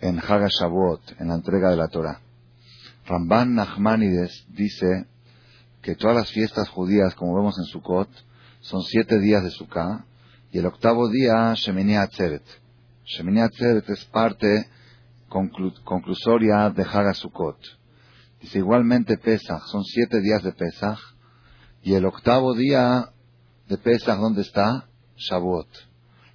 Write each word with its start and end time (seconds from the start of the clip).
en 0.00 0.18
Hagashavuot, 0.18 1.20
en 1.20 1.28
la 1.28 1.36
entrega 1.36 1.70
de 1.70 1.76
la 1.76 1.86
Torah. 1.86 2.20
Ramban 3.06 3.54
Nachmanides 3.54 4.44
dice 4.48 5.06
que 5.82 5.94
todas 5.94 6.16
las 6.16 6.32
fiestas 6.32 6.68
judías, 6.68 7.14
como 7.14 7.36
vemos 7.36 7.56
en 7.56 7.66
Sukkot, 7.66 8.10
son 8.58 8.82
siete 8.82 9.20
días 9.20 9.44
de 9.44 9.52
Sukkah, 9.52 10.04
y 10.50 10.58
el 10.58 10.66
octavo 10.66 11.08
día, 11.08 11.54
Shemini 11.54 11.94
Atzeret. 11.94 12.42
Shemini 13.04 13.40
Atzeret 13.40 13.88
es 13.88 14.04
parte 14.06 14.68
conclusoria 15.28 16.70
de 16.70 16.82
Hagasukot. 16.82 17.77
Dice 18.40 18.58
igualmente 18.58 19.18
Pesach, 19.18 19.62
son 19.66 19.84
siete 19.84 20.20
días 20.20 20.42
de 20.42 20.52
Pesach, 20.52 20.98
y 21.82 21.94
el 21.94 22.04
octavo 22.06 22.54
día 22.54 23.10
de 23.68 23.78
Pesach, 23.78 24.18
¿dónde 24.18 24.42
está? 24.42 24.88
Shavuot. 25.16 25.68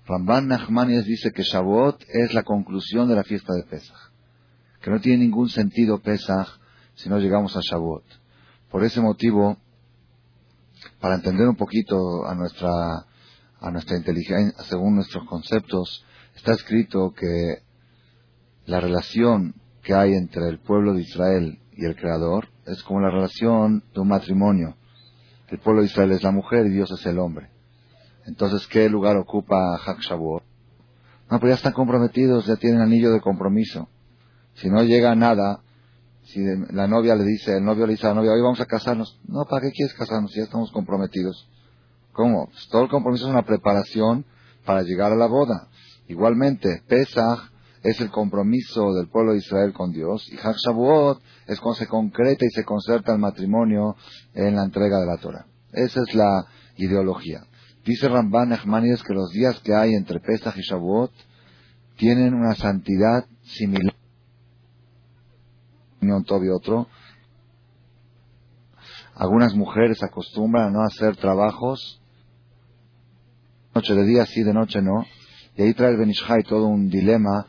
Ramban 0.05 0.47
Nachmanides 0.47 1.05
dice 1.05 1.31
que 1.31 1.43
Shavuot 1.43 2.03
es 2.09 2.33
la 2.33 2.43
conclusión 2.43 3.07
de 3.07 3.15
la 3.15 3.23
fiesta 3.23 3.53
de 3.53 3.63
Pesach. 3.63 4.11
Que 4.81 4.91
no 4.91 4.99
tiene 4.99 5.23
ningún 5.23 5.49
sentido 5.49 6.01
Pesach 6.01 6.47
si 6.95 7.07
no 7.09 7.19
llegamos 7.19 7.55
a 7.55 7.61
Shavuot. 7.61 8.03
Por 8.69 8.83
ese 8.83 8.99
motivo, 8.99 9.57
para 10.99 11.15
entender 11.15 11.47
un 11.47 11.55
poquito 11.55 12.25
a 12.25 12.35
nuestra, 12.35 13.05
a 13.61 13.71
nuestra 13.71 13.95
inteligencia, 13.95 14.61
según 14.65 14.95
nuestros 14.95 15.25
conceptos, 15.25 16.05
está 16.35 16.51
escrito 16.51 17.13
que 17.13 17.63
la 18.65 18.81
relación 18.81 19.55
que 19.83 19.93
hay 19.93 20.13
entre 20.13 20.49
el 20.49 20.59
pueblo 20.59 20.93
de 20.93 21.01
Israel 21.01 21.59
y 21.77 21.85
el 21.85 21.95
Creador 21.95 22.49
es 22.65 22.83
como 22.83 23.01
la 23.01 23.09
relación 23.09 23.83
de 23.93 23.99
un 24.01 24.07
matrimonio. 24.07 24.75
El 25.47 25.59
pueblo 25.59 25.81
de 25.81 25.87
Israel 25.87 26.11
es 26.11 26.23
la 26.23 26.31
mujer 26.31 26.65
y 26.65 26.69
Dios 26.69 26.91
es 26.91 27.05
el 27.05 27.19
hombre. 27.19 27.49
Entonces, 28.25 28.67
¿qué 28.67 28.89
lugar 28.89 29.17
ocupa 29.17 29.77
Hak 29.77 29.99
Shavuot? 29.99 30.43
No, 31.29 31.39
pues 31.39 31.51
ya 31.51 31.55
están 31.55 31.73
comprometidos, 31.73 32.45
ya 32.45 32.55
tienen 32.55 32.81
anillo 32.81 33.11
de 33.11 33.21
compromiso. 33.21 33.87
Si 34.55 34.69
no 34.69 34.83
llega 34.83 35.15
nada, 35.15 35.61
si 36.23 36.41
la 36.71 36.87
novia 36.87 37.15
le 37.15 37.23
dice, 37.23 37.57
el 37.57 37.65
novio 37.65 37.85
le 37.85 37.93
dice 37.93 38.05
a 38.07 38.09
la 38.09 38.15
novia, 38.15 38.31
hoy 38.31 38.41
vamos 38.41 38.61
a 38.61 38.65
casarnos. 38.65 39.19
No, 39.27 39.45
¿para 39.45 39.61
qué 39.61 39.71
quieres 39.71 39.93
casarnos 39.93 40.31
si 40.31 40.37
ya 40.37 40.45
estamos 40.45 40.71
comprometidos? 40.71 41.49
¿Cómo? 42.13 42.47
Pues 42.47 42.67
todo 42.69 42.83
el 42.83 42.89
compromiso 42.89 43.25
es 43.25 43.31
una 43.31 43.43
preparación 43.43 44.25
para 44.65 44.83
llegar 44.83 45.11
a 45.11 45.15
la 45.15 45.27
boda. 45.27 45.67
Igualmente, 46.07 46.81
Pesach 46.87 47.51
es 47.83 47.99
el 47.99 48.09
compromiso 48.09 48.93
del 48.93 49.09
pueblo 49.09 49.33
de 49.33 49.39
Israel 49.39 49.73
con 49.73 49.91
Dios 49.91 50.27
y 50.31 50.37
Hak 50.37 50.55
Shavuot 50.55 51.21
es 51.47 51.59
cuando 51.59 51.79
se 51.79 51.87
concreta 51.87 52.45
y 52.45 52.49
se 52.49 52.63
concerta 52.63 53.11
el 53.11 53.19
matrimonio 53.19 53.95
en 54.33 54.55
la 54.55 54.63
entrega 54.63 54.99
de 54.99 55.05
la 55.05 55.17
Torah. 55.17 55.45
Esa 55.71 56.01
es 56.07 56.15
la 56.15 56.45
ideología. 56.77 57.45
Dice 57.85 58.07
Ramban 58.07 58.53
Echmanides 58.53 59.03
que 59.03 59.13
los 59.13 59.29
días 59.31 59.59
que 59.59 59.75
hay 59.75 59.93
entre 59.93 60.21
Pesach 60.21 60.55
y 60.57 60.61
Shavuot 60.61 61.11
tienen 61.97 62.33
una 62.33 62.55
santidad 62.55 63.25
similar 63.43 63.93
un 66.11 66.25
otro. 66.53 66.87
Algunas 69.15 69.53
mujeres 69.55 70.01
acostumbran 70.03 70.67
a 70.67 70.71
no 70.71 70.81
hacer 70.81 71.15
trabajos, 71.17 72.01
noche 73.73 73.93
de 73.93 74.05
día 74.05 74.25
sí, 74.25 74.43
de 74.43 74.53
noche 74.53 74.81
no, 74.81 75.05
y 75.55 75.61
ahí 75.61 75.73
trae 75.73 75.91
el 75.91 75.97
Benishai 75.97 76.43
todo 76.43 76.65
un 76.65 76.89
dilema. 76.89 77.45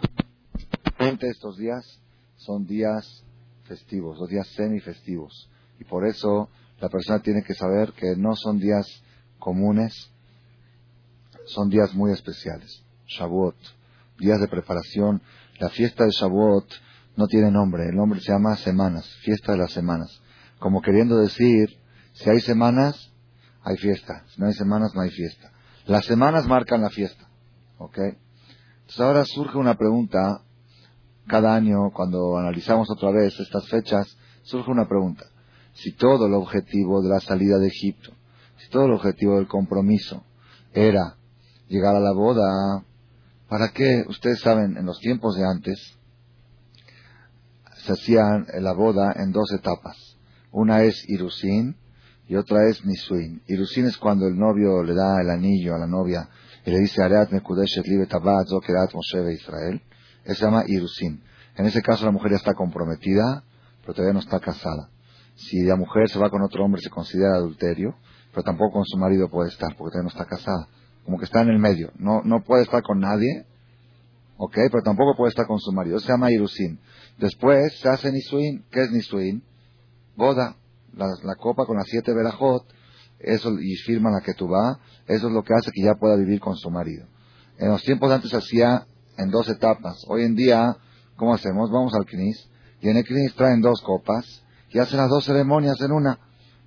Estos 1.04 1.58
días 1.58 1.84
son 2.36 2.66
días 2.66 3.22
festivos, 3.64 4.18
los 4.18 4.28
días 4.28 4.48
semifestivos, 4.48 5.50
y 5.78 5.84
por 5.84 6.06
eso 6.06 6.48
la 6.80 6.88
persona 6.88 7.20
tiene 7.20 7.42
que 7.42 7.54
saber 7.54 7.92
que 7.92 8.16
no 8.16 8.34
son 8.34 8.58
días 8.58 8.86
comunes, 9.38 10.10
son 11.46 11.68
días 11.68 11.94
muy 11.94 12.12
especiales. 12.12 12.82
Shavuot, 13.06 13.56
días 14.18 14.40
de 14.40 14.48
preparación. 14.48 15.20
La 15.58 15.68
fiesta 15.68 16.04
de 16.04 16.10
Shavuot 16.10 16.66
no 17.16 17.26
tiene 17.26 17.50
nombre, 17.50 17.84
el 17.90 17.96
nombre 17.96 18.20
se 18.20 18.32
llama 18.32 18.56
semanas, 18.56 19.06
fiesta 19.22 19.52
de 19.52 19.58
las 19.58 19.72
semanas. 19.72 20.22
Como 20.58 20.80
queriendo 20.80 21.18
decir, 21.18 21.68
si 22.14 22.30
hay 22.30 22.40
semanas, 22.40 23.12
hay 23.62 23.76
fiesta, 23.76 24.24
si 24.28 24.40
no 24.40 24.46
hay 24.46 24.54
semanas, 24.54 24.92
no 24.94 25.02
hay 25.02 25.10
fiesta. 25.10 25.52
Las 25.84 26.06
semanas 26.06 26.46
marcan 26.46 26.80
la 26.80 26.88
fiesta, 26.88 27.28
¿ok? 27.76 27.98
Entonces 27.98 29.00
ahora 29.00 29.24
surge 29.26 29.58
una 29.58 29.76
pregunta, 29.76 30.40
cada 31.26 31.54
año 31.54 31.90
cuando 31.92 32.36
analizamos 32.36 32.88
otra 32.90 33.10
vez 33.10 33.38
estas 33.38 33.68
fechas, 33.68 34.16
surge 34.42 34.70
una 34.70 34.88
pregunta. 34.88 35.24
Si 35.74 35.92
todo 35.92 36.26
el 36.26 36.34
objetivo 36.34 37.02
de 37.02 37.08
la 37.08 37.20
salida 37.20 37.58
de 37.58 37.68
Egipto, 37.68 38.12
si 38.58 38.68
todo 38.70 38.86
el 38.86 38.92
objetivo 38.92 39.36
del 39.36 39.48
compromiso 39.48 40.24
era 40.72 41.16
llegar 41.68 41.96
a 41.96 42.00
la 42.00 42.12
boda, 42.12 42.84
¿para 43.48 43.70
qué? 43.70 44.04
Ustedes 44.08 44.40
saben, 44.40 44.76
en 44.76 44.86
los 44.86 44.98
tiempos 45.00 45.36
de 45.36 45.44
antes, 45.44 45.96
se 47.84 47.92
hacía 47.92 48.22
la 48.60 48.72
boda 48.72 49.12
en 49.16 49.32
dos 49.32 49.52
etapas. 49.52 50.16
Una 50.52 50.82
es 50.84 51.08
Irusin 51.08 51.76
y 52.28 52.36
otra 52.36 52.68
es 52.68 52.84
Nisuin. 52.84 53.42
Irusin 53.46 53.86
es 53.86 53.96
cuando 53.98 54.26
el 54.26 54.38
novio 54.38 54.82
le 54.82 54.94
da 54.94 55.20
el 55.20 55.30
anillo 55.30 55.74
a 55.74 55.78
la 55.78 55.86
novia 55.86 56.28
y 56.64 56.70
le 56.70 56.78
dice 56.78 57.02
Areat 57.02 57.30
Mekudeshet 57.32 57.86
Libe 57.86 58.06
Tabat 58.06 58.46
Israel. 59.32 59.82
Eso 60.24 60.34
se 60.34 60.44
llama 60.44 60.64
Irusin. 60.66 61.22
En 61.56 61.66
ese 61.66 61.82
caso 61.82 62.04
la 62.04 62.12
mujer 62.12 62.32
ya 62.32 62.36
está 62.36 62.54
comprometida, 62.54 63.44
pero 63.82 63.94
todavía 63.94 64.14
no 64.14 64.20
está 64.20 64.40
casada. 64.40 64.90
Si 65.36 65.62
la 65.62 65.76
mujer 65.76 66.08
se 66.08 66.18
va 66.18 66.30
con 66.30 66.42
otro 66.42 66.64
hombre 66.64 66.80
se 66.80 66.90
considera 66.90 67.36
adulterio, 67.36 67.96
pero 68.30 68.42
tampoco 68.42 68.74
con 68.74 68.84
su 68.84 68.96
marido 68.98 69.28
puede 69.28 69.50
estar 69.50 69.76
porque 69.76 69.92
todavía 69.92 70.10
no 70.10 70.18
está 70.18 70.24
casada. 70.24 70.68
Como 71.04 71.18
que 71.18 71.24
está 71.24 71.42
en 71.42 71.50
el 71.50 71.58
medio. 71.58 71.92
No, 71.96 72.22
no 72.24 72.42
puede 72.42 72.62
estar 72.62 72.82
con 72.82 73.00
nadie, 73.00 73.46
¿ok? 74.36 74.54
Pero 74.70 74.82
tampoco 74.82 75.14
puede 75.16 75.30
estar 75.30 75.46
con 75.46 75.58
su 75.60 75.72
marido. 75.72 75.98
Eso 75.98 76.06
se 76.06 76.12
llama 76.12 76.32
Irusin. 76.32 76.80
Después 77.18 77.78
se 77.80 77.88
hace 77.88 78.10
Nisuin. 78.10 78.64
¿Qué 78.70 78.82
es 78.82 78.90
Nisuin? 78.90 79.42
Boda. 80.16 80.56
La, 80.94 81.34
copa 81.36 81.66
con 81.66 81.76
las 81.76 81.86
siete 81.88 82.12
verajot. 82.14 82.64
Eso, 83.18 83.50
y 83.60 83.74
firma 83.76 84.10
la 84.10 84.20
que 84.24 84.34
tú 84.34 84.48
vas. 84.48 84.78
Eso 85.06 85.28
es 85.28 85.32
lo 85.32 85.42
que 85.42 85.54
hace 85.54 85.70
que 85.72 85.82
ya 85.82 85.94
pueda 85.94 86.16
vivir 86.16 86.40
con 86.40 86.56
su 86.56 86.70
marido. 86.70 87.06
En 87.58 87.68
los 87.68 87.82
tiempos 87.82 88.10
antes 88.10 88.30
se 88.30 88.36
hacía 88.36 88.86
en 89.16 89.30
dos 89.30 89.48
etapas. 89.48 90.04
Hoy 90.08 90.22
en 90.22 90.34
día, 90.34 90.76
¿cómo 91.16 91.34
hacemos? 91.34 91.70
Vamos 91.70 91.94
al 91.94 92.06
Knis. 92.06 92.48
Y 92.80 92.88
en 92.88 92.96
el 92.96 93.04
Knis 93.04 93.34
traen 93.34 93.60
dos 93.60 93.80
copas. 93.82 94.42
Y 94.70 94.78
hacen 94.78 94.98
las 94.98 95.08
dos 95.08 95.24
ceremonias 95.24 95.80
en 95.80 95.92
una. 95.92 96.18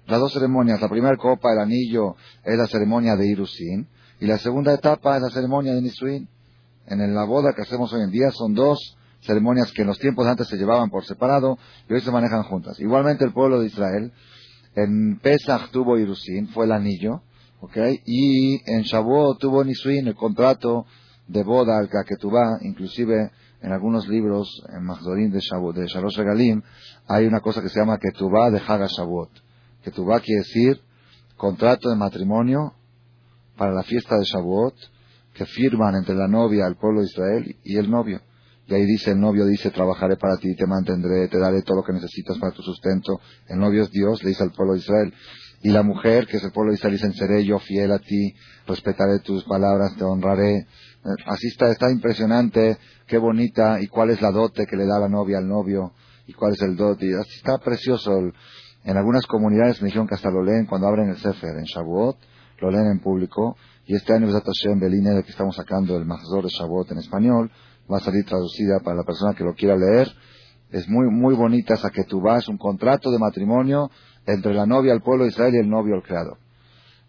Las 0.06 0.20
dos 0.20 0.34
ceremonias. 0.34 0.82
La 0.82 0.90
primera 0.90 1.18
copa, 1.18 1.54
el 1.54 1.60
anillo, 1.60 2.16
es 2.44 2.58
la 2.58 2.68
ceremonia 2.68 3.16
de 3.16 3.28
Irusin. 3.28 3.88
Y 4.20 4.26
la 4.26 4.38
segunda 4.40 4.74
etapa 4.74 5.18
es 5.18 5.22
la 5.22 5.30
ceremonia 5.30 5.74
de 5.74 5.82
Nisuin. 5.82 6.28
En 6.88 7.14
la 7.14 7.26
boda 7.26 7.54
que 7.54 7.62
hacemos 7.62 7.92
hoy 7.94 8.02
en 8.02 8.12
día 8.12 8.32
son 8.32 8.54
dos 8.54 8.98
ceremonias 9.22 9.72
que 9.74 9.82
en 9.82 9.90
los 9.90 10.00
tiempos 10.00 10.26
antes 10.26 10.48
se 10.48 10.58
llevaban 10.58 10.90
por 10.90 11.06
separado 11.06 11.58
y 11.90 11.94
hoy 11.94 12.02
se 12.02 12.12
manejan 12.12 12.44
juntas. 12.44 12.80
Igualmente 12.80 13.26
el 13.26 13.34
pueblo 13.34 13.60
de 13.60 13.68
Israel, 13.68 14.12
en 14.76 15.20
Pesach 15.20 15.70
tuvo 15.72 15.98
Irusin, 15.98 16.48
fue 16.50 16.66
el 16.66 16.72
anillo, 16.72 17.22
¿ok? 17.60 17.78
Y 18.06 18.62
en 18.72 18.84
Shavuot 18.84 19.40
tuvo 19.40 19.64
Nisuin, 19.64 20.08
el 20.08 20.16
contrato 20.16 20.86
de 21.28 21.44
boda, 21.44 21.78
al 21.78 21.90
Kaketubá, 21.90 22.60
inclusive 22.62 23.32
en 23.62 23.72
algunos 23.72 24.08
libros, 24.08 24.64
en 24.70 24.84
Mahzorim 24.84 25.32
de 25.32 25.40
Shavuot, 25.40 25.76
de 25.76 25.88
Shalosh 25.88 26.18
Regalim, 26.18 26.62
hay 27.08 27.26
una 27.26 27.40
cosa 27.40 27.62
que 27.62 27.70
se 27.70 27.80
llama 27.80 27.98
Ketubá 27.98 28.50
de 28.52 28.62
Haga 28.66 28.88
Shavuot. 28.88 29.32
Ketubá 29.84 30.20
quiere 30.20 30.40
decir 30.40 30.82
contrato 31.36 31.90
de 31.90 31.96
matrimonio 31.96 32.74
para 33.58 33.74
la 33.74 33.84
fiesta 33.84 34.18
de 34.18 34.26
Shavuot, 34.26 34.76
que 35.34 35.46
firman 35.46 35.96
entre 35.96 36.16
la 36.16 36.28
novia, 36.28 36.66
el 36.68 36.76
pueblo 36.76 37.02
de 37.02 37.08
Israel 37.08 37.56
y 37.64 37.78
el 37.78 37.90
novio. 37.90 38.22
Y 38.68 38.74
ahí 38.74 38.86
dice, 38.86 39.12
el 39.12 39.20
novio 39.20 39.46
dice, 39.46 39.72
trabajaré 39.72 40.18
para 40.18 40.38
ti, 40.38 40.54
te 40.56 40.68
mantendré, 40.68 41.30
te 41.30 41.40
daré 41.40 41.62
todo 41.62 41.78
lo 41.78 41.84
que 41.84 41.94
necesitas 41.94 42.38
para 42.38 42.54
tu 42.54 42.62
sustento. 42.62 43.22
El 43.48 43.60
novio 43.60 43.84
es 43.84 43.92
Dios, 43.92 44.22
le 44.24 44.30
dice 44.30 44.44
al 44.44 44.52
pueblo 44.52 44.74
de 44.74 44.80
Israel. 44.80 45.14
Y 45.62 45.70
la 45.70 45.82
mujer, 45.82 46.28
que 46.28 46.38
es 46.38 46.44
el 46.44 46.52
pueblo 46.52 46.72
de 46.72 46.78
Israel, 46.78 47.14
seré 47.14 47.44
yo 47.44 47.58
fiel 47.60 47.92
a 47.92 48.00
ti, 48.00 48.36
respetaré 48.68 49.20
tus 49.20 49.44
palabras, 49.44 49.96
te 49.98 50.04
honraré. 50.04 50.58
Eh, 50.58 50.66
así 51.26 51.48
está, 51.48 51.72
está 51.72 51.92
impresionante, 51.92 52.78
qué 53.08 53.18
bonita, 53.18 53.82
y 53.82 53.88
cuál 53.88 54.12
es 54.12 54.22
la 54.22 54.32
dote 54.32 54.66
que 54.68 54.76
le 54.76 54.86
da 54.86 55.00
la 55.00 55.10
novia 55.10 55.40
al 55.40 55.48
novio, 55.48 55.94
y 56.28 56.34
cuál 56.34 56.54
es 56.54 56.62
el 56.62 56.76
dote. 56.76 57.08
Y 57.08 57.14
así 57.14 57.38
está 57.38 57.58
precioso 57.58 58.12
En 58.84 58.98
algunas 58.98 59.26
comunidades 59.26 59.82
me 59.82 59.88
dijeron 59.88 60.08
que 60.08 60.16
hasta 60.16 60.30
lo 60.30 60.44
leen 60.44 60.66
cuando 60.66 60.88
abren 60.88 61.10
el 61.10 61.18
Sefer, 61.18 61.58
en 61.58 61.66
Shavuot, 61.66 62.18
lo 62.60 62.72
leen 62.72 62.92
en 62.92 63.00
público. 63.00 63.58
Y 63.86 63.96
este 63.96 64.14
año, 64.14 64.28
en 64.28 64.80
Beline, 64.80 65.16
de 65.16 65.24
que 65.24 65.32
estamos 65.32 65.56
sacando 65.56 65.98
el 65.98 66.06
Mahzor 66.06 66.44
de 66.44 66.50
Shavuot 66.50 66.92
en 66.92 67.00
español, 67.00 67.52
va 67.92 67.98
a 67.98 68.02
salir 68.02 68.26
traducida 68.26 68.80
para 68.84 68.98
la 68.98 69.04
persona 69.04 69.34
que 69.34 69.44
lo 69.44 69.56
quiera 69.56 69.76
leer. 69.76 70.08
Es 70.70 70.88
muy, 70.90 71.10
muy 71.10 71.36
bonita 71.36 71.76
esa 71.76 71.90
que 71.90 72.04
tú 72.04 72.22
vas, 72.22 72.48
un 72.50 72.58
contrato 72.58 73.10
de 73.10 73.18
matrimonio 73.18 73.90
entre 74.28 74.54
la 74.54 74.66
novia, 74.66 74.94
el 74.94 75.02
pueblo 75.02 75.24
de 75.24 75.32
Israel 75.32 75.56
y 75.56 75.60
el 75.60 75.70
novio, 75.70 75.96
el 75.96 76.04
creador. 76.04 76.38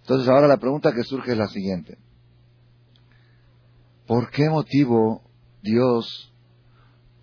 Entonces 0.02 0.28
ahora 0.28 0.46
la 0.46 0.56
pregunta 0.56 0.92
que 0.92 1.02
surge 1.02 1.32
es 1.32 1.38
la 1.38 1.48
siguiente. 1.48 1.98
¿Por 4.06 4.30
qué 4.30 4.48
motivo 4.48 5.22
Dios, 5.62 6.32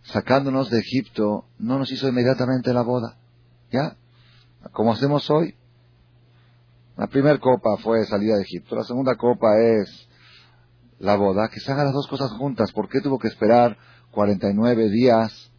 sacándonos 0.04 0.70
de 0.70 0.80
Egipto, 0.80 1.46
no 1.58 1.80
nos 1.80 1.92
hizo 1.92 2.08
inmediatamente 2.08 2.74
la 2.74 2.84
boda? 2.84 3.18
¿Ya? 3.72 3.98
Como 4.72 4.94
hacemos 4.94 5.30
hoy. 5.32 5.56
La 6.98 7.08
primera 7.08 7.40
copa 7.40 7.78
fue 7.78 8.06
salida 8.06 8.36
de 8.36 8.44
Egipto, 8.44 8.76
la 8.76 8.84
segunda 8.84 9.16
copa 9.16 9.48
es 9.60 10.08
la 11.00 11.16
boda, 11.16 11.50
que 11.50 11.60
se 11.60 11.72
hagan 11.72 11.86
las 11.86 11.94
dos 11.94 12.08
cosas 12.08 12.32
juntas. 12.38 12.72
¿Por 12.72 12.88
qué 12.88 13.02
tuvo 13.02 13.20
que 13.20 13.28
esperar 13.28 13.78
49 14.12 14.90
días, 14.90 15.52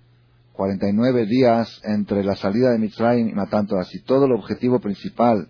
49 0.56 1.26
días 1.26 1.80
entre 1.84 2.24
la 2.24 2.34
salida 2.34 2.70
de 2.70 2.78
Mitzrayim 2.78 3.28
y 3.28 3.34
Matanto? 3.34 3.76
Así 3.78 4.00
todo 4.02 4.24
el 4.24 4.32
objetivo 4.32 4.80
principal 4.80 5.48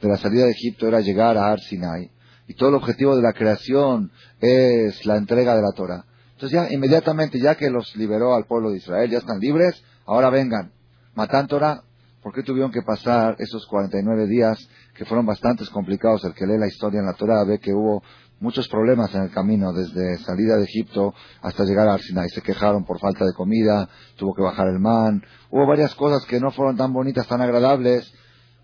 de 0.00 0.08
la 0.08 0.16
salida 0.16 0.44
de 0.44 0.52
Egipto 0.52 0.86
era 0.86 1.00
llegar 1.00 1.36
a 1.36 1.50
Ar 1.50 1.60
Sinai. 1.60 2.10
Y 2.46 2.54
todo 2.54 2.68
el 2.68 2.76
objetivo 2.76 3.16
de 3.16 3.22
la 3.22 3.32
creación 3.32 4.12
es 4.40 5.04
la 5.06 5.16
entrega 5.16 5.56
de 5.56 5.62
la 5.62 5.72
Torah. 5.72 6.04
Entonces 6.34 6.52
ya 6.52 6.72
inmediatamente, 6.72 7.40
ya 7.40 7.56
que 7.56 7.68
los 7.68 7.96
liberó 7.96 8.34
al 8.34 8.44
pueblo 8.44 8.70
de 8.70 8.76
Israel, 8.76 9.10
ya 9.10 9.18
están 9.18 9.40
libres, 9.40 9.82
ahora 10.06 10.30
vengan. 10.30 10.72
Matan 11.14 11.48
Torah, 11.48 11.82
¿por 12.22 12.32
qué 12.32 12.42
tuvieron 12.42 12.70
que 12.70 12.82
pasar 12.82 13.34
esos 13.38 13.66
49 13.66 14.26
días 14.26 14.68
que 14.94 15.04
fueron 15.04 15.26
bastante 15.26 15.64
complicados? 15.72 16.24
El 16.24 16.34
que 16.34 16.46
lee 16.46 16.58
la 16.58 16.68
historia 16.68 17.00
en 17.00 17.06
la 17.06 17.14
Torah 17.14 17.44
ve 17.44 17.58
que 17.58 17.72
hubo 17.72 18.02
muchos 18.44 18.68
problemas 18.68 19.12
en 19.14 19.22
el 19.22 19.30
camino, 19.30 19.72
desde 19.72 20.18
salida 20.18 20.56
de 20.56 20.64
Egipto 20.64 21.14
hasta 21.40 21.64
llegar 21.64 21.88
a 21.88 21.98
Sinai. 21.98 22.28
Se 22.28 22.42
quejaron 22.42 22.84
por 22.84 23.00
falta 23.00 23.24
de 23.24 23.32
comida, 23.32 23.88
tuvo 24.16 24.34
que 24.34 24.42
bajar 24.42 24.68
el 24.68 24.78
man. 24.78 25.22
Hubo 25.50 25.66
varias 25.66 25.94
cosas 25.94 26.24
que 26.26 26.38
no 26.38 26.52
fueron 26.52 26.76
tan 26.76 26.92
bonitas, 26.92 27.26
tan 27.26 27.40
agradables, 27.40 28.12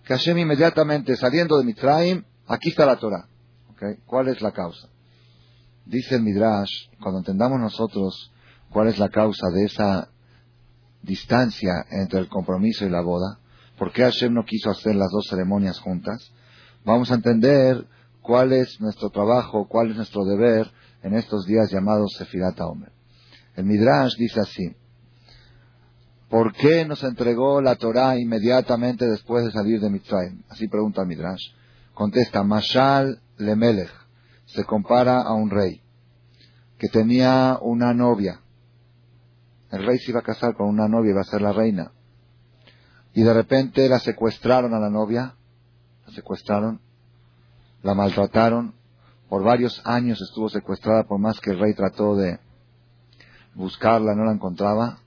que 0.05 0.15
Hashem 0.15 0.39
inmediatamente 0.39 1.17
saliendo 1.17 1.59
de 1.59 1.65
Mitraim, 1.65 2.25
aquí 2.47 2.69
está 2.69 2.87
la 2.87 2.97
Torah. 2.97 3.27
¿Cuál 4.05 4.29
es 4.29 4.43
la 4.43 4.53
causa? 4.53 4.89
Dice 5.87 6.17
el 6.17 6.23
Midrash, 6.23 6.89
cuando 7.01 7.21
entendamos 7.21 7.59
nosotros 7.59 8.33
cuál 8.69 8.89
es 8.89 8.99
la 8.99 9.09
causa 9.09 9.49
de 9.55 9.65
esa 9.65 10.11
distancia 11.03 11.73
entre 11.91 12.21
el 12.21 12.29
compromiso 12.29 12.85
y 12.85 12.91
la 12.91 13.01
boda, 13.01 13.39
por 13.79 13.93
qué 13.93 14.03
Hashem 14.03 14.35
no 14.35 14.45
quiso 14.45 14.71
hacer 14.71 14.95
las 14.95 15.09
dos 15.11 15.27
ceremonias 15.29 15.81
juntas, 15.81 16.33
vamos 16.85 17.11
a 17.11 17.15
entender 17.15 17.87
cuál 18.21 18.53
es 18.53 18.81
nuestro 18.81 19.11
trabajo, 19.11 19.67
cuál 19.69 19.91
es 19.91 19.97
nuestro 19.97 20.25
deber 20.25 20.71
en 21.03 21.15
estos 21.15 21.47
días 21.47 21.71
llamados 21.71 22.15
Sefirat 22.17 22.61
Omer. 22.61 22.93
El 23.57 23.65
Midrash 23.65 24.17
dice 24.17 24.41
así, 24.41 24.77
¿por 26.29 26.53
qué 26.53 26.85
nos 26.85 27.03
entregó 27.03 27.61
la 27.61 27.77
Torah 27.77 28.19
inmediatamente 28.19 29.09
después 29.09 29.45
de 29.45 29.53
salir 29.53 29.81
de 29.81 29.91
Mitzrayim? 29.91 30.43
Así 30.49 30.69
pregunta 30.69 31.03
el 31.03 31.09
Midrash. 31.09 31.53
Contesta, 31.95 32.43
Mashal 32.43 33.21
Lemelech 33.37 33.91
se 34.47 34.65
compara 34.65 35.23
a 35.23 35.35
un 35.35 35.51
rey 35.51 35.83
que 36.79 36.89
tenía 36.89 37.59
una 37.61 37.93
novia. 37.93 38.41
El 39.71 39.85
rey 39.85 39.99
se 39.99 40.11
iba 40.11 40.21
a 40.21 40.25
casar 40.25 40.55
con 40.55 40.69
una 40.69 40.89
novia, 40.89 41.11
iba 41.11 41.21
a 41.21 41.25
ser 41.25 41.43
la 41.43 41.53
reina. 41.53 41.93
Y 43.13 43.23
de 43.23 43.35
repente 43.35 43.89
la 43.89 43.99
secuestraron 43.99 44.75
a 44.75 44.81
la 44.81 44.89
novia, 44.89 45.37
la 46.07 46.13
secuestraron, 46.13 46.81
la 47.83 47.95
maltrataron. 47.95 48.75
Por 49.29 49.45
varios 49.45 49.81
años 49.85 50.21
estuvo 50.21 50.49
secuestrada, 50.49 51.05
por 51.05 51.19
más 51.19 51.41
que 51.41 51.51
el 51.51 51.61
rey 51.61 51.75
trató 51.75 52.17
de 52.17 52.41
buscarla, 53.55 54.15
no 54.15 54.25
la 54.25 54.33
encontraba. 54.33 54.99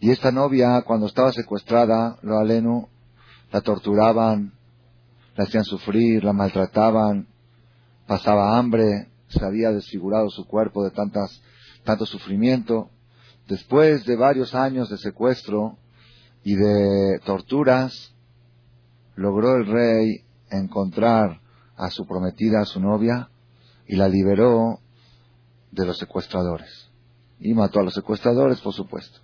Y 0.00 0.10
esta 0.10 0.30
novia, 0.30 0.82
cuando 0.82 1.06
estaba 1.06 1.32
secuestrada, 1.32 2.18
lo 2.22 2.38
aleno, 2.38 2.88
la 3.50 3.60
torturaban, 3.60 4.52
la 5.34 5.44
hacían 5.44 5.64
sufrir, 5.64 6.22
la 6.22 6.32
maltrataban, 6.32 7.26
pasaba 8.06 8.56
hambre, 8.56 9.08
se 9.28 9.44
había 9.44 9.70
desfigurado 9.70 10.30
su 10.30 10.46
cuerpo 10.46 10.84
de 10.84 10.90
tantas, 10.90 11.42
tanto 11.84 12.06
sufrimiento. 12.06 12.90
Después 13.48 14.04
de 14.04 14.16
varios 14.16 14.54
años 14.54 14.88
de 14.88 14.98
secuestro 14.98 15.78
y 16.44 16.54
de 16.54 17.18
torturas, 17.24 18.14
logró 19.16 19.56
el 19.56 19.66
rey 19.66 20.24
encontrar 20.50 21.40
a 21.76 21.90
su 21.90 22.06
prometida, 22.06 22.60
a 22.60 22.64
su 22.64 22.80
novia, 22.80 23.28
y 23.86 23.96
la 23.96 24.08
liberó 24.08 24.80
de 25.70 25.86
los 25.86 25.98
secuestradores. 25.98 26.90
Y 27.40 27.54
mató 27.54 27.80
a 27.80 27.84
los 27.84 27.94
secuestradores, 27.94 28.60
por 28.60 28.74
supuesto. 28.74 29.20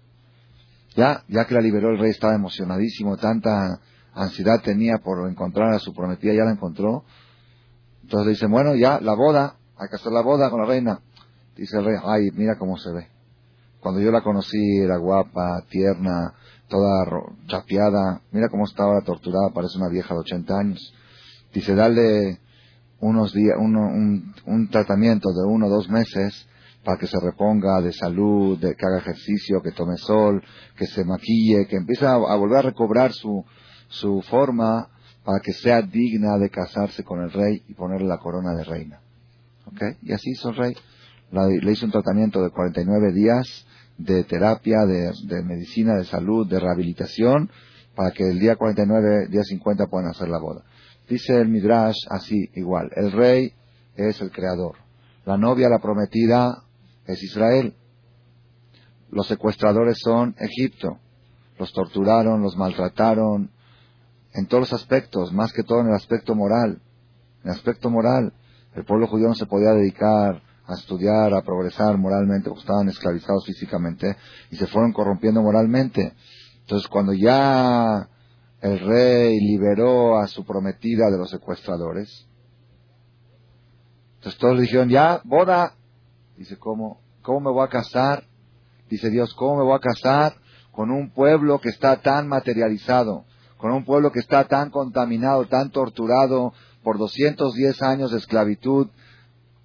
Ya, 0.96 1.24
ya 1.28 1.46
que 1.46 1.54
la 1.54 1.60
liberó 1.60 1.90
el 1.90 1.98
rey 1.98 2.10
estaba 2.10 2.34
emocionadísimo, 2.34 3.16
tanta 3.16 3.80
ansiedad 4.12 4.60
tenía 4.62 4.98
por 4.98 5.28
encontrar 5.28 5.74
a 5.74 5.78
su 5.80 5.92
prometida, 5.92 6.32
ya 6.32 6.44
la 6.44 6.52
encontró. 6.52 7.04
Entonces 8.02 8.40
le 8.40 8.48
bueno, 8.48 8.74
ya, 8.76 9.00
la 9.00 9.14
boda, 9.14 9.56
hay 9.76 9.88
que 9.88 9.96
hacer 9.96 10.12
la 10.12 10.22
boda 10.22 10.50
con 10.50 10.60
la 10.60 10.66
reina. 10.66 11.00
Dice 11.56 11.78
el 11.78 11.84
rey, 11.84 11.96
ay, 12.04 12.30
mira 12.34 12.56
cómo 12.58 12.76
se 12.76 12.92
ve. 12.92 13.08
Cuando 13.80 14.00
yo 14.00 14.10
la 14.10 14.22
conocí 14.22 14.78
era 14.78 14.96
guapa, 14.96 15.62
tierna, 15.68 16.32
toda 16.68 17.04
chapeada. 17.48 18.22
Mira 18.32 18.48
cómo 18.48 18.64
estaba 18.64 19.00
torturada, 19.04 19.50
parece 19.52 19.78
una 19.78 19.88
vieja 19.88 20.14
de 20.14 20.20
80 20.20 20.58
años. 20.58 20.94
Dice, 21.54 21.74
dale 21.74 22.40
unos 23.00 23.32
días, 23.32 23.56
un, 23.58 24.34
un 24.44 24.68
tratamiento 24.68 25.30
de 25.30 25.46
uno 25.50 25.66
o 25.66 25.70
dos 25.70 25.88
meses 25.88 26.46
para 26.84 26.98
que 26.98 27.06
se 27.06 27.18
reponga 27.18 27.80
de 27.80 27.92
salud, 27.92 28.58
de, 28.58 28.74
que 28.74 28.86
haga 28.86 28.98
ejercicio, 28.98 29.62
que 29.62 29.72
tome 29.72 29.96
sol, 29.96 30.42
que 30.76 30.86
se 30.86 31.04
maquille, 31.04 31.66
que 31.66 31.76
empiece 31.76 32.04
a 32.04 32.16
volver 32.16 32.58
a 32.58 32.62
recobrar 32.62 33.12
su, 33.12 33.44
su 33.88 34.20
forma 34.22 34.88
para 35.24 35.40
que 35.40 35.52
sea 35.52 35.80
digna 35.80 36.36
de 36.38 36.50
casarse 36.50 37.02
con 37.02 37.22
el 37.22 37.32
rey 37.32 37.62
y 37.66 37.74
ponerle 37.74 38.06
la 38.06 38.18
corona 38.18 38.54
de 38.54 38.64
reina. 38.64 39.00
¿Okay? 39.66 39.96
Y 40.02 40.12
así 40.12 40.30
hizo 40.30 40.50
el 40.50 40.56
rey. 40.56 40.74
le 41.32 41.72
hizo 41.72 41.86
un 41.86 41.92
tratamiento 41.92 42.42
de 42.42 42.50
49 42.50 43.12
días 43.12 43.66
de 43.96 44.24
terapia, 44.24 44.84
de, 44.86 45.42
medicina, 45.42 45.94
de 45.94 46.04
salud, 46.04 46.46
de 46.48 46.60
rehabilitación, 46.60 47.50
para 47.94 48.10
que 48.10 48.24
el 48.24 48.38
día 48.38 48.56
49, 48.56 49.28
día 49.28 49.42
50 49.42 49.86
puedan 49.86 50.10
hacer 50.10 50.28
la 50.28 50.38
boda. 50.38 50.62
Dice 51.08 51.36
el 51.40 51.48
Midrash 51.48 51.96
así, 52.10 52.50
igual. 52.54 52.90
El 52.96 53.12
rey 53.12 53.52
es 53.96 54.20
el 54.20 54.30
creador. 54.30 54.76
La 55.24 55.36
novia, 55.36 55.68
la 55.68 55.78
prometida, 55.78 56.62
es 57.06 57.22
Israel. 57.22 57.74
Los 59.10 59.26
secuestradores 59.26 59.98
son 60.02 60.34
Egipto. 60.38 60.98
Los 61.58 61.72
torturaron, 61.72 62.42
los 62.42 62.56
maltrataron, 62.56 63.50
en 64.34 64.46
todos 64.46 64.62
los 64.62 64.72
aspectos, 64.72 65.32
más 65.32 65.52
que 65.52 65.62
todo 65.62 65.80
en 65.80 65.88
el 65.88 65.94
aspecto 65.94 66.34
moral. 66.34 66.80
En 67.42 67.50
el 67.50 67.56
aspecto 67.56 67.88
moral, 67.88 68.32
el 68.74 68.84
pueblo 68.84 69.06
judío 69.06 69.28
no 69.28 69.34
se 69.34 69.46
podía 69.46 69.70
dedicar 69.70 70.42
a 70.66 70.74
estudiar, 70.74 71.32
a 71.34 71.42
progresar 71.42 71.96
moralmente, 71.98 72.48
porque 72.48 72.62
estaban 72.62 72.88
esclavizados 72.88 73.46
físicamente 73.46 74.16
y 74.50 74.56
se 74.56 74.66
fueron 74.66 74.92
corrompiendo 74.92 75.42
moralmente. 75.42 76.14
Entonces, 76.60 76.88
cuando 76.88 77.12
ya 77.12 78.08
el 78.64 78.80
rey 78.80 79.38
liberó 79.40 80.18
a 80.18 80.26
su 80.26 80.44
prometida 80.44 81.10
de 81.10 81.18
los 81.18 81.30
secuestradores, 81.30 82.26
entonces 84.16 84.40
todos 84.40 84.60
dijeron, 84.60 84.88
ya, 84.88 85.20
boda. 85.24 85.74
Dice, 86.36 86.56
¿cómo? 86.56 87.00
¿Cómo 87.22 87.40
me 87.40 87.50
voy 87.50 87.64
a 87.64 87.68
casar? 87.68 88.24
Dice 88.88 89.10
Dios, 89.10 89.34
¿cómo 89.34 89.58
me 89.58 89.64
voy 89.64 89.76
a 89.76 89.80
casar 89.80 90.34
con 90.72 90.90
un 90.90 91.10
pueblo 91.10 91.60
que 91.60 91.68
está 91.68 92.00
tan 92.00 92.26
materializado? 92.26 93.24
con 93.64 93.72
un 93.72 93.86
pueblo 93.86 94.12
que 94.12 94.18
está 94.18 94.44
tan 94.44 94.68
contaminado, 94.68 95.46
tan 95.46 95.70
torturado 95.70 96.52
por 96.82 96.98
210 96.98 97.80
años 97.80 98.10
de 98.10 98.18
esclavitud 98.18 98.88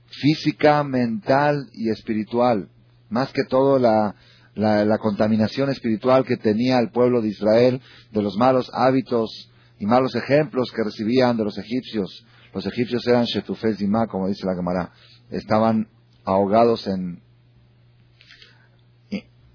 física, 0.06 0.86
mental 0.86 1.70
y 1.74 1.89
espiritual. 1.89 2.70
Más 3.10 3.34
que 3.34 3.44
todo 3.44 3.77
la, 3.77 4.15
la, 4.60 4.98
contaminación 4.98 5.70
espiritual 5.70 6.25
que 6.25 6.38
tenía 6.38 6.80
el 6.80 6.92
pueblo 6.92 7.22
de 7.22 7.30
Israel 7.30 7.82
de 8.12 8.22
los 8.22 8.36
malos 8.38 8.70
hábitos 8.74 9.51
y 9.80 9.86
malos 9.86 10.16
ejemplos 10.16 10.72
que 10.72 10.84
recibían 10.84 11.38
de 11.38 11.46
los 11.46 11.58
egipcios. 11.58 12.25
Los 12.54 12.66
egipcios 12.66 13.08
eran 13.08 13.25
shetufes 13.25 13.78
dima, 13.78 14.08
como 14.08 14.28
dice 14.28 14.46
la 14.46 14.56
Gemara. 14.56 14.92
Estaban 15.30 15.88
ahogados 16.25 16.88
en, 16.88 17.22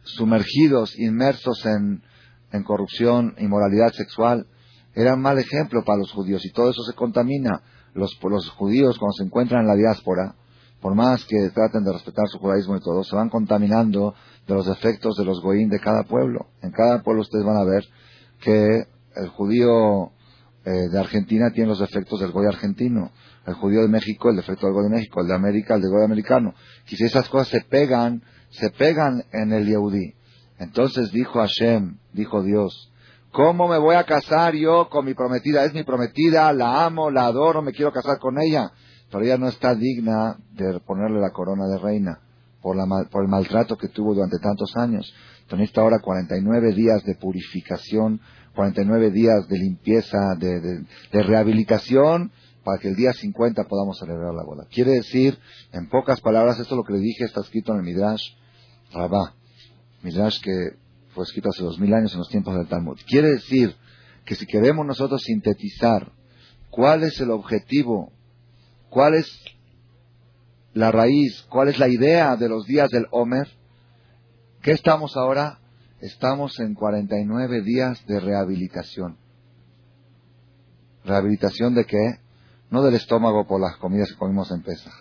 sumergidos, 0.02 0.98
inmersos 0.98 1.64
en, 1.66 2.02
en 2.52 2.62
corrupción, 2.62 3.34
inmoralidad 3.38 3.92
sexual, 3.92 4.46
era 4.94 5.14
un 5.14 5.22
mal 5.22 5.38
ejemplo 5.38 5.84
para 5.84 5.98
los 5.98 6.12
judíos 6.12 6.44
y 6.44 6.52
todo 6.52 6.70
eso 6.70 6.82
se 6.84 6.94
contamina. 6.94 7.62
Los, 7.94 8.18
los 8.22 8.50
judíos 8.50 8.98
cuando 8.98 9.12
se 9.12 9.24
encuentran 9.24 9.62
en 9.62 9.68
la 9.68 9.76
diáspora, 9.76 10.34
por 10.84 10.94
más 10.94 11.24
que 11.24 11.48
traten 11.48 11.82
de 11.82 11.94
respetar 11.94 12.26
su 12.28 12.38
judaísmo 12.38 12.76
y 12.76 12.80
todo, 12.80 13.02
se 13.04 13.16
van 13.16 13.30
contaminando 13.30 14.14
de 14.46 14.52
los 14.52 14.68
efectos 14.68 15.16
de 15.16 15.24
los 15.24 15.40
goín 15.40 15.70
de 15.70 15.80
cada 15.80 16.02
pueblo. 16.02 16.48
En 16.60 16.72
cada 16.72 17.02
pueblo 17.02 17.22
ustedes 17.22 17.42
van 17.42 17.56
a 17.56 17.64
ver 17.64 17.84
que 18.38 18.84
el 19.16 19.28
judío 19.28 20.12
eh, 20.66 20.90
de 20.92 21.00
Argentina 21.00 21.48
tiene 21.54 21.70
los 21.70 21.80
efectos 21.80 22.20
del 22.20 22.32
goy 22.32 22.44
argentino, 22.44 23.12
el 23.46 23.54
judío 23.54 23.80
de 23.80 23.88
México 23.88 24.28
el 24.28 24.36
defecto 24.36 24.66
del 24.66 24.74
goy 24.74 24.84
de 24.84 24.96
México, 24.96 25.22
el 25.22 25.28
de 25.28 25.34
América 25.34 25.76
el 25.76 25.80
del 25.80 25.90
goy 25.90 26.04
americano. 26.04 26.52
Y 26.86 26.96
si 26.96 27.04
esas 27.04 27.30
cosas 27.30 27.48
se 27.48 27.62
pegan, 27.62 28.22
se 28.50 28.68
pegan 28.68 29.24
en 29.32 29.54
el 29.54 29.66
Yehudí. 29.66 30.12
Entonces 30.58 31.10
dijo 31.12 31.38
Hashem, 31.38 31.96
dijo 32.12 32.42
Dios, 32.42 32.92
¿cómo 33.32 33.68
me 33.68 33.78
voy 33.78 33.94
a 33.94 34.04
casar 34.04 34.54
yo 34.54 34.90
con 34.90 35.06
mi 35.06 35.14
prometida? 35.14 35.64
Es 35.64 35.72
mi 35.72 35.82
prometida, 35.82 36.52
la 36.52 36.84
amo, 36.84 37.10
la 37.10 37.24
adoro, 37.24 37.62
me 37.62 37.72
quiero 37.72 37.90
casar 37.90 38.18
con 38.18 38.38
ella, 38.38 38.70
pero 39.14 39.26
ella 39.26 39.38
no 39.38 39.46
está 39.46 39.76
digna 39.76 40.36
de 40.54 40.80
ponerle 40.80 41.20
la 41.20 41.30
corona 41.30 41.68
de 41.68 41.78
reina 41.78 42.18
por, 42.60 42.74
la, 42.76 42.84
por 43.08 43.22
el 43.22 43.28
maltrato 43.28 43.76
que 43.76 43.86
tuvo 43.86 44.12
durante 44.12 44.40
tantos 44.40 44.76
años. 44.76 45.14
Entonces 45.42 45.70
ahora 45.78 46.00
49 46.02 46.72
días 46.72 47.04
de 47.04 47.14
purificación, 47.14 48.20
49 48.56 49.12
días 49.12 49.46
de 49.46 49.56
limpieza, 49.56 50.18
de, 50.36 50.84
rehabilitación, 51.12 52.32
para 52.64 52.80
que 52.80 52.88
el 52.88 52.96
día 52.96 53.12
50 53.12 53.62
podamos 53.68 54.00
celebrar 54.00 54.34
la 54.34 54.42
boda. 54.42 54.66
Quiere 54.68 54.90
decir, 54.90 55.38
en 55.70 55.88
pocas 55.88 56.20
palabras, 56.20 56.58
esto 56.58 56.74
lo 56.74 56.82
que 56.82 56.94
le 56.94 56.98
dije 56.98 57.22
está 57.22 57.42
escrito 57.42 57.70
en 57.70 57.78
el 57.78 57.84
Midrash 57.84 58.32
Rabá, 58.92 59.32
Midrash 60.02 60.40
que 60.40 60.70
fue 61.14 61.22
escrito 61.22 61.50
hace 61.50 61.62
dos 61.62 61.78
mil 61.78 61.94
años 61.94 62.12
en 62.14 62.18
los 62.18 62.28
tiempos 62.28 62.56
del 62.56 62.66
Talmud. 62.66 62.98
Quiere 63.06 63.28
decir 63.28 63.76
que 64.24 64.34
si 64.34 64.44
queremos 64.44 64.84
nosotros 64.84 65.22
sintetizar 65.22 66.10
cuál 66.68 67.04
es 67.04 67.20
el 67.20 67.30
objetivo, 67.30 68.10
cuál 68.94 69.14
es 69.14 69.26
la 70.72 70.92
raíz, 70.92 71.42
cuál 71.50 71.68
es 71.68 71.80
la 71.80 71.88
idea 71.88 72.36
de 72.36 72.48
los 72.48 72.64
días 72.64 72.88
del 72.90 73.06
Homer, 73.10 73.48
¿qué 74.62 74.70
estamos 74.70 75.16
ahora? 75.16 75.58
Estamos 76.00 76.60
en 76.60 76.74
49 76.74 77.62
días 77.62 78.06
de 78.06 78.20
rehabilitación. 78.20 79.18
¿Rehabilitación 81.04 81.74
de 81.74 81.84
qué? 81.86 82.20
No 82.70 82.82
del 82.82 82.94
estómago 82.94 83.48
por 83.48 83.60
las 83.60 83.76
comidas 83.78 84.10
que 84.10 84.16
comimos 84.16 84.52
en 84.52 84.62
Pesach. 84.62 84.94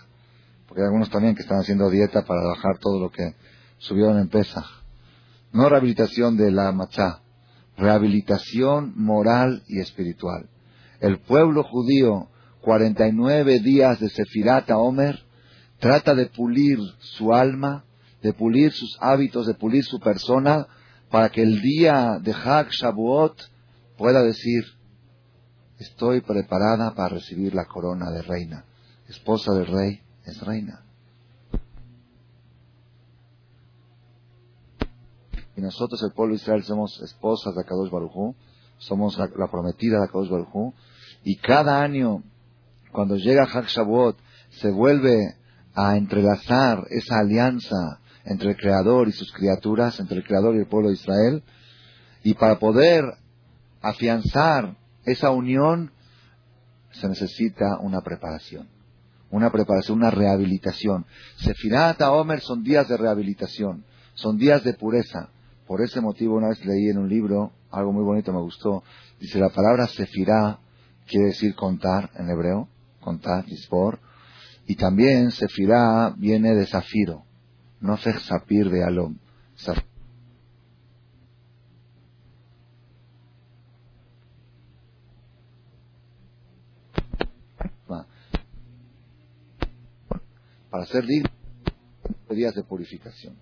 Porque 0.67 0.81
hay 0.81 0.87
algunos 0.87 1.11
también 1.11 1.35
que 1.35 1.43
están 1.43 1.59
haciendo 1.59 1.91
dieta 1.91 2.23
para 2.23 2.41
bajar 2.41 2.79
todo 2.79 2.99
lo 2.99 3.11
que 3.11 3.35
subieron 3.77 4.17
en 4.17 4.27
Pesach. 4.27 4.65
No 5.51 5.69
rehabilitación 5.69 6.35
de 6.35 6.49
la 6.49 6.71
machá, 6.71 7.21
rehabilitación 7.77 8.93
moral 8.95 9.61
y 9.67 9.81
espiritual. 9.81 10.49
El 10.99 11.19
pueblo 11.19 11.63
judío, 11.63 12.29
49 12.63 13.59
días 13.59 13.99
de 13.99 14.09
Sefirata 14.09 14.77
Omer, 14.77 15.19
trata 15.79 16.15
de 16.15 16.27
pulir 16.27 16.79
su 16.99 17.33
alma, 17.33 17.83
de 18.21 18.33
pulir 18.33 18.71
sus 18.71 18.97
hábitos, 19.01 19.45
de 19.45 19.53
pulir 19.53 19.83
su 19.83 19.99
persona, 19.99 20.67
para 21.11 21.29
que 21.29 21.43
el 21.43 21.61
día 21.61 22.19
de 22.21 22.31
Hag 22.31 22.69
Shavuot 22.69 23.37
pueda 23.97 24.23
decir, 24.23 24.63
estoy 25.77 26.21
preparada 26.21 26.95
para 26.95 27.15
recibir 27.15 27.53
la 27.53 27.65
corona 27.65 28.09
de 28.11 28.21
reina. 28.21 28.65
Esposa 29.09 29.53
del 29.53 29.67
rey 29.67 30.01
es 30.25 30.41
reina. 30.41 30.83
Y 35.55 35.61
nosotros, 35.61 36.01
el 36.03 36.13
pueblo 36.13 36.33
de 36.33 36.41
Israel, 36.41 36.63
somos 36.63 36.99
esposas 37.01 37.53
de 37.55 37.61
Akadosh 37.61 37.91
Barujú, 37.91 38.35
somos 38.77 39.17
la, 39.17 39.27
prometida 39.51 39.99
de 39.99 40.05
Akadosh 40.05 40.29
Barujú, 40.29 40.73
y 41.23 41.35
cada 41.37 41.81
año, 41.81 42.23
cuando 42.93 43.17
llega 43.17 43.43
Hag 43.51 43.65
Shavuot, 43.65 44.17
se 44.51 44.71
vuelve 44.71 45.35
a 45.73 45.97
entrelazar 45.97 46.85
esa 46.91 47.19
alianza 47.19 47.99
entre 48.23 48.51
el 48.51 48.55
Creador 48.55 49.07
y 49.09 49.11
sus 49.11 49.33
criaturas, 49.33 49.99
entre 49.99 50.17
el 50.17 50.23
Creador 50.23 50.55
y 50.55 50.59
el 50.59 50.67
pueblo 50.67 50.89
de 50.89 50.95
Israel, 50.95 51.43
y 52.23 52.35
para 52.35 52.59
poder 52.59 53.03
afianzar 53.81 54.77
esa 55.05 55.31
unión 55.31 55.91
se 56.91 57.09
necesita 57.09 57.79
una 57.81 58.01
preparación, 58.01 58.69
una 59.31 59.51
preparación, 59.51 59.97
una 59.97 60.11
rehabilitación. 60.11 61.05
Sefirat 61.37 62.01
a 62.01 62.39
son 62.39 62.63
días 62.63 62.87
de 62.87 62.95
rehabilitación, 62.95 63.83
son 64.13 64.37
días 64.37 64.63
de 64.63 64.73
pureza. 64.73 65.29
Por 65.67 65.81
ese 65.81 65.99
motivo 65.99 66.35
una 66.35 66.49
vez 66.49 66.63
leí 66.63 66.89
en 66.89 66.99
un 66.99 67.09
libro, 67.09 67.51
algo 67.71 67.91
muy 67.91 68.03
bonito 68.03 68.31
me 68.31 68.41
gustó, 68.41 68.83
dice 69.19 69.39
la 69.39 69.49
palabra 69.49 69.87
Sefirá 69.87 70.59
quiere 71.07 71.27
decir 71.27 71.55
contar 71.55 72.11
en 72.15 72.29
hebreo, 72.29 72.69
contar, 73.03 73.45
dispor, 73.45 73.99
y 74.65 74.75
también 74.75 75.31
Sefirá 75.31 76.13
viene 76.17 76.55
de 76.55 76.65
zafiro, 76.65 77.25
no 77.81 77.97
Sapir 77.97 78.69
de 78.69 78.83
Alom. 78.83 79.17
Para 90.69 90.85
ser 90.87 91.05
digno 91.05 91.29
días 92.33 92.55
de 92.55 92.63
purificación. 92.63 93.35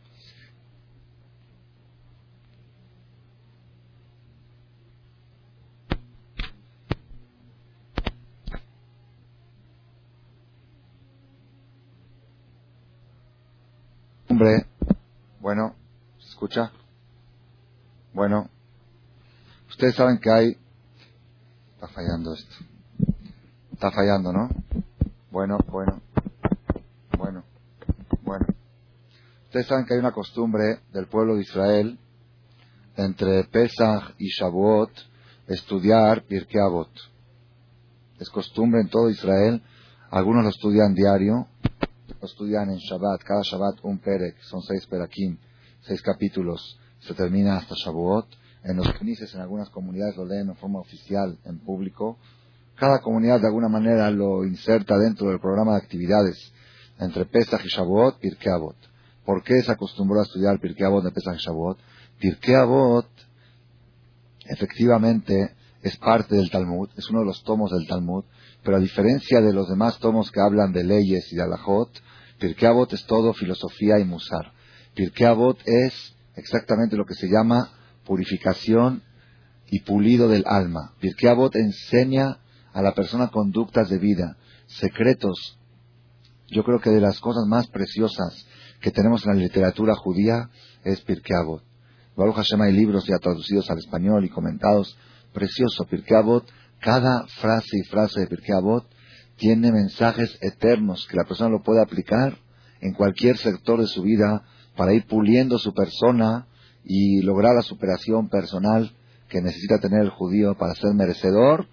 Bueno, 15.39 15.75
¿se 16.17 16.29
escucha? 16.29 16.71
Bueno, 18.11 18.49
ustedes 19.69 19.93
saben 19.93 20.17
que 20.17 20.31
hay... 20.31 20.57
Está 21.75 21.87
fallando 21.89 22.33
esto. 22.33 22.55
Está 23.71 23.91
fallando, 23.91 24.33
¿no? 24.33 24.49
Bueno, 25.29 25.59
bueno, 25.67 26.01
bueno, 27.19 27.43
bueno. 28.23 28.47
Ustedes 29.45 29.67
saben 29.67 29.85
que 29.85 29.93
hay 29.93 29.99
una 29.99 30.11
costumbre 30.11 30.79
del 30.91 31.05
pueblo 31.05 31.35
de 31.35 31.41
Israel 31.41 31.99
entre 32.97 33.43
Pesach 33.43 34.15
y 34.17 34.27
Shavuot 34.29 34.91
estudiar 35.47 36.23
Pirkei 36.23 36.61
Avot. 36.61 36.89
Es 38.19 38.29
costumbre 38.31 38.81
en 38.81 38.89
todo 38.89 39.07
Israel. 39.11 39.61
Algunos 40.09 40.43
lo 40.43 40.49
estudian 40.49 40.95
diario, 40.95 41.47
estudian 42.25 42.69
en 42.69 42.77
Shabbat, 42.77 43.21
cada 43.23 43.41
Shabbat 43.43 43.79
un 43.83 43.99
Perek, 43.99 44.41
son 44.41 44.61
seis 44.61 44.85
Perakim, 44.87 45.37
seis 45.81 46.01
capítulos, 46.01 46.79
se 46.99 47.13
termina 47.13 47.57
hasta 47.57 47.75
Shavuot. 47.75 48.27
En 48.63 48.77
los 48.77 48.87
Knesses, 48.93 49.33
en 49.33 49.41
algunas 49.41 49.69
comunidades 49.69 50.15
lo 50.15 50.25
leen 50.25 50.49
en 50.49 50.55
forma 50.55 50.79
oficial, 50.79 51.37
en 51.45 51.57
público. 51.59 52.17
Cada 52.75 52.99
comunidad 52.99 53.39
de 53.41 53.47
alguna 53.47 53.69
manera 53.69 54.09
lo 54.11 54.45
inserta 54.45 54.97
dentro 54.97 55.29
del 55.29 55.39
programa 55.39 55.73
de 55.73 55.77
actividades 55.79 56.53
entre 56.99 57.25
Pesach 57.25 57.65
y 57.65 57.69
Shavuot, 57.69 58.19
Pirkei 58.19 58.51
Avot. 58.51 58.75
¿Por 59.25 59.43
qué 59.43 59.61
se 59.61 59.71
acostumbró 59.71 60.19
a 60.19 60.23
estudiar 60.23 60.59
Pirkei 60.59 60.85
Avot 60.85 61.03
de 61.03 61.11
Pesach 61.11 61.35
y 61.35 61.43
Shavuot? 61.43 61.79
Pirkei 62.19 62.53
Avot, 62.53 63.07
efectivamente, 64.45 65.55
es 65.81 65.97
parte 65.97 66.35
del 66.35 66.49
Talmud, 66.49 66.89
es 66.95 67.09
uno 67.09 67.19
de 67.19 67.25
los 67.25 67.43
tomos 67.43 67.71
del 67.71 67.87
Talmud, 67.87 68.23
pero 68.63 68.77
a 68.77 68.79
diferencia 68.79 69.41
de 69.41 69.53
los 69.53 69.67
demás 69.67 69.97
tomos 69.99 70.31
que 70.31 70.39
hablan 70.39 70.71
de 70.71 70.83
leyes 70.83 71.31
y 71.31 71.35
de 71.35 71.43
alajot, 71.43 71.89
Pirkei 72.39 72.67
Avot 72.67 72.91
es 72.93 73.05
todo 73.05 73.33
filosofía 73.33 73.99
y 73.99 74.03
musar. 74.03 74.51
Pirkei 74.95 75.27
Avot 75.27 75.59
es 75.65 76.15
exactamente 76.35 76.95
lo 76.95 77.05
que 77.05 77.13
se 77.13 77.27
llama 77.27 77.69
purificación 78.03 79.03
y 79.69 79.81
pulido 79.81 80.27
del 80.27 80.43
alma. 80.47 80.93
Pirkei 80.99 81.29
Avot 81.29 81.55
enseña 81.55 82.39
a 82.73 82.81
la 82.81 82.93
persona 82.93 83.27
conductas 83.27 83.89
de 83.89 83.99
vida, 83.99 84.37
secretos. 84.65 85.59
Yo 86.47 86.63
creo 86.63 86.79
que 86.79 86.89
de 86.89 86.99
las 86.99 87.19
cosas 87.19 87.45
más 87.47 87.67
preciosas 87.67 88.47
que 88.81 88.91
tenemos 88.91 89.25
en 89.25 89.35
la 89.35 89.41
literatura 89.41 89.93
judía 89.95 90.49
es 90.83 91.01
Pirkei 91.01 91.35
Avot. 91.35 91.63
Baruch 92.15 92.35
Hashem 92.35 92.61
hay 92.61 92.73
libros 92.73 93.05
ya 93.05 93.17
traducidos 93.19 93.69
al 93.69 93.77
español 93.77 94.25
y 94.25 94.29
comentados. 94.29 94.97
Precioso, 95.33 95.85
Pirkei 95.85 96.17
Avot 96.17 96.47
cada 96.79 97.25
frase 97.39 97.77
y 97.77 97.87
frase 97.87 98.21
de 98.21 98.27
Pirkei 98.27 98.55
Avot 98.55 98.85
tiene 99.37 99.71
mensajes 99.71 100.37
eternos 100.41 101.07
que 101.07 101.17
la 101.17 101.23
persona 101.23 101.49
lo 101.49 101.63
puede 101.63 101.81
aplicar 101.81 102.37
en 102.81 102.93
cualquier 102.93 103.37
sector 103.37 103.79
de 103.79 103.87
su 103.87 104.01
vida 104.01 104.43
para 104.75 104.93
ir 104.93 105.05
puliendo 105.07 105.57
su 105.57 105.73
persona 105.73 106.47
y 106.83 107.21
lograr 107.21 107.55
la 107.55 107.61
superación 107.61 108.29
personal 108.29 108.95
que 109.29 109.41
necesita 109.41 109.79
tener 109.79 110.01
el 110.01 110.09
judío 110.09 110.57
para 110.57 110.75
ser 110.75 110.93
merecedor 110.93 111.67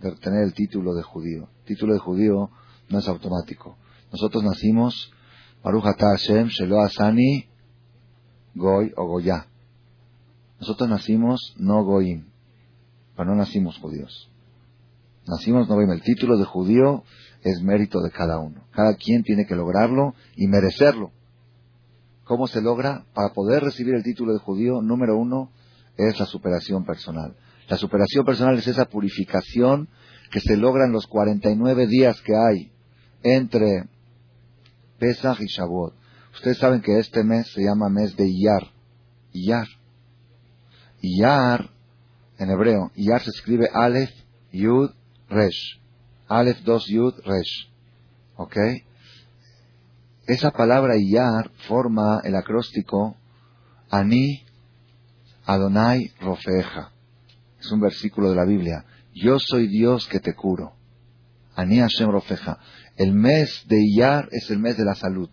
de 0.00 0.12
tener 0.16 0.42
el 0.42 0.54
título 0.54 0.94
de 0.94 1.02
judío. 1.02 1.48
El 1.60 1.64
título 1.64 1.94
de 1.94 2.00
judío 2.00 2.50
no 2.88 2.98
es 2.98 3.08
automático. 3.08 3.76
Nosotros 4.10 4.42
nacimos 4.42 5.12
Baruch 5.62 5.84
Hashem 5.84 6.48
Shelo 6.48 6.80
Asani 6.80 7.48
Goy 8.54 8.92
o 8.96 9.06
Goya. 9.06 9.46
Nosotros 10.60 10.88
nacimos 10.88 11.54
no 11.58 11.84
Goyim, 11.84 12.26
pero 13.16 13.30
no 13.30 13.36
nacimos 13.36 13.78
judíos. 13.78 14.30
Nacimos 15.26 15.68
no 15.68 15.80
El 15.80 16.02
título 16.02 16.36
de 16.38 16.44
judío 16.44 17.02
es 17.42 17.60
mérito 17.62 18.00
de 18.00 18.10
cada 18.10 18.38
uno. 18.38 18.64
Cada 18.70 18.94
quien 18.94 19.22
tiene 19.22 19.46
que 19.46 19.56
lograrlo 19.56 20.14
y 20.36 20.46
merecerlo. 20.46 21.10
¿Cómo 22.24 22.46
se 22.46 22.60
logra? 22.60 23.04
Para 23.14 23.32
poder 23.32 23.62
recibir 23.62 23.94
el 23.94 24.02
título 24.02 24.32
de 24.32 24.38
judío, 24.38 24.82
número 24.82 25.16
uno, 25.16 25.50
es 25.96 26.18
la 26.18 26.26
superación 26.26 26.84
personal. 26.84 27.36
La 27.68 27.76
superación 27.76 28.24
personal 28.24 28.58
es 28.58 28.66
esa 28.68 28.84
purificación 28.84 29.88
que 30.30 30.40
se 30.40 30.56
logra 30.56 30.86
en 30.86 30.92
los 30.92 31.06
49 31.06 31.86
días 31.86 32.20
que 32.22 32.32
hay 32.36 32.72
entre 33.22 33.88
Pesach 34.98 35.40
y 35.40 35.46
Shavuot. 35.46 35.94
Ustedes 36.34 36.58
saben 36.58 36.82
que 36.82 36.98
este 36.98 37.24
mes 37.24 37.50
se 37.52 37.62
llama 37.62 37.88
mes 37.88 38.14
de 38.16 38.28
Iyar. 38.28 38.72
Iyar. 39.32 39.66
Iyar, 41.00 41.70
en 42.38 42.50
hebreo, 42.50 42.90
Iyar 42.94 43.22
se 43.22 43.30
escribe 43.30 43.68
Aleph, 43.72 44.10
Yud, 44.52 44.90
Resh. 45.28 45.80
Aleph 46.28 46.60
2 46.64 46.86
Yud, 46.88 47.14
Resh. 47.24 47.70
¿Ok? 48.36 48.56
Esa 50.26 50.50
palabra 50.50 50.96
Iyar 50.96 51.50
forma 51.68 52.20
el 52.24 52.34
acróstico 52.34 53.16
Ani 53.90 54.44
Adonai 55.44 56.12
Rofeja. 56.20 56.90
Es 57.60 57.70
un 57.70 57.80
versículo 57.80 58.30
de 58.30 58.36
la 58.36 58.44
Biblia. 58.44 58.84
Yo 59.14 59.38
soy 59.38 59.68
Dios 59.68 60.06
que 60.08 60.20
te 60.20 60.34
curo. 60.34 60.74
Ani 61.54 61.78
Hashem 61.78 62.10
Rofeja. 62.10 62.58
El 62.96 63.12
mes 63.12 63.64
de 63.66 63.80
Iyar 63.80 64.28
es 64.32 64.50
el 64.50 64.58
mes 64.58 64.76
de 64.76 64.84
la 64.84 64.94
salud. 64.94 65.30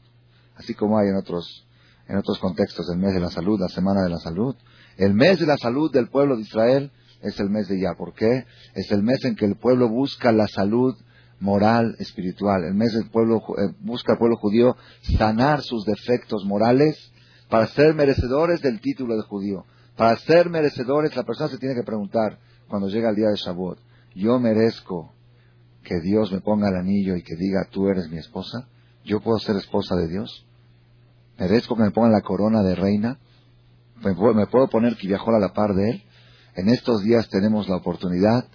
Así 0.55 0.74
como 0.74 0.98
hay 0.98 1.10
en 1.10 1.17
otros, 1.17 1.67
en 2.07 2.17
otros 2.17 2.38
contextos 2.39 2.88
el 2.91 3.00
mes 3.00 3.13
de 3.13 3.19
la 3.19 3.29
salud, 3.29 3.60
la 3.60 3.69
semana 3.69 4.03
de 4.03 4.10
la 4.10 4.19
salud. 4.19 4.55
El 4.97 5.13
mes 5.13 5.39
de 5.39 5.45
la 5.45 5.57
salud 5.57 5.91
del 5.91 6.09
pueblo 6.09 6.35
de 6.35 6.43
Israel 6.43 6.91
es 7.21 7.39
el 7.39 7.50
mes 7.50 7.67
de 7.67 7.77
Iyar. 7.77 7.97
¿Por 7.97 8.13
qué? 8.13 8.45
Es 8.75 8.91
el 8.91 9.01
mes 9.01 9.23
en 9.25 9.35
que 9.35 9.45
el 9.45 9.55
pueblo 9.55 9.89
busca 9.89 10.31
la 10.31 10.47
salud 10.47 10.95
moral, 11.39 11.95
espiritual. 12.00 12.63
El 12.63 12.73
mes 12.73 12.93
del 12.93 13.09
pueblo, 13.09 13.38
eh, 13.57 13.73
busca 13.79 14.13
el 14.13 14.19
pueblo 14.19 14.38
judío 14.38 14.75
sanar 15.17 15.62
sus 15.62 15.85
defectos 15.85 16.45
morales 16.45 17.12
para 17.50 17.67
ser 17.67 17.93
merecedores 17.93 18.62
del 18.62 18.81
título 18.81 19.15
de 19.15 19.23
judío. 19.23 19.65
Para 19.95 20.15
ser 20.17 20.50
merecedores, 20.50 21.15
la 21.15 21.23
persona 21.23 21.50
se 21.50 21.57
tiene 21.57 21.75
que 21.75 21.83
preguntar 21.83 22.39
cuando 22.67 22.88
llega 22.88 23.09
el 23.09 23.15
día 23.15 23.27
de 23.27 23.35
Shavuot, 23.35 23.77
¿yo 24.15 24.39
merezco 24.39 25.13
que 25.83 26.00
Dios 26.00 26.31
me 26.31 26.41
ponga 26.41 26.69
el 26.69 26.75
anillo 26.75 27.15
y 27.15 27.23
que 27.23 27.35
diga, 27.35 27.67
tú 27.69 27.88
eres 27.89 28.09
mi 28.09 28.17
esposa? 28.17 28.67
¿Yo 29.03 29.19
puedo 29.19 29.38
ser 29.38 29.55
esposa 29.57 29.95
de 29.95 30.07
Dios? 30.07 30.45
¿Merezco 31.38 31.75
que 31.75 31.83
me 31.83 31.91
pongan 31.91 32.13
la 32.13 32.21
corona 32.21 32.63
de 32.63 32.73
reina? 32.73 33.19
¿Me 34.03 34.48
puedo, 34.48 34.67
poner 34.67 34.98
que 34.98 35.07
viajó 35.07 35.31
a 35.31 35.39
la 35.39 35.53
par 35.53 35.74
de 35.74 35.91
él? 35.91 36.03
En 36.55 36.67
estos 36.69 37.03
días 37.03 37.29
tenemos 37.29 37.69
la 37.69 37.77
oportunidad 37.77 38.45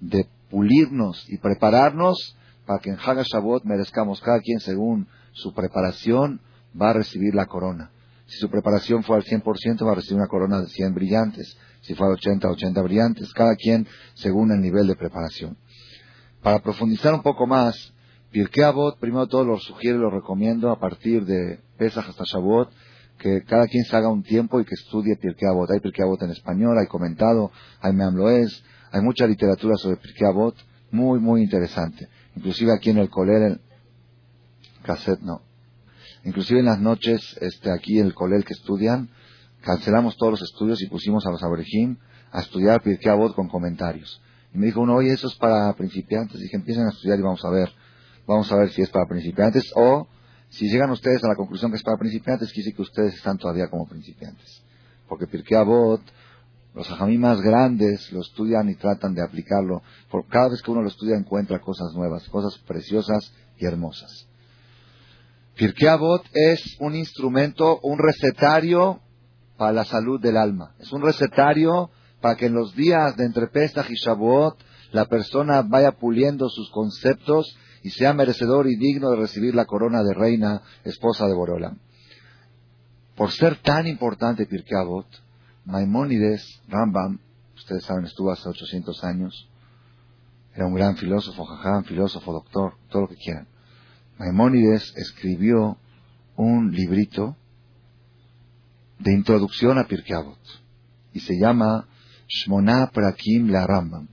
de 0.00 0.26
pulirnos 0.48 1.24
y 1.28 1.36
prepararnos 1.36 2.36
para 2.66 2.80
que 2.80 2.90
en 2.90 2.96
Haga 2.96 3.22
Shavuot 3.22 3.64
merezcamos 3.64 4.20
cada 4.20 4.40
quien 4.40 4.58
según 4.60 5.06
su 5.32 5.52
preparación 5.52 6.40
va 6.80 6.90
a 6.90 6.94
recibir 6.94 7.34
la 7.34 7.46
corona. 7.46 7.90
Si 8.26 8.38
su 8.38 8.48
preparación 8.48 9.02
fue 9.02 9.16
al 9.16 9.24
100% 9.24 9.84
va 9.84 9.92
a 9.92 9.96
recibir 9.96 10.16
una 10.16 10.28
corona 10.28 10.60
de 10.60 10.68
100 10.68 10.94
brillantes. 10.94 11.56
Si 11.82 11.94
fue 11.94 12.06
al 12.06 12.14
80, 12.14 12.48
80 12.48 12.82
brillantes. 12.82 13.32
Cada 13.34 13.56
quien 13.56 13.86
según 14.14 14.52
el 14.52 14.60
nivel 14.60 14.86
de 14.86 14.96
preparación. 14.96 15.58
Para 16.42 16.60
profundizar 16.60 17.12
un 17.12 17.22
poco 17.22 17.46
más, 17.46 17.92
Pirkei 18.30 18.64
Avot, 18.64 18.98
primero 18.98 19.26
todo 19.26 19.44
lo 19.44 19.58
sugiero 19.58 19.98
y 19.98 20.00
lo 20.00 20.10
recomiendo 20.10 20.70
a 20.70 20.78
partir 20.78 21.26
de 21.26 21.58
Pesach 21.76 22.08
hasta 22.08 22.24
Shavuot, 22.24 22.70
que 23.20 23.42
cada 23.44 23.66
quien 23.66 23.84
se 23.84 23.94
haga 23.94 24.08
un 24.08 24.22
tiempo 24.22 24.60
y 24.60 24.64
que 24.64 24.74
estudie 24.74 25.16
Pirkei 25.16 25.48
Avot. 25.48 25.70
Hay 25.70 25.80
Pirkei 25.80 26.04
Avot 26.04 26.22
en 26.22 26.30
español, 26.30 26.76
hay 26.78 26.86
comentado, 26.86 27.52
hay 27.80 27.92
Meamloes, 27.92 28.64
hay 28.90 29.02
mucha 29.02 29.26
literatura 29.26 29.76
sobre 29.76 29.96
Pirkei 29.96 30.26
Avot, 30.26 30.56
muy, 30.90 31.20
muy 31.20 31.42
interesante. 31.42 32.08
Inclusive 32.34 32.72
aquí 32.72 32.90
en 32.90 32.98
el 32.98 33.10
Colel, 33.10 33.42
el 33.42 33.60
cassette 34.82 35.20
no. 35.20 35.42
Inclusive 36.24 36.60
en 36.60 36.66
las 36.66 36.80
noches, 36.80 37.36
este, 37.40 37.70
aquí 37.70 37.98
en 37.98 38.06
el 38.06 38.14
Colel 38.14 38.44
que 38.44 38.54
estudian, 38.54 39.10
cancelamos 39.60 40.16
todos 40.16 40.32
los 40.32 40.42
estudios 40.42 40.80
y 40.82 40.86
pusimos 40.86 41.26
a 41.26 41.30
los 41.30 41.42
aborigín 41.42 41.98
a 42.32 42.40
estudiar 42.40 42.82
Pirkei 42.82 43.12
Avot 43.12 43.34
con 43.34 43.48
comentarios. 43.48 44.22
Y 44.54 44.58
me 44.58 44.66
dijo 44.66 44.80
uno, 44.80 44.96
oye, 44.96 45.12
eso 45.12 45.28
es 45.28 45.34
para 45.36 45.72
principiantes. 45.74 46.40
Dije, 46.40 46.56
empiecen 46.56 46.86
a 46.86 46.90
estudiar 46.90 47.18
y 47.18 47.22
vamos 47.22 47.44
a 47.44 47.50
ver. 47.50 47.70
Vamos 48.26 48.50
a 48.50 48.56
ver 48.56 48.70
si 48.70 48.80
es 48.80 48.88
para 48.88 49.06
principiantes 49.06 49.70
o 49.76 50.08
si 50.50 50.68
llegan 50.68 50.90
ustedes 50.90 51.22
a 51.24 51.28
la 51.28 51.36
conclusión 51.36 51.70
que 51.70 51.76
es 51.76 51.82
para 51.82 51.96
principiantes, 51.96 52.48
decir 52.48 52.74
que 52.74 52.82
ustedes 52.82 53.14
están 53.14 53.38
todavía 53.38 53.68
como 53.68 53.86
principiantes. 53.86 54.62
Porque 55.08 55.26
Pirkei 55.26 55.56
Avot, 55.56 56.02
los 56.74 56.90
ajamí 56.90 57.18
más 57.18 57.40
grandes 57.40 58.12
lo 58.12 58.20
estudian 58.20 58.68
y 58.68 58.74
tratan 58.74 59.14
de 59.14 59.22
aplicarlo. 59.22 59.82
Por 60.10 60.26
cada 60.26 60.50
vez 60.50 60.60
que 60.62 60.70
uno 60.70 60.82
lo 60.82 60.88
estudia 60.88 61.16
encuentra 61.16 61.60
cosas 61.60 61.92
nuevas, 61.94 62.28
cosas 62.28 62.58
preciosas 62.66 63.32
y 63.58 63.64
hermosas. 63.64 64.28
Pirkei 65.56 65.88
Avot 65.88 66.24
es 66.32 66.76
un 66.80 66.96
instrumento, 66.96 67.78
un 67.82 67.98
recetario 67.98 69.00
para 69.56 69.72
la 69.72 69.84
salud 69.84 70.20
del 70.20 70.36
alma. 70.36 70.74
Es 70.80 70.92
un 70.92 71.02
recetario 71.02 71.90
para 72.20 72.36
que 72.36 72.46
en 72.46 72.54
los 72.54 72.74
días 72.74 73.16
de 73.16 73.24
entre 73.24 73.46
Pesach 73.48 73.88
y 73.88 73.94
Shavuot 73.94 74.58
la 74.92 75.04
persona 75.06 75.62
vaya 75.62 75.92
puliendo 75.92 76.48
sus 76.48 76.70
conceptos 76.70 77.56
y 77.82 77.90
sea 77.90 78.12
merecedor 78.12 78.68
y 78.68 78.76
digno 78.76 79.10
de 79.10 79.16
recibir 79.16 79.54
la 79.54 79.64
corona 79.64 80.02
de 80.02 80.14
reina, 80.14 80.62
esposa 80.84 81.26
de 81.26 81.34
Borolam. 81.34 81.78
Por 83.16 83.30
ser 83.32 83.56
tan 83.56 83.86
importante 83.86 84.46
Pirkei 84.46 84.78
Avot, 84.78 85.06
Maimónides, 85.64 86.60
Rambam, 86.68 87.18
ustedes 87.54 87.84
saben, 87.84 88.04
estuvo 88.04 88.30
hace 88.30 88.48
800 88.48 89.04
años, 89.04 89.48
era 90.54 90.66
un 90.66 90.74
gran 90.74 90.96
filósofo, 90.96 91.44
jajam, 91.44 91.84
filósofo, 91.84 92.32
doctor, 92.32 92.74
todo 92.90 93.02
lo 93.02 93.08
que 93.08 93.16
quieran. 93.16 93.46
Maimónides 94.18 94.92
escribió 94.96 95.78
un 96.36 96.72
librito 96.72 97.36
de 98.98 99.12
introducción 99.12 99.78
a 99.78 99.84
Pirkei 99.84 100.16
Avot 100.16 100.38
y 101.12 101.20
se 101.20 101.38
llama 101.38 101.86
Shmona 102.28 102.90
Prakim 102.92 103.50
la 103.50 103.66
Rambam. 103.66 104.08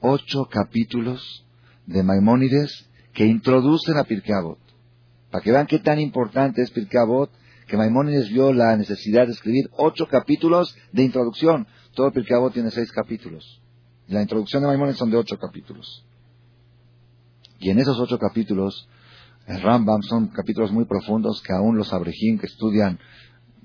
Ocho 0.00 0.46
capítulos 0.50 1.44
de 1.86 2.02
Maimónides 2.02 2.88
que 3.12 3.26
introducen 3.26 3.96
a 3.98 4.04
Pirkei 4.04 4.34
Avot. 4.34 4.58
Para 5.30 5.42
que 5.42 5.52
vean 5.52 5.66
qué 5.66 5.78
tan 5.78 6.00
importante 6.00 6.62
es 6.62 6.70
Pirkei 6.70 7.00
Avot, 7.00 7.30
que 7.66 7.76
Maimónides 7.76 8.28
vio 8.30 8.52
la 8.52 8.76
necesidad 8.76 9.26
de 9.26 9.32
escribir 9.32 9.70
ocho 9.76 10.06
capítulos 10.08 10.76
de 10.92 11.02
introducción. 11.04 11.66
Todo 11.94 12.12
Pirkei 12.12 12.36
Avot 12.36 12.52
tiene 12.52 12.70
seis 12.70 12.90
capítulos. 12.92 13.60
la 14.08 14.20
introducción 14.20 14.62
de 14.62 14.68
Maimónides 14.68 14.98
son 14.98 15.10
de 15.10 15.16
ocho 15.16 15.38
capítulos. 15.38 16.04
Y 17.58 17.70
en 17.70 17.78
esos 17.78 17.98
ocho 17.98 18.18
capítulos, 18.18 18.88
el 19.46 19.60
Rambam 19.62 20.02
son 20.02 20.28
capítulos 20.28 20.72
muy 20.72 20.84
profundos 20.84 21.42
que 21.42 21.52
aún 21.52 21.76
los 21.76 21.92
abrejim 21.92 22.38
que 22.38 22.46
estudian 22.46 22.98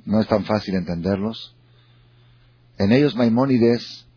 no 0.05 0.21
es 0.21 0.27
tan 0.27 0.45
fácil 0.45 0.75
entenderlos. 0.75 1.55
En 2.77 2.91
ellos 2.91 3.15
Maimónides, 3.15 4.07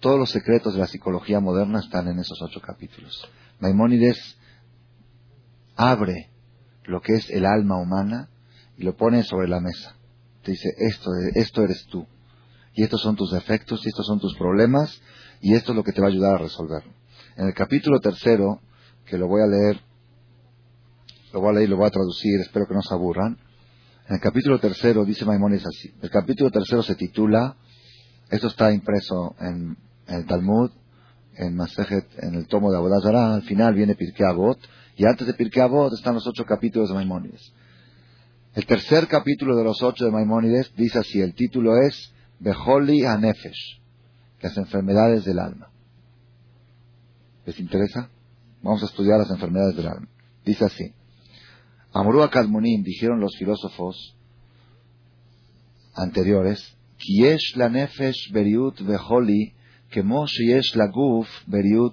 todos 0.00 0.18
los 0.18 0.30
secretos 0.30 0.74
de 0.74 0.80
la 0.80 0.86
psicología 0.86 1.40
moderna 1.40 1.80
están 1.80 2.08
en 2.08 2.18
esos 2.18 2.40
ocho 2.42 2.60
capítulos. 2.60 3.26
Maimónides 3.60 4.38
abre 5.76 6.30
lo 6.84 7.00
que 7.00 7.14
es 7.14 7.30
el 7.30 7.46
alma 7.46 7.80
humana 7.80 8.28
y 8.76 8.84
lo 8.84 8.96
pone 8.96 9.22
sobre 9.22 9.48
la 9.48 9.60
mesa. 9.60 9.96
Te 10.42 10.52
dice, 10.52 10.68
esto, 10.78 11.10
esto 11.34 11.62
eres 11.62 11.86
tú. 11.86 12.06
Y 12.74 12.82
estos 12.82 13.00
son 13.02 13.16
tus 13.16 13.30
defectos, 13.32 13.84
y 13.84 13.88
estos 13.88 14.06
son 14.06 14.18
tus 14.18 14.36
problemas, 14.36 15.00
y 15.40 15.54
esto 15.54 15.72
es 15.72 15.76
lo 15.76 15.84
que 15.84 15.92
te 15.92 16.00
va 16.00 16.08
a 16.08 16.10
ayudar 16.10 16.34
a 16.34 16.38
resolver. 16.38 16.82
En 17.36 17.46
el 17.46 17.54
capítulo 17.54 18.00
tercero, 18.00 18.60
que 19.06 19.16
lo 19.16 19.28
voy 19.28 19.42
a 19.42 19.46
leer, 19.46 19.80
lo 21.32 21.40
voy 21.40 21.50
a 21.50 21.52
leer 21.52 21.68
y 21.68 21.70
lo 21.70 21.76
voy 21.76 21.86
a 21.86 21.90
traducir, 21.90 22.40
espero 22.40 22.66
que 22.66 22.74
no 22.74 22.82
se 22.82 22.94
aburran. 22.94 23.38
En 24.08 24.16
el 24.16 24.20
capítulo 24.20 24.58
tercero 24.58 25.04
dice 25.04 25.24
Maimónides 25.24 25.66
así. 25.66 25.94
El 26.02 26.10
capítulo 26.10 26.50
tercero 26.50 26.82
se 26.82 26.94
titula, 26.94 27.56
esto 28.30 28.48
está 28.48 28.72
impreso 28.72 29.34
en, 29.40 29.76
el 30.06 30.26
Talmud, 30.26 30.70
en 31.36 31.56
Masejet, 31.56 32.06
en 32.18 32.34
el 32.34 32.46
tomo 32.46 32.70
de 32.70 32.76
Abodazara, 32.76 33.34
al 33.34 33.42
final 33.42 33.74
viene 33.74 33.94
Pirkei 33.94 34.26
Avot, 34.26 34.58
y 34.96 35.06
antes 35.06 35.26
de 35.26 35.34
Pirkei 35.34 35.62
Avot 35.62 35.92
están 35.92 36.14
los 36.14 36.26
ocho 36.26 36.44
capítulos 36.44 36.88
de 36.88 36.94
Maimónides. 36.94 37.52
El 38.54 38.66
tercer 38.66 39.08
capítulo 39.08 39.56
de 39.56 39.64
los 39.64 39.82
ocho 39.82 40.04
de 40.04 40.10
Maimónides 40.10 40.72
dice 40.76 40.98
así, 40.98 41.20
el 41.20 41.34
título 41.34 41.76
es 41.76 42.12
Beholi 42.38 43.04
Anefesh, 43.04 43.80
las 44.40 44.56
enfermedades 44.56 45.24
del 45.24 45.38
alma. 45.38 45.70
¿Les 47.46 47.58
interesa? 47.58 48.08
Vamos 48.62 48.82
a 48.82 48.86
estudiar 48.86 49.18
las 49.18 49.30
enfermedades 49.30 49.76
del 49.76 49.88
alma. 49.88 50.08
Dice 50.44 50.64
así, 50.64 50.94
Amrua 51.92 52.30
Kadmonim, 52.30 52.82
dijeron 52.82 53.20
los 53.20 53.36
filósofos 53.36 54.16
anteriores, 55.94 56.76
Kiesh 56.98 57.56
la 57.56 57.68
nefesh 57.68 58.32
beriut 58.32 58.80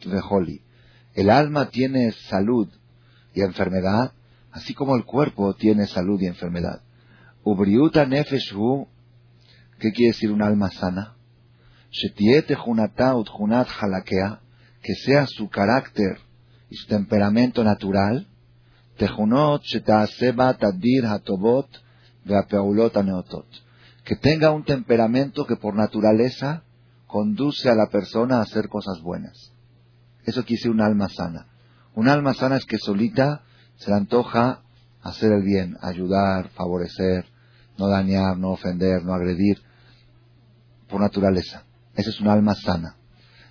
veholi 0.06 0.62
el 1.14 1.30
alma 1.30 1.70
tiene 1.70 2.12
salud 2.30 2.70
y 3.34 3.42
enfermedad, 3.42 4.14
así 4.52 4.74
como 4.74 4.96
el 4.96 5.04
cuerpo 5.04 5.54
tiene 5.56 5.88
salud 5.88 6.20
y 6.22 6.28
enfermedad. 6.28 6.82
Ubriuta 7.44 8.06
nefeshu, 8.06 8.88
¿qué 9.80 9.92
quiere 9.92 10.14
decir 10.14 10.32
un 10.32 10.42
alma 10.42 10.70
sana? 10.72 11.16
que 14.82 14.96
sea 14.96 15.28
su 15.28 15.50
carácter 15.50 16.18
y 16.70 16.76
su 16.76 16.88
temperamento 16.88 17.64
natural, 17.64 18.28
que 24.04 24.16
tenga 24.16 24.52
un 24.52 24.64
temperamento 24.64 25.46
que 25.46 25.56
por 25.58 25.76
naturaleza 25.76 26.64
conduce 27.12 27.70
a 27.70 27.76
la 27.76 27.88
persona 27.88 28.38
a 28.38 28.44
hacer 28.44 28.70
cosas 28.70 29.02
buenas. 29.02 29.52
Eso 30.24 30.44
quiere 30.44 30.60
decir 30.60 30.72
un 30.72 30.80
alma 30.80 31.10
sana. 31.10 31.48
Un 31.94 32.08
alma 32.08 32.34
sana 32.34 32.56
es 32.56 32.64
que 32.66 32.78
solita 32.78 33.42
se 33.76 33.92
le 33.92 33.98
antoja 33.98 34.62
hacer 35.02 35.34
el 35.34 35.44
bien, 35.44 35.76
ayudar, 35.82 36.52
favorecer, 36.52 37.26
no 37.78 37.90
dañar, 37.90 38.38
no 38.38 38.52
ofender, 38.52 39.04
no 39.04 39.14
agredir, 39.14 39.62
por 40.88 41.02
naturaleza. 41.02 41.66
Ese 41.96 42.12
es 42.12 42.22
un 42.22 42.30
alma 42.30 42.56
sana. 42.56 42.96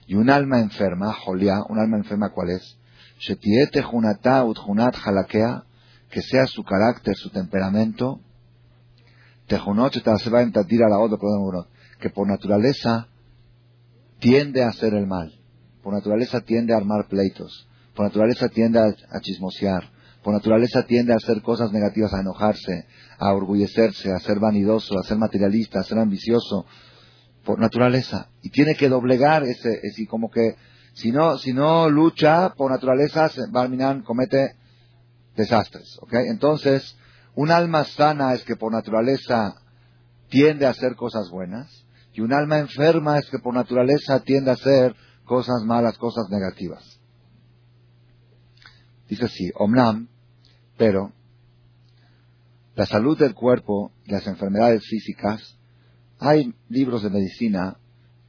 Y 0.06 0.14
un 0.14 0.30
alma 0.30 0.60
enferma, 0.60 1.12
Jolia, 1.12 1.62
un 1.68 1.78
alma 1.78 1.98
enferma, 1.98 2.30
¿cuál 2.30 2.48
es? 2.50 2.78
Que 3.28 3.36
sea 6.22 6.46
su 6.46 6.64
carácter, 6.64 7.14
su 7.14 7.28
temperamento, 7.28 8.22
que 9.46 9.58
por 12.10 12.26
naturaleza 12.26 13.09
tiende 14.20 14.62
a 14.62 14.68
hacer 14.68 14.94
el 14.94 15.06
mal, 15.06 15.32
por 15.82 15.94
naturaleza 15.94 16.42
tiende 16.42 16.74
a 16.74 16.76
armar 16.76 17.08
pleitos, 17.08 17.66
por 17.94 18.04
naturaleza 18.04 18.48
tiende 18.48 18.78
a, 18.78 19.20
chismosear, 19.20 19.90
por 20.22 20.34
naturaleza 20.34 20.82
tiende 20.84 21.12
a 21.12 21.16
hacer 21.16 21.42
cosas 21.42 21.72
negativas, 21.72 22.12
a 22.12 22.20
enojarse, 22.20 22.86
a 23.18 23.32
orgullecerse, 23.32 24.12
a 24.12 24.20
ser 24.20 24.38
vanidoso, 24.38 24.98
a 24.98 25.02
ser 25.02 25.16
materialista, 25.16 25.80
a 25.80 25.84
ser 25.84 25.98
ambicioso, 25.98 26.66
por 27.44 27.58
naturaleza. 27.58 28.28
Y 28.42 28.50
tiene 28.50 28.74
que 28.74 28.90
doblegar 28.90 29.42
ese, 29.44 29.80
ese 29.82 30.06
como 30.06 30.30
que, 30.30 30.56
si 30.92 31.10
no, 31.10 31.38
si 31.38 31.54
no 31.54 31.88
lucha 31.88 32.50
por 32.54 32.70
naturaleza, 32.70 33.30
Barminan 33.50 34.02
comete 34.02 34.56
desastres, 35.34 35.98
¿ok? 36.02 36.12
Entonces, 36.28 36.96
un 37.34 37.50
alma 37.50 37.84
sana 37.84 38.34
es 38.34 38.44
que 38.44 38.56
por 38.56 38.72
naturaleza 38.72 39.54
tiende 40.28 40.66
a 40.66 40.70
hacer 40.70 40.94
cosas 40.96 41.30
buenas, 41.30 41.79
y 42.12 42.20
un 42.20 42.32
alma 42.32 42.58
enferma 42.58 43.18
es 43.18 43.28
que 43.30 43.38
por 43.38 43.54
naturaleza 43.54 44.20
tiende 44.20 44.50
a 44.50 44.54
hacer 44.54 44.94
cosas 45.24 45.62
malas, 45.64 45.96
cosas 45.96 46.28
negativas. 46.30 47.00
Dice 49.08 49.26
así, 49.26 49.50
Omnam, 49.54 50.08
pero 50.76 51.12
la 52.74 52.86
salud 52.86 53.18
del 53.18 53.34
cuerpo 53.34 53.92
y 54.04 54.12
las 54.12 54.26
enfermedades 54.26 54.84
físicas, 54.86 55.56
hay 56.18 56.54
libros 56.68 57.02
de 57.02 57.10
medicina 57.10 57.76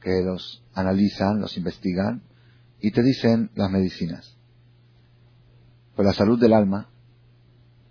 que 0.00 0.22
los 0.24 0.62
analizan, 0.74 1.40
los 1.40 1.56
investigan 1.56 2.22
y 2.80 2.90
te 2.90 3.02
dicen 3.02 3.50
las 3.54 3.70
medicinas. 3.70 4.36
Pero 5.94 6.08
la 6.08 6.14
salud 6.14 6.40
del 6.40 6.52
alma, 6.52 6.88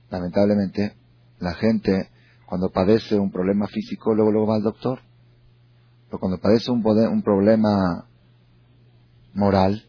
lamentablemente, 0.09 0.95
la 1.39 1.53
gente 1.53 2.09
cuando 2.45 2.69
padece 2.69 3.17
un 3.17 3.31
problema 3.31 3.67
físico, 3.67 4.13
luego, 4.13 4.31
luego 4.31 4.47
va 4.47 4.55
al 4.55 4.63
doctor. 4.63 4.99
Pero 6.11 6.19
cuando 6.19 6.39
padece 6.39 6.69
un, 6.71 6.85
un 6.85 7.21
problema 7.21 8.05
moral, 9.33 9.81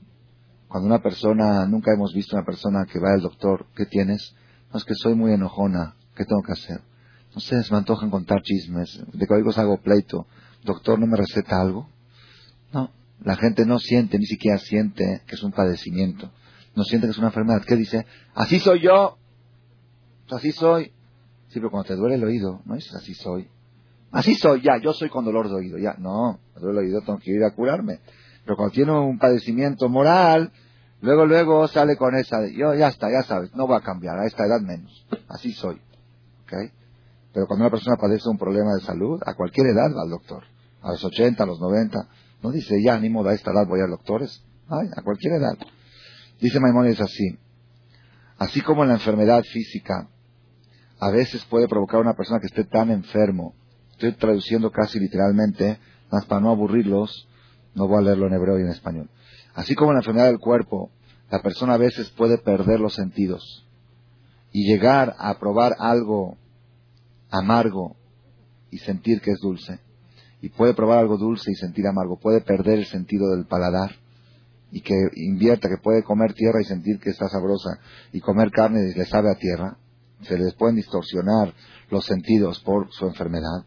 cuando 0.69 0.87
una 0.87 1.03
persona, 1.03 1.67
nunca 1.67 1.93
hemos 1.93 2.15
visto 2.15 2.37
una 2.37 2.45
persona 2.45 2.87
que 2.87 3.01
va 3.01 3.13
al 3.13 3.23
doctor, 3.23 3.67
¿qué 3.75 3.87
tienes? 3.87 4.33
No, 4.73 4.79
es 4.79 4.85
que 4.85 4.95
soy 4.95 5.17
muy 5.17 5.33
enojona, 5.33 5.97
¿qué 6.15 6.25
tengo 6.25 6.41
que 6.43 6.53
hacer? 6.53 6.81
No 7.35 7.41
sé, 7.41 7.57
me 7.73 7.79
antojan 7.79 8.09
contar 8.09 8.41
chismes, 8.43 9.03
de 9.13 9.27
que 9.27 9.35
oigo 9.35 9.51
hago 9.57 9.79
pleito. 9.79 10.29
Doctor, 10.63 11.01
¿no 11.01 11.09
me 11.09 11.17
receta 11.17 11.61
algo? 11.61 11.89
No, 12.73 12.93
la 13.25 13.35
gente 13.35 13.67
no 13.67 13.81
siente, 13.81 14.17
ni 14.17 14.27
siquiera 14.27 14.59
siente 14.59 15.23
que 15.27 15.35
es 15.35 15.43
un 15.43 15.51
padecimiento. 15.51 16.31
No 16.77 16.85
siente 16.85 17.09
que 17.09 17.11
es 17.11 17.19
una 17.19 17.29
enfermedad. 17.29 17.65
¿Qué 17.67 17.75
dice? 17.75 18.07
Así 18.33 18.61
soy 18.61 18.81
yo. 18.81 19.19
Así 20.31 20.53
soy. 20.53 20.93
Sí, 21.49 21.55
pero 21.55 21.71
cuando 21.71 21.89
te 21.89 21.97
duele 21.97 22.15
el 22.15 22.23
oído, 22.23 22.63
no 22.65 22.77
es 22.77 22.95
así 22.95 23.13
soy. 23.13 23.49
Así 24.13 24.35
soy, 24.35 24.61
ya, 24.61 24.77
yo 24.77 24.93
soy 24.93 25.09
con 25.09 25.25
dolor 25.25 25.49
de 25.49 25.55
oído, 25.55 25.79
ya. 25.79 25.95
No, 25.99 26.39
duele 26.61 26.81
el 26.81 26.87
oído, 26.87 27.01
tengo 27.01 27.19
que 27.19 27.33
ir 27.33 27.43
a 27.45 27.51
curarme. 27.51 28.01
Pero 28.45 28.57
cuando 28.57 28.75
tiene 28.75 28.93
un 28.93 29.19
padecimiento 29.19 29.89
moral, 29.89 30.53
luego, 31.01 31.25
luego 31.25 31.67
sale 31.69 31.97
con 31.97 32.15
esa, 32.15 32.41
de, 32.41 32.55
yo 32.55 32.75
ya 32.75 32.89
está, 32.89 33.11
ya 33.11 33.23
sabes, 33.23 33.55
no 33.55 33.67
va 33.67 33.79
a 33.79 33.81
cambiar, 33.81 34.19
a 34.19 34.27
esta 34.27 34.45
edad 34.45 34.61
menos. 34.61 35.07
Así 35.29 35.53
soy. 35.53 35.81
¿Ok? 36.45 36.53
Pero 37.33 37.47
cuando 37.47 37.65
una 37.65 37.71
persona 37.71 37.97
padece 37.97 38.29
un 38.29 38.37
problema 38.37 38.75
de 38.75 38.83
salud, 38.83 39.19
a 39.25 39.33
cualquier 39.33 39.69
edad 39.69 39.91
va 39.97 40.03
al 40.03 40.11
doctor. 40.11 40.45
A 40.83 40.91
los 40.91 41.03
80, 41.03 41.43
a 41.43 41.47
los 41.47 41.59
90. 41.59 41.99
No 42.43 42.51
dice, 42.51 42.83
ya, 42.83 42.99
ni 42.99 43.09
modo, 43.09 43.31
a 43.31 43.35
esta 43.35 43.51
edad 43.51 43.67
voy 43.67 43.81
a 43.81 43.87
doctores. 43.87 44.45
Ay, 44.69 44.89
a 44.95 45.01
cualquier 45.01 45.35
edad. 45.35 45.57
Dice 46.39 46.61
Maimónides 46.61 47.01
así. 47.01 47.39
Así 48.37 48.61
como 48.61 48.85
la 48.85 48.95
enfermedad 48.95 49.43
física 49.45 50.09
a 51.01 51.11
veces 51.11 51.45
puede 51.47 51.67
provocar 51.67 51.99
a 51.99 52.03
una 52.03 52.15
persona 52.15 52.41
que 52.41 52.47
esté 52.47 52.65
tan 52.65 52.91
enfermo 52.91 53.55
estoy 54.07 54.19
traduciendo 54.19 54.71
casi 54.71 54.99
literalmente, 54.99 55.79
más 56.11 56.27
para 56.27 56.41
no 56.41 56.51
aburrirlos, 56.51 57.29
no 57.75 57.87
voy 57.87 57.99
a 57.99 58.03
leerlo 58.03 58.27
en 58.27 58.35
hebreo 58.35 58.59
y 58.59 58.63
en 58.63 58.71
español. 58.71 59.09
Así 59.55 59.75
como 59.75 59.91
en 59.91 59.97
la 59.97 60.01
enfermedad 60.01 60.27
del 60.27 60.41
cuerpo, 60.41 60.91
la 61.31 61.41
persona 61.41 61.75
a 61.75 61.79
veces 61.79 62.11
puede 62.11 62.39
perder 62.39 62.81
los 62.81 62.95
sentidos 62.95 63.65
y 64.51 64.67
llegar 64.67 65.15
a 65.19 65.39
probar 65.39 65.75
algo 65.79 66.37
amargo 67.31 67.97
y 68.71 68.79
sentir 68.79 69.21
que 69.21 69.31
es 69.31 69.39
dulce. 69.41 69.79
Y 70.41 70.49
puede 70.49 70.75
probar 70.75 70.99
algo 70.99 71.17
dulce 71.17 71.53
y 71.53 71.55
sentir 71.55 71.87
amargo. 71.87 72.19
Puede 72.19 72.41
perder 72.41 72.81
el 72.81 72.87
sentido 72.87 73.31
del 73.31 73.47
paladar 73.47 73.93
y 74.73 74.81
que 74.81 74.95
invierta, 75.15 75.69
que 75.69 75.81
puede 75.81 76.03
comer 76.03 76.35
tierra 76.35 76.61
y 76.61 76.65
sentir 76.65 76.99
que 76.99 77.11
está 77.11 77.29
sabrosa 77.29 77.79
y 78.13 78.21
comer 78.21 78.51
carne 78.51 78.81
y 78.91 78.99
le 78.99 79.05
sabe 79.05 79.31
a 79.31 79.39
tierra. 79.39 79.77
Se 80.23 80.37
les 80.37 80.55
pueden 80.55 80.77
distorsionar 80.77 81.55
los 81.91 82.05
sentidos 82.05 82.61
por 82.61 82.93
su 82.93 83.07
enfermedad 83.07 83.65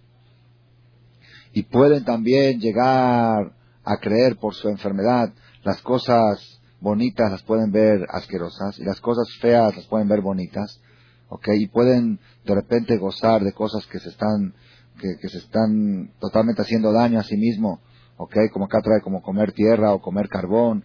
y 1.56 1.64
pueden 1.64 2.04
también 2.04 2.60
llegar 2.60 3.54
a 3.86 3.98
creer 4.02 4.36
por 4.36 4.54
su 4.54 4.68
enfermedad 4.68 5.34
las 5.64 5.82
cosas 5.82 6.60
bonitas 6.82 7.32
las 7.32 7.44
pueden 7.44 7.72
ver 7.72 8.06
asquerosas 8.10 8.78
y 8.78 8.84
las 8.84 9.00
cosas 9.00 9.26
feas 9.40 9.74
las 9.74 9.88
pueden 9.88 10.10
ver 10.10 10.20
bonitas, 10.20 10.82
¿ok? 11.30 11.48
Y 11.58 11.68
pueden 11.68 12.20
de 12.44 12.56
repente 12.56 12.98
gozar 12.98 13.42
de 13.42 13.54
cosas 13.54 13.86
que 13.88 14.00
se 14.00 14.10
están, 14.10 14.54
que, 15.00 15.30
se 15.30 15.38
están 15.38 16.12
totalmente 16.20 16.62
haciendo 16.62 16.92
daño 16.92 17.20
a 17.20 17.24
sí 17.24 17.38
mismo, 17.38 17.80
¿ok? 18.18 18.36
Como 18.52 18.66
acá 18.66 18.82
trae 18.82 19.00
como 19.02 19.22
comer 19.22 19.54
tierra 19.54 19.94
o 19.94 20.02
comer 20.02 20.28
carbón. 20.28 20.84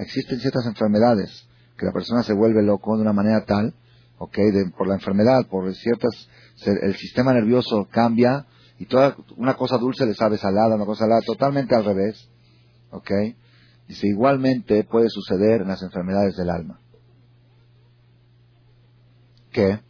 Existen 0.00 0.40
ciertas 0.40 0.66
enfermedades 0.66 1.48
que 1.78 1.86
la 1.86 1.92
persona 1.92 2.24
se 2.24 2.34
vuelve 2.34 2.64
loco 2.64 2.96
de 2.96 3.02
una 3.02 3.12
manera 3.12 3.44
tal, 3.44 3.72
¿ok? 4.18 4.36
por 4.76 4.88
la 4.88 4.94
enfermedad, 4.94 5.46
por 5.48 5.72
ciertas, 5.76 6.28
el 6.66 6.96
sistema 6.96 7.32
nervioso 7.32 7.86
cambia 7.88 8.46
y 8.78 8.86
toda 8.86 9.16
una 9.36 9.54
cosa 9.54 9.76
dulce 9.76 10.06
le 10.06 10.14
sabe 10.14 10.38
salada, 10.38 10.76
una 10.76 10.86
cosa 10.86 11.04
salada, 11.04 11.20
totalmente 11.26 11.74
al 11.74 11.84
revés. 11.84 12.28
¿Ok? 12.90 13.10
Dice, 13.88 14.06
igualmente 14.06 14.84
puede 14.84 15.08
suceder 15.08 15.62
en 15.62 15.68
las 15.68 15.82
enfermedades 15.82 16.36
del 16.36 16.50
alma. 16.50 16.80
Que 19.50 19.80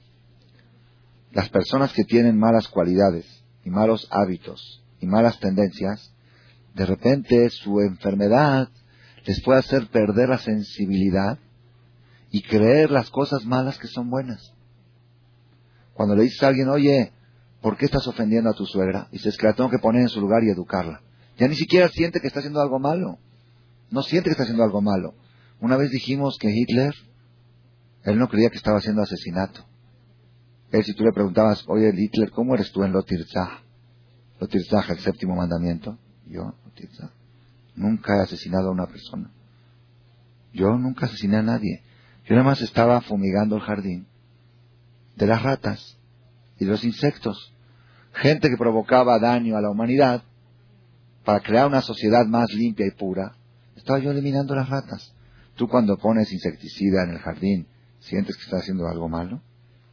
las 1.32 1.48
personas 1.50 1.92
que 1.92 2.04
tienen 2.04 2.38
malas 2.38 2.68
cualidades 2.68 3.26
y 3.64 3.70
malos 3.70 4.08
hábitos 4.10 4.82
y 5.00 5.06
malas 5.06 5.38
tendencias, 5.38 6.14
de 6.74 6.86
repente 6.86 7.50
su 7.50 7.80
enfermedad 7.80 8.68
les 9.26 9.42
puede 9.42 9.58
hacer 9.58 9.88
perder 9.88 10.30
la 10.30 10.38
sensibilidad 10.38 11.38
y 12.30 12.42
creer 12.42 12.90
las 12.90 13.10
cosas 13.10 13.44
malas 13.44 13.78
que 13.78 13.88
son 13.88 14.08
buenas. 14.08 14.54
Cuando 15.92 16.14
le 16.14 16.22
dices 16.22 16.42
a 16.42 16.48
alguien, 16.48 16.68
oye, 16.68 17.12
¿por 17.60 17.76
qué 17.76 17.86
estás 17.86 18.06
ofendiendo 18.06 18.50
a 18.50 18.54
tu 18.54 18.66
suegra? 18.66 19.08
Dices 19.10 19.36
que 19.36 19.46
la 19.46 19.54
tengo 19.54 19.70
que 19.70 19.78
poner 19.78 20.02
en 20.02 20.08
su 20.08 20.20
lugar 20.20 20.42
y 20.44 20.50
educarla. 20.50 21.02
Ya 21.38 21.48
ni 21.48 21.54
siquiera 21.54 21.88
siente 21.88 22.20
que 22.20 22.26
está 22.26 22.40
haciendo 22.40 22.60
algo 22.60 22.78
malo. 22.78 23.18
No 23.90 24.02
siente 24.02 24.28
que 24.28 24.32
está 24.32 24.42
haciendo 24.42 24.64
algo 24.64 24.82
malo. 24.82 25.14
Una 25.60 25.76
vez 25.76 25.90
dijimos 25.90 26.36
que 26.38 26.50
Hitler, 26.50 26.94
él 28.04 28.18
no 28.18 28.28
creía 28.28 28.50
que 28.50 28.56
estaba 28.56 28.78
haciendo 28.78 29.02
asesinato. 29.02 29.64
Él, 30.70 30.84
si 30.84 30.94
tú 30.94 31.04
le 31.04 31.12
preguntabas, 31.12 31.64
oye, 31.66 31.92
Hitler, 31.96 32.30
¿cómo 32.30 32.54
eres 32.54 32.70
tú 32.72 32.82
en 32.84 32.92
Lotirzah? 32.92 33.62
Lotirzah, 34.40 34.84
el 34.90 34.98
séptimo 35.00 35.34
mandamiento. 35.34 35.98
Yo, 36.26 36.54
Lotirzah, 36.64 37.10
nunca 37.74 38.16
he 38.16 38.22
asesinado 38.22 38.68
a 38.68 38.72
una 38.72 38.86
persona. 38.86 39.30
Yo 40.52 40.76
nunca 40.76 41.06
asesiné 41.06 41.38
a 41.38 41.42
nadie. 41.42 41.82
Yo 42.24 42.34
nada 42.34 42.44
más 42.44 42.60
estaba 42.60 43.00
fumigando 43.00 43.56
el 43.56 43.62
jardín 43.62 44.06
de 45.16 45.26
las 45.26 45.42
ratas 45.42 45.97
y 46.58 46.64
los 46.64 46.84
insectos. 46.84 47.54
Gente 48.12 48.48
que 48.48 48.56
provocaba 48.56 49.18
daño 49.18 49.56
a 49.56 49.60
la 49.60 49.70
humanidad 49.70 50.22
para 51.24 51.40
crear 51.40 51.66
una 51.66 51.82
sociedad 51.82 52.24
más 52.26 52.52
limpia 52.52 52.86
y 52.86 52.90
pura. 52.90 53.36
Estaba 53.76 53.98
yo 53.98 54.10
eliminando 54.10 54.54
las 54.54 54.68
ratas. 54.68 55.14
Tú 55.56 55.68
cuando 55.68 55.96
pones 55.96 56.32
insecticida 56.32 57.04
en 57.04 57.10
el 57.10 57.18
jardín, 57.18 57.66
¿sientes 58.00 58.36
que 58.36 58.44
estás 58.44 58.62
haciendo 58.62 58.86
algo 58.86 59.08
malo? 59.08 59.42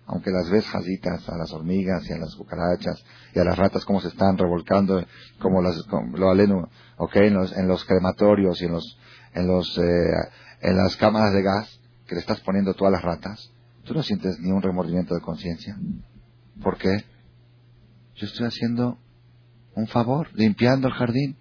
Aunque 0.07 0.31
las 0.31 0.49
ves 0.49 0.65
jazitas 0.67 1.27
a 1.27 1.37
las 1.37 1.51
hormigas 1.51 2.07
y 2.07 2.13
a 2.13 2.17
las 2.17 2.35
cucarachas 2.35 3.03
y 3.33 3.39
a 3.39 3.43
las 3.43 3.57
ratas 3.57 3.83
como 3.85 3.99
se 3.99 4.09
están 4.09 4.37
revolcando, 4.37 5.03
como 5.39 5.61
las, 5.61 5.75
lo 6.13 6.29
aleno, 6.29 6.69
en 7.13 7.33
los, 7.33 7.57
en 7.57 7.67
los 7.67 7.83
crematorios 7.85 8.61
y 8.61 8.65
en 8.65 8.71
los, 8.71 8.97
en 9.33 9.47
los, 9.47 9.77
eh, 9.77 10.13
en 10.61 10.77
las 10.77 10.95
cámaras 10.95 11.33
de 11.33 11.41
gas 11.41 11.79
que 12.07 12.15
le 12.15 12.21
estás 12.21 12.39
poniendo 12.41 12.75
todas 12.75 12.93
las 12.93 13.01
ratas, 13.01 13.51
¿tú 13.83 13.93
no 13.93 14.03
sientes 14.03 14.39
ni 14.39 14.51
un 14.51 14.61
remordimiento 14.61 15.15
de 15.15 15.21
conciencia? 15.21 15.75
¿Por 16.61 16.77
qué? 16.77 17.05
Yo 18.15 18.27
estoy 18.27 18.47
haciendo 18.47 18.97
un 19.75 19.87
favor, 19.87 20.29
limpiando 20.33 20.87
el 20.87 20.93
jardín. 20.93 21.37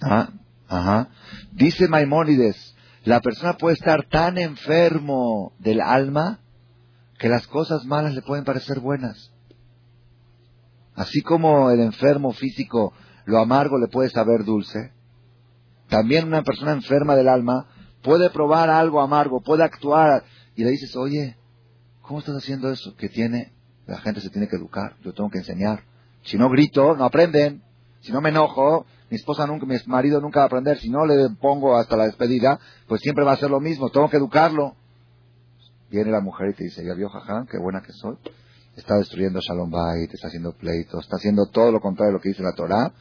Ah, 0.00 0.30
ajá. 0.68 1.08
Dice 1.52 1.88
Maimónides, 1.88 2.74
la 3.04 3.20
persona 3.20 3.54
puede 3.54 3.74
estar 3.74 4.08
tan 4.08 4.38
enfermo 4.38 5.52
del 5.58 5.80
alma 5.80 6.40
que 7.18 7.28
las 7.28 7.46
cosas 7.46 7.84
malas 7.84 8.14
le 8.14 8.22
pueden 8.22 8.44
parecer 8.44 8.80
buenas. 8.80 9.32
Así 10.94 11.20
como 11.20 11.70
el 11.70 11.80
enfermo 11.80 12.32
físico 12.32 12.94
lo 13.26 13.38
amargo 13.38 13.78
le 13.78 13.88
puede 13.88 14.10
saber 14.10 14.44
dulce, 14.44 14.92
también 15.88 16.26
una 16.26 16.42
persona 16.42 16.72
enferma 16.72 17.14
del 17.14 17.28
alma 17.28 17.66
puede 18.02 18.30
probar 18.30 18.70
algo 18.70 19.00
amargo, 19.00 19.42
puede 19.42 19.64
actuar 19.64 20.24
y 20.56 20.64
le 20.64 20.70
dices, 20.70 20.96
oye, 20.96 21.36
¿cómo 22.10 22.18
estás 22.18 22.38
haciendo 22.38 22.72
eso? 22.72 22.96
Que 22.96 23.08
tiene, 23.08 23.52
la 23.86 24.00
gente 24.00 24.20
se 24.20 24.30
tiene 24.30 24.48
que 24.48 24.56
educar, 24.56 24.96
yo 25.04 25.12
tengo 25.12 25.30
que 25.30 25.38
enseñar. 25.38 25.84
Si 26.24 26.36
no 26.36 26.50
grito, 26.50 26.96
no 26.96 27.04
aprenden. 27.04 27.62
Si 28.00 28.10
no 28.10 28.20
me 28.20 28.30
enojo, 28.30 28.84
mi 29.10 29.16
esposa 29.16 29.46
nunca, 29.46 29.64
mi 29.64 29.76
marido 29.86 30.20
nunca 30.20 30.40
va 30.40 30.44
a 30.44 30.46
aprender. 30.46 30.80
Si 30.80 30.90
no 30.90 31.06
le 31.06 31.30
pongo 31.40 31.76
hasta 31.76 31.96
la 31.96 32.06
despedida, 32.06 32.58
pues 32.88 33.00
siempre 33.00 33.24
va 33.24 33.34
a 33.34 33.36
ser 33.36 33.48
lo 33.48 33.60
mismo. 33.60 33.90
Tengo 33.90 34.10
que 34.10 34.16
educarlo. 34.16 34.74
Viene 35.88 36.10
la 36.10 36.20
mujer 36.20 36.50
y 36.50 36.54
te 36.54 36.64
dice, 36.64 36.84
ya 36.84 36.94
vio, 36.94 37.08
jajá, 37.10 37.46
qué 37.48 37.58
buena 37.58 37.80
que 37.80 37.92
soy. 37.92 38.16
Está 38.74 38.96
destruyendo 38.96 39.38
Shalom 39.38 39.70
Bait, 39.70 40.12
está 40.12 40.26
haciendo 40.26 40.50
pleitos, 40.50 41.04
está 41.04 41.14
haciendo 41.14 41.46
todo 41.46 41.70
lo 41.70 41.80
contrario 41.80 42.10
de 42.10 42.18
lo 42.18 42.20
que 42.20 42.30
dice 42.30 42.42
la 42.42 42.54
Torah. 42.54 42.92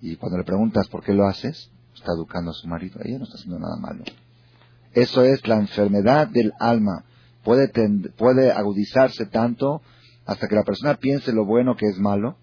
Y 0.00 0.16
cuando 0.16 0.38
le 0.38 0.44
preguntas 0.44 0.88
por 0.88 1.04
qué 1.04 1.12
lo 1.12 1.26
haces, 1.26 1.70
está 1.94 2.12
educando 2.12 2.52
a 2.52 2.54
su 2.54 2.66
marido. 2.66 2.98
Ella 3.04 3.18
no 3.18 3.24
está 3.24 3.36
haciendo 3.36 3.58
nada 3.58 3.76
malo. 3.76 4.04
Eso 4.94 5.22
es 5.22 5.46
la 5.46 5.56
enfermedad 5.56 6.28
del 6.28 6.54
alma. 6.58 7.04
Puede, 7.44 7.70
puede 8.16 8.50
agudizarse 8.50 9.26
tanto 9.26 9.82
hasta 10.26 10.48
que 10.48 10.54
la 10.54 10.64
persona 10.64 10.94
piense 10.94 11.32
lo 11.32 11.44
bueno 11.44 11.76
que 11.76 11.86
es 11.86 11.98
malo 11.98 12.38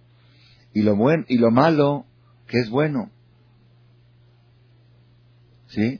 y 0.73 0.83
lo, 0.83 0.95
buen, 0.95 1.25
y 1.27 1.37
lo 1.37 1.51
malo 1.51 2.05
que 2.47 2.59
es 2.59 2.69
bueno. 2.69 3.09
¿Sí? 5.67 5.99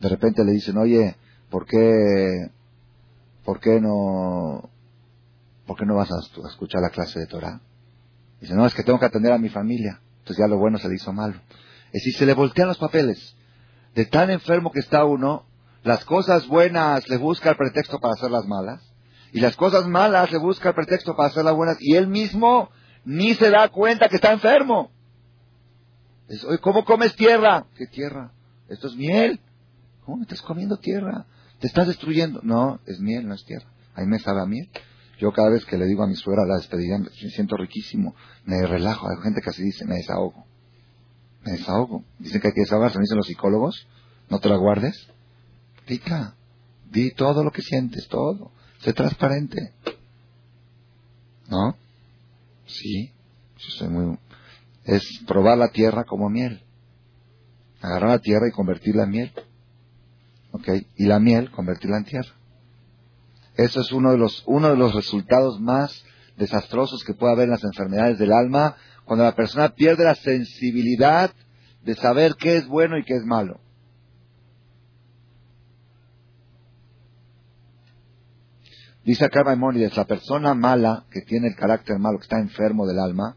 De 0.00 0.08
repente 0.08 0.44
le 0.44 0.52
dicen, 0.52 0.76
oye, 0.78 1.16
¿por 1.50 1.66
qué, 1.66 2.50
por 3.44 3.60
qué 3.60 3.80
no, 3.80 4.70
por 5.66 5.78
qué 5.78 5.86
no 5.86 5.94
vas 5.94 6.10
a, 6.10 6.48
escuchar 6.48 6.80
la 6.80 6.90
clase 6.90 7.20
de 7.20 7.26
Torah? 7.26 7.60
Dice, 8.40 8.54
no, 8.54 8.66
es 8.66 8.74
que 8.74 8.82
tengo 8.82 8.98
que 8.98 9.06
atender 9.06 9.32
a 9.32 9.38
mi 9.38 9.50
familia. 9.50 10.00
Entonces 10.20 10.38
ya 10.38 10.48
lo 10.48 10.58
bueno 10.58 10.78
se 10.78 10.88
le 10.88 10.94
hizo 10.94 11.12
malo. 11.12 11.34
Es 11.88 12.02
decir, 12.02 12.14
se 12.14 12.26
le 12.26 12.34
voltean 12.34 12.68
los 12.68 12.78
papeles. 12.78 13.36
De 13.94 14.06
tan 14.06 14.30
enfermo 14.30 14.72
que 14.72 14.80
está 14.80 15.04
uno, 15.04 15.44
las 15.82 16.04
cosas 16.04 16.46
buenas 16.46 17.08
le 17.08 17.16
busca 17.16 17.50
el 17.50 17.56
pretexto 17.56 17.98
para 17.98 18.14
hacer 18.14 18.30
las 18.30 18.46
malas. 18.46 18.82
Y 19.32 19.40
las 19.40 19.56
cosas 19.56 19.86
malas 19.86 20.30
le 20.32 20.38
busca 20.38 20.70
el 20.70 20.74
pretexto 20.74 21.16
para 21.16 21.28
hacer 21.28 21.44
las 21.44 21.54
buenas. 21.54 21.76
Y 21.80 21.96
él 21.96 22.08
mismo 22.08 22.70
ni 23.04 23.34
se 23.34 23.50
da 23.50 23.68
cuenta 23.68 24.08
que 24.08 24.16
está 24.16 24.32
enfermo. 24.32 24.90
¿Cómo 26.60 26.84
comes 26.84 27.14
tierra? 27.16 27.66
¿Qué 27.76 27.86
tierra? 27.86 28.32
Esto 28.68 28.88
es 28.88 28.94
miel. 28.94 29.40
¿Cómo 30.04 30.22
estás 30.22 30.42
comiendo 30.42 30.76
tierra? 30.78 31.26
Te 31.60 31.66
estás 31.66 31.88
destruyendo. 31.88 32.40
No, 32.42 32.80
es 32.86 33.00
miel, 33.00 33.26
no 33.26 33.34
es 33.34 33.44
tierra. 33.44 33.66
A 33.94 34.00
mí 34.00 34.06
me 34.06 34.18
sabe 34.18 34.40
a 34.42 34.46
miel. 34.46 34.68
Yo 35.18 35.32
cada 35.32 35.50
vez 35.50 35.64
que 35.64 35.76
le 35.76 35.86
digo 35.86 36.02
a 36.02 36.06
mi 36.06 36.14
suegra 36.14 36.46
la 36.46 36.56
despedida, 36.56 36.98
me 36.98 37.10
siento 37.10 37.56
riquísimo. 37.56 38.14
Me 38.44 38.66
relajo. 38.66 39.08
Hay 39.08 39.22
gente 39.22 39.40
que 39.40 39.50
así 39.50 39.62
dice, 39.62 39.84
me 39.86 39.96
desahogo. 39.96 40.46
Me 41.44 41.52
desahogo. 41.52 42.04
Dicen 42.18 42.40
que 42.40 42.48
hay 42.48 42.54
que 42.54 42.62
desahogarse, 42.62 42.98
me 42.98 43.02
dicen 43.02 43.18
los 43.18 43.26
psicólogos. 43.26 43.86
No 44.28 44.38
te 44.38 44.48
la 44.48 44.56
guardes. 44.56 45.10
Pica. 45.86 46.34
Di 46.90 47.12
todo 47.12 47.44
lo 47.44 47.50
que 47.50 47.62
sientes, 47.62 48.08
todo. 48.08 48.50
Sé 48.80 48.92
transparente. 48.92 49.72
¿No? 51.48 51.76
Sí. 52.66 53.12
muy, 53.88 54.18
es 54.84 55.04
probar 55.26 55.58
la 55.58 55.68
tierra 55.68 56.04
como 56.04 56.28
miel. 56.28 56.62
Agarrar 57.80 58.10
la 58.10 58.18
tierra 58.18 58.48
y 58.48 58.52
convertirla 58.52 59.04
en 59.04 59.10
miel. 59.10 59.32
¿Ok? 60.52 60.68
Y 60.96 61.06
la 61.06 61.20
miel, 61.20 61.50
convertirla 61.50 61.98
en 61.98 62.04
tierra. 62.04 62.32
Eso 63.56 63.80
es 63.80 63.92
uno 63.92 64.12
de 64.12 64.18
los, 64.18 64.42
uno 64.46 64.70
de 64.70 64.76
los 64.76 64.94
resultados 64.94 65.60
más 65.60 66.04
desastrosos 66.36 67.04
que 67.04 67.14
puede 67.14 67.34
haber 67.34 67.44
en 67.44 67.50
las 67.50 67.64
enfermedades 67.64 68.18
del 68.18 68.32
alma, 68.32 68.76
cuando 69.04 69.24
la 69.24 69.34
persona 69.34 69.74
pierde 69.74 70.04
la 70.04 70.14
sensibilidad 70.14 71.30
de 71.84 71.94
saber 71.96 72.36
qué 72.36 72.56
es 72.56 72.66
bueno 72.66 72.98
y 72.98 73.04
qué 73.04 73.14
es 73.14 73.24
malo. 73.24 73.60
Dice 79.04 79.24
acá 79.24 79.42
Maimónides, 79.44 79.96
la 79.96 80.04
persona 80.04 80.54
mala, 80.54 81.06
que 81.10 81.22
tiene 81.22 81.48
el 81.48 81.56
carácter 81.56 81.98
malo, 81.98 82.18
que 82.18 82.24
está 82.24 82.38
enfermo 82.38 82.86
del 82.86 82.98
alma, 82.98 83.36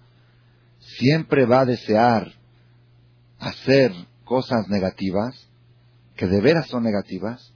siempre 0.80 1.46
va 1.46 1.62
a 1.62 1.66
desear 1.66 2.34
hacer 3.40 3.92
cosas 4.26 4.68
negativas, 4.68 5.50
que 6.16 6.28
de 6.28 6.42
veras 6.42 6.68
son 6.68 6.84
negativas, 6.84 7.54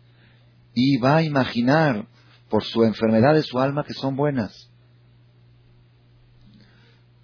y 0.74 0.98
va 0.98 1.18
a 1.18 1.24
imaginar 1.24 2.08
por 2.50 2.64
su 2.64 2.84
enfermedad 2.84 3.34
de 3.34 3.44
su 3.44 3.60
alma 3.60 3.84
que 3.84 3.94
son 3.94 4.16
buenas. 4.16 4.70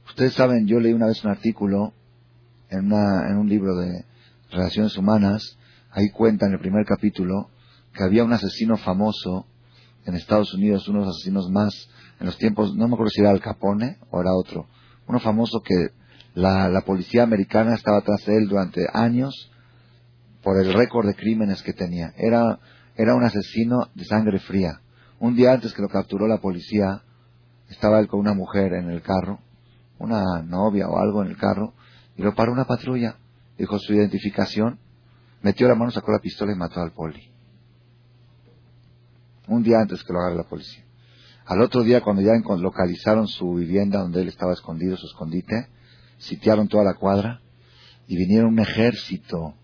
Ustedes 0.07 0.33
saben, 0.33 0.67
yo 0.67 0.79
leí 0.79 0.93
una 0.93 1.07
vez 1.07 1.23
un 1.23 1.31
artículo 1.31 1.93
en, 2.69 2.91
en 2.91 3.37
un 3.37 3.47
libro 3.47 3.75
de 3.77 4.05
relaciones 4.51 4.97
humanas, 4.97 5.57
ahí 5.91 6.09
cuenta 6.09 6.45
en 6.45 6.53
el 6.53 6.59
primer 6.59 6.85
capítulo 6.85 7.49
que 7.93 8.03
había 8.03 8.23
un 8.23 8.33
asesino 8.33 8.77
famoso 8.77 9.47
en 10.05 10.15
Estados 10.15 10.53
Unidos, 10.53 10.87
uno 10.87 10.99
de 10.99 11.05
los 11.05 11.15
asesinos 11.15 11.49
más 11.49 11.89
en 12.19 12.27
los 12.27 12.37
tiempos, 12.37 12.75
no 12.75 12.87
me 12.87 12.93
acuerdo 12.93 13.09
si 13.09 13.21
era 13.21 13.31
Al 13.31 13.41
Capone 13.41 13.97
o 14.09 14.21
era 14.21 14.33
otro, 14.33 14.67
uno 15.07 15.19
famoso 15.19 15.61
que 15.61 15.89
la, 16.35 16.81
policía 16.85 17.23
americana 17.23 17.75
estaba 17.75 18.01
tras 18.01 18.27
él 18.27 18.47
durante 18.47 18.85
años 18.93 19.51
por 20.41 20.59
el 20.59 20.73
récord 20.73 21.07
de 21.07 21.15
crímenes 21.15 21.61
que 21.61 21.73
tenía. 21.73 22.13
Era, 22.17 22.59
era 22.95 23.15
un 23.15 23.23
asesino 23.23 23.89
de 23.93 24.05
sangre 24.05 24.39
fría. 24.39 24.81
Un 25.19 25.35
día 25.35 25.53
antes 25.53 25.73
que 25.73 25.81
lo 25.81 25.89
capturó 25.89 26.27
la 26.27 26.39
policía, 26.39 27.01
estaba 27.69 27.99
él 27.99 28.07
con 28.07 28.19
una 28.19 28.33
mujer 28.33 28.73
en 28.73 28.89
el 28.89 29.01
carro, 29.01 29.39
una 29.99 30.41
novia 30.41 30.87
o 30.89 30.97
algo 30.97 31.23
en 31.23 31.29
el 31.29 31.37
carro, 31.37 31.73
y 32.17 32.23
lo 32.23 32.35
paró 32.35 32.51
una 32.51 32.65
patrulla. 32.65 33.17
Dijo 33.57 33.77
su 33.79 33.93
identificación, 33.93 34.79
metió 35.41 35.67
la 35.67 35.75
mano, 35.75 35.91
sacó 35.91 36.11
la 36.11 36.19
pistola 36.19 36.51
y 36.51 36.57
mató 36.57 36.81
al 36.81 36.91
poli. 36.91 37.32
Un 39.47 39.63
día 39.63 39.77
antes 39.81 40.03
que 40.03 40.13
lo 40.13 40.19
agarre 40.19 40.37
la 40.37 40.43
policía. 40.49 40.83
Al 41.45 41.61
otro 41.61 41.83
día, 41.83 42.01
cuando 42.01 42.21
ya 42.21 42.31
localizaron 42.57 43.27
su 43.27 43.53
vivienda 43.55 43.99
donde 43.99 44.21
él 44.21 44.29
estaba 44.29 44.53
escondido, 44.53 44.95
su 44.95 45.07
escondite, 45.07 45.67
sitiaron 46.17 46.67
toda 46.69 46.85
la 46.85 46.93
cuadra 46.93 47.41
y 48.07 48.15
vinieron 48.15 48.53
un 48.53 48.59
ejército 48.59 49.55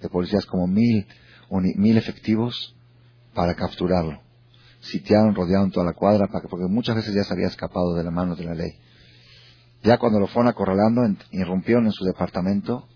de 0.00 0.08
policías, 0.08 0.44
como 0.44 0.66
mil, 0.66 1.06
mil 1.50 1.96
efectivos, 1.96 2.76
para 3.34 3.54
capturarlo. 3.54 4.20
Sitiaron, 4.80 5.34
rodearon 5.34 5.70
toda 5.70 5.86
la 5.86 5.92
cuadra, 5.94 6.26
para 6.26 6.48
porque 6.48 6.66
muchas 6.66 6.96
veces 6.96 7.14
ya 7.14 7.24
se 7.24 7.32
había 7.32 7.46
escapado 7.46 7.94
de 7.94 8.04
la 8.04 8.10
mano 8.10 8.36
de 8.36 8.44
la 8.44 8.54
ley. 8.54 8.72
Ya 9.82 9.98
cuando 9.98 10.20
lo 10.20 10.26
fueron 10.26 10.48
acorralando, 10.48 11.02
irrumpieron 11.30 11.86
en 11.86 11.92
su 11.92 12.04
departamento 12.04 12.86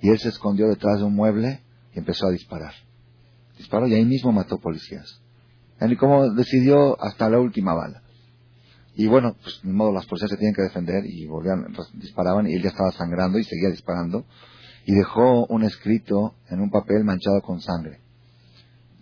y 0.00 0.08
él 0.08 0.18
se 0.18 0.30
escondió 0.30 0.68
detrás 0.68 0.98
de 0.98 1.04
un 1.04 1.14
mueble 1.14 1.62
y 1.94 1.98
empezó 1.98 2.26
a 2.26 2.30
disparar. 2.30 2.72
Disparó 3.56 3.86
y 3.86 3.94
ahí 3.94 4.04
mismo 4.04 4.32
mató 4.32 4.58
policías. 4.58 5.20
Y 5.80 5.96
como 5.96 6.30
decidió 6.34 7.00
hasta 7.02 7.30
la 7.30 7.38
última 7.38 7.74
bala. 7.74 8.02
Y 8.94 9.06
bueno, 9.06 9.34
pues 9.42 9.60
de 9.62 9.72
modo 9.72 9.92
las 9.92 10.06
policías 10.06 10.30
se 10.30 10.36
tienen 10.36 10.54
que 10.54 10.62
defender 10.62 11.04
y 11.06 11.26
volvían, 11.26 11.66
disparaban 11.94 12.46
y 12.46 12.54
él 12.54 12.62
ya 12.62 12.68
estaba 12.68 12.92
sangrando 12.92 13.38
y 13.38 13.44
seguía 13.44 13.70
disparando. 13.70 14.24
Y 14.84 14.92
dejó 14.92 15.46
un 15.46 15.62
escrito 15.64 16.34
en 16.48 16.60
un 16.60 16.70
papel 16.70 17.04
manchado 17.04 17.40
con 17.42 17.60
sangre. 17.60 18.00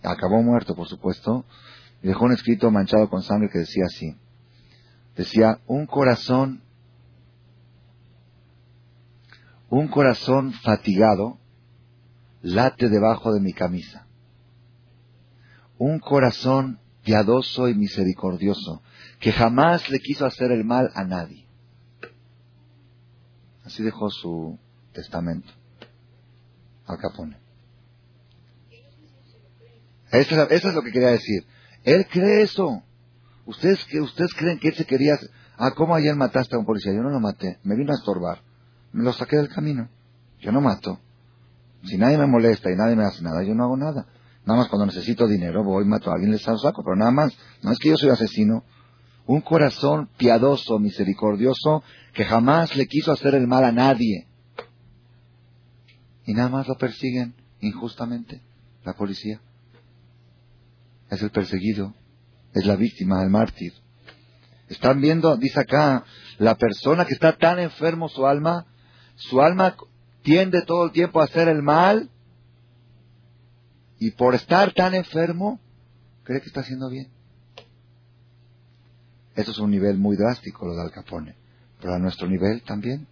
Acabó 0.03 0.43
muerto, 0.43 0.75
por 0.77 0.87
supuesto. 0.87 1.45
Y 2.03 2.09
dejó 2.09 2.27
un 2.27 2.33
escrito 2.33 2.71
manchado 2.71 3.09
con 3.09 3.23
sangre 3.23 3.49
que 3.51 3.61
decía 3.61 3.85
así. 3.87 4.17
Decía, 5.17 5.59
un 5.67 5.87
corazón, 5.87 6.63
un 9.69 9.89
corazón 9.89 10.53
fatigado 10.53 11.39
late 12.43 12.89
debajo 12.89 13.33
de 13.33 13.41
mi 13.41 13.53
camisa. 13.53 14.08
Un 15.79 15.99
corazón 16.01 16.81
piadoso 17.05 17.69
y 17.69 17.75
misericordioso 17.75 18.83
que 19.21 19.33
jamás 19.33 19.89
le 19.91 20.01
quiso 20.01 20.27
hacer 20.27 20.53
el 20.53 20.65
mal 20.65 20.91
a 20.95 21.05
nadie. 21.05 21.47
Así 23.65 23.83
dejó 23.83 24.11
su 24.11 24.59
testamento 24.93 25.51
Al 26.87 26.99
Capone. 26.99 27.37
Eso, 30.11 30.43
es 30.49 30.75
lo 30.75 30.83
que 30.83 30.91
quería 30.93 31.11
decir. 31.11 31.45
Él 31.85 32.07
cree 32.11 32.43
eso. 32.43 32.83
Ustedes, 33.45 33.87
ustedes 34.01 34.35
creen 34.35 34.59
que 34.59 34.69
él 34.69 34.75
se 34.75 34.87
quería... 34.87 35.19
Ah, 35.57 35.73
¿cómo 35.77 35.95
ayer 35.95 36.15
mataste 36.15 36.57
a 36.57 36.59
un 36.59 36.65
policía? 36.65 36.93
Yo 36.93 37.03
no 37.03 37.11
lo 37.11 37.21
maté. 37.21 37.59
Me 37.63 37.77
vino 37.77 37.93
a 37.93 37.97
estorbar. 37.97 38.41
Me 38.93 39.05
lo 39.05 39.13
saqué 39.13 39.37
del 39.37 39.49
camino. 39.49 39.89
Yo 40.41 40.53
no 40.53 40.61
mato. 40.61 41.01
Si 41.85 41.99
nadie 41.99 42.17
me 42.17 42.27
molesta 42.27 42.71
y 42.71 42.77
nadie 42.77 42.97
me 42.97 43.05
hace 43.05 43.23
nada, 43.23 43.43
yo 43.43 43.55
no 43.55 43.65
hago 43.65 43.77
nada. 43.77 44.07
Nada 44.49 44.61
más 44.61 44.69
cuando 44.69 44.87
necesito 44.87 45.29
dinero 45.29 45.63
voy, 45.63 45.85
mato 45.85 46.11
a 46.11 46.15
alguien, 46.15 46.33
les 46.33 46.41
saco. 46.41 46.83
Pero 46.83 46.97
nada 46.97 47.11
más, 47.11 47.37
no 47.61 47.71
es 47.71 47.79
que 47.79 47.91
yo 47.91 47.99
soy 47.99 48.09
asesino 48.09 48.65
un 49.27 49.43
corazón 49.43 50.09
piadoso, 50.17 50.79
misericordioso, 50.79 51.83
que 52.15 52.25
jamás 52.25 52.75
le 52.75 52.87
quiso 52.87 53.13
hacer 53.13 53.35
el 53.35 53.47
mal 53.47 53.63
a 53.65 53.73
nadie. 53.73 54.27
y 56.25 56.33
nada 56.33 56.49
más 56.49 56.67
lo 56.67 56.79
persiguen 56.79 57.35
injustamente 57.61 58.41
la 58.85 58.95
policía. 58.95 59.39
Es 61.11 61.21
el 61.21 61.31
perseguido, 61.31 61.95
es 62.55 62.65
la 62.65 62.77
víctima, 62.77 63.23
el 63.23 63.29
mártir. 63.29 63.75
Están 64.69 65.03
viendo, 65.03 65.37
dice 65.37 65.61
acá, 65.61 66.05
la 66.39 66.55
persona 66.55 67.05
que 67.05 67.13
está 67.13 67.37
tan 67.37 67.59
enfermo 67.59 68.09
su 68.09 68.27
alma, 68.27 68.65
su 69.15 69.43
alma 69.43 69.77
tiende 70.23 70.63
todo 70.63 70.87
el 70.87 70.93
tiempo 70.93 71.21
a 71.21 71.25
hacer 71.25 71.49
el 71.49 71.63
mal 71.63 72.11
y 73.99 74.13
por 74.13 74.35
estar 74.35 74.73
tan 74.73 74.95
enfermo 74.95 75.61
cree 76.25 76.41
que 76.41 76.47
está 76.47 76.61
haciendo 76.61 76.89
bien. 76.89 77.09
Eso 79.35 79.53
es 79.53 79.59
un 79.59 79.71
nivel 79.71 79.99
muy 79.99 80.17
drástico, 80.17 80.67
lo 80.67 80.75
de 80.75 80.83
Al 80.83 80.91
Capone. 80.91 81.37
Pero 81.81 81.95
a 81.95 81.99
nuestro 81.99 82.29
nivel 82.29 82.63
también. 82.63 83.07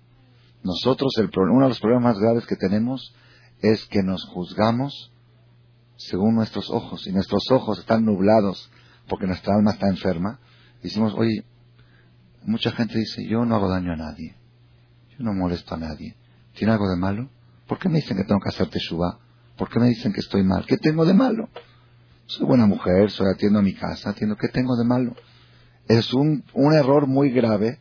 Nosotros, 0.62 1.12
el, 1.18 1.30
uno 1.36 1.62
de 1.62 1.68
los 1.68 1.80
problemas 1.80 2.14
más 2.14 2.18
graves 2.18 2.46
que 2.46 2.56
tenemos 2.56 3.14
es 3.62 3.86
que 3.86 4.02
nos 4.02 4.24
juzgamos 4.24 5.12
según 5.96 6.34
nuestros 6.34 6.68
ojos. 6.70 7.06
Y 7.06 7.12
nuestros 7.12 7.50
ojos 7.50 7.78
están 7.78 8.04
nublados 8.04 8.70
porque 9.08 9.26
nuestra 9.26 9.54
alma 9.54 9.72
está 9.72 9.86
enferma. 9.86 10.40
Decimos, 10.82 11.14
oye, 11.16 11.44
mucha 12.42 12.72
gente 12.72 12.98
dice, 12.98 13.24
yo 13.26 13.44
no 13.44 13.54
hago 13.54 13.68
daño 13.68 13.92
a 13.92 13.96
nadie. 13.96 14.36
Yo 15.16 15.24
no 15.24 15.32
molesto 15.32 15.74
a 15.74 15.78
nadie. 15.78 16.16
¿Tiene 16.54 16.72
algo 16.72 16.88
de 16.88 16.96
malo? 16.96 17.30
¿Por 17.66 17.78
qué 17.78 17.88
me 17.88 17.96
dicen 17.96 18.16
que 18.16 18.24
tengo 18.24 18.40
que 18.40 18.48
hacer 18.48 18.68
teshuva? 18.68 19.20
¿Por 19.56 19.70
qué 19.70 19.80
me 19.80 19.88
dicen 19.88 20.12
que 20.12 20.20
estoy 20.20 20.42
mal? 20.42 20.64
¿Qué 20.66 20.76
tengo 20.76 21.04
de 21.04 21.14
malo? 21.14 21.48
Soy 22.26 22.46
buena 22.46 22.66
mujer, 22.66 23.10
soy 23.10 23.28
atiendo 23.32 23.58
a 23.58 23.62
mi 23.62 23.74
casa, 23.74 24.10
atiendo. 24.10 24.36
¿Qué 24.36 24.48
tengo 24.48 24.76
de 24.76 24.84
malo? 24.84 25.14
Es 25.88 26.12
un, 26.12 26.44
un 26.52 26.74
error 26.74 27.06
muy 27.06 27.30
grave 27.30 27.80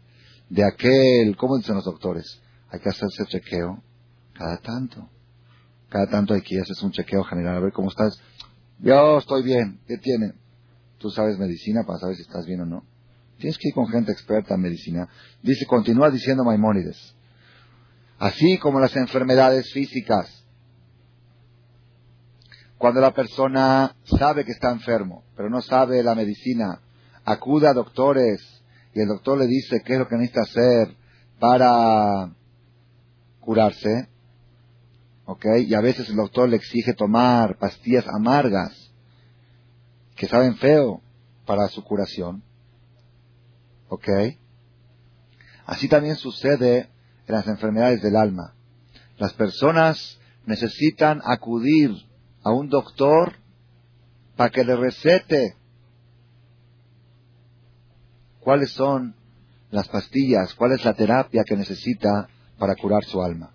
de 0.49 0.63
aquel, 0.63 1.35
¿cómo 1.38 1.57
dicen 1.57 1.75
los 1.75 1.85
doctores? 1.85 2.41
Hay 2.69 2.79
que 2.79 2.89
hacerse 2.89 3.25
chequeo 3.25 3.83
cada 4.33 4.57
tanto. 4.57 5.09
Cada 5.89 6.07
tanto 6.07 6.33
hay 6.33 6.41
que 6.41 6.59
hacerse 6.59 6.85
un 6.85 6.91
chequeo 6.91 7.23
general, 7.23 7.57
a 7.57 7.59
ver 7.59 7.73
cómo 7.73 7.89
estás. 7.89 8.17
Yo 8.79 9.17
estoy 9.17 9.43
bien, 9.43 9.79
¿qué 9.88 9.97
tiene? 9.97 10.33
Tú 10.97 11.09
sabes 11.09 11.38
medicina 11.38 11.83
para 11.85 11.99
saber 11.99 12.15
si 12.15 12.21
estás 12.21 12.45
bien 12.45 12.61
o 12.61 12.65
no. 12.65 12.85
Tienes 13.38 13.57
que 13.57 13.69
ir 13.69 13.73
con 13.73 13.88
gente 13.88 14.11
experta 14.11 14.55
en 14.55 14.61
medicina. 14.61 15.09
Dice, 15.41 15.65
continúa 15.65 16.09
diciendo 16.09 16.43
Maimónides. 16.43 17.15
Así 18.17 18.57
como 18.59 18.79
las 18.79 18.95
enfermedades 18.95 19.71
físicas. 19.73 20.44
Cuando 22.77 23.01
la 23.01 23.13
persona 23.13 23.95
sabe 24.03 24.43
que 24.43 24.51
está 24.51 24.71
enfermo, 24.71 25.23
pero 25.35 25.49
no 25.49 25.61
sabe 25.61 26.03
la 26.03 26.15
medicina, 26.15 26.81
acude 27.23 27.67
a 27.67 27.73
doctores 27.73 28.41
y 28.93 29.01
el 29.01 29.07
doctor 29.07 29.38
le 29.38 29.47
dice 29.47 29.81
qué 29.83 29.93
es 29.93 29.99
lo 29.99 30.07
que 30.07 30.15
necesita 30.15 30.41
hacer 30.41 30.95
para 31.39 32.31
curarse, 33.39 34.09
¿ok? 35.25 35.45
Y 35.65 35.73
a 35.73 35.81
veces 35.81 36.09
el 36.09 36.15
doctor 36.15 36.49
le 36.49 36.57
exige 36.57 36.93
tomar 36.93 37.57
pastillas 37.57 38.05
amargas 38.07 38.91
que 40.15 40.27
saben 40.27 40.55
feo 40.57 41.01
para 41.45 41.67
su 41.67 41.83
curación, 41.83 42.43
¿ok? 43.89 44.09
Así 45.65 45.88
también 45.88 46.15
sucede 46.15 46.89
en 47.27 47.35
las 47.35 47.47
enfermedades 47.47 48.01
del 48.01 48.15
alma. 48.15 48.53
Las 49.17 49.33
personas 49.33 50.19
necesitan 50.45 51.21
acudir 51.23 51.91
a 52.45 52.51
un 52.51 52.69
doctor 52.69 53.34
para 54.38 54.51
que 54.51 54.63
le 54.63 54.75
recete 54.75 55.55
cuáles 58.39 58.71
son 58.71 59.15
las 59.71 59.88
pastillas, 59.88 60.53
cuál 60.53 60.73
es 60.73 60.86
la 60.86 60.93
terapia 60.93 61.43
que 61.43 61.58
necesita 61.58 62.29
para 62.60 62.75
curar 62.75 63.03
su 63.03 63.21
alma. 63.21 63.51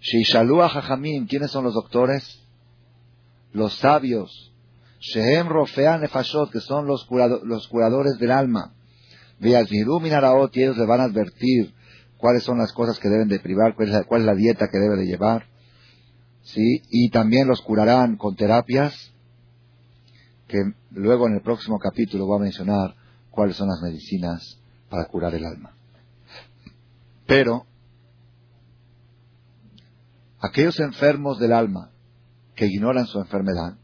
Sheishalua 0.00 0.68
Jajamim, 0.68 1.26
¿quiénes 1.26 1.50
son 1.50 1.64
los 1.64 1.74
doctores? 1.74 2.40
Los 3.52 3.74
sabios. 3.78 4.52
Shehem 5.00 5.48
Rofea 5.48 5.98
Nefashot, 5.98 6.52
que 6.52 6.60
son 6.60 6.86
los, 6.86 7.08
los 7.42 7.66
curadores 7.66 8.16
del 8.20 8.30
alma. 8.30 8.74
Veazmiru 9.40 9.98
Minaraot, 9.98 10.56
y 10.56 10.62
ellos 10.62 10.78
le 10.78 10.86
van 10.86 11.00
a 11.00 11.04
advertir 11.04 11.74
cuáles 12.16 12.44
son 12.44 12.58
las 12.58 12.72
cosas 12.72 13.00
que 13.00 13.08
deben 13.08 13.28
de 13.28 13.40
privar, 13.40 13.74
cuál 13.74 13.88
es 13.88 13.94
la, 13.94 14.04
cuál 14.04 14.20
es 14.20 14.26
la 14.28 14.34
dieta 14.34 14.68
que 14.70 14.78
debe 14.78 14.96
de 14.96 15.06
llevar. 15.06 15.46
¿Sí? 16.54 16.82
Y 16.88 17.10
también 17.10 17.46
los 17.46 17.60
curarán 17.60 18.16
con 18.16 18.34
terapias, 18.34 19.12
que 20.46 20.56
luego 20.92 21.26
en 21.26 21.34
el 21.34 21.42
próximo 21.42 21.78
capítulo 21.78 22.24
voy 22.24 22.38
a 22.38 22.44
mencionar 22.44 22.94
cuáles 23.30 23.56
son 23.56 23.68
las 23.68 23.82
medicinas 23.82 24.58
para 24.88 25.04
curar 25.08 25.34
el 25.34 25.44
alma. 25.44 25.74
Pero 27.26 27.66
aquellos 30.40 30.80
enfermos 30.80 31.38
del 31.38 31.52
alma 31.52 31.90
que 32.54 32.66
ignoran 32.66 33.06
su 33.06 33.18
enfermedad, 33.18 33.76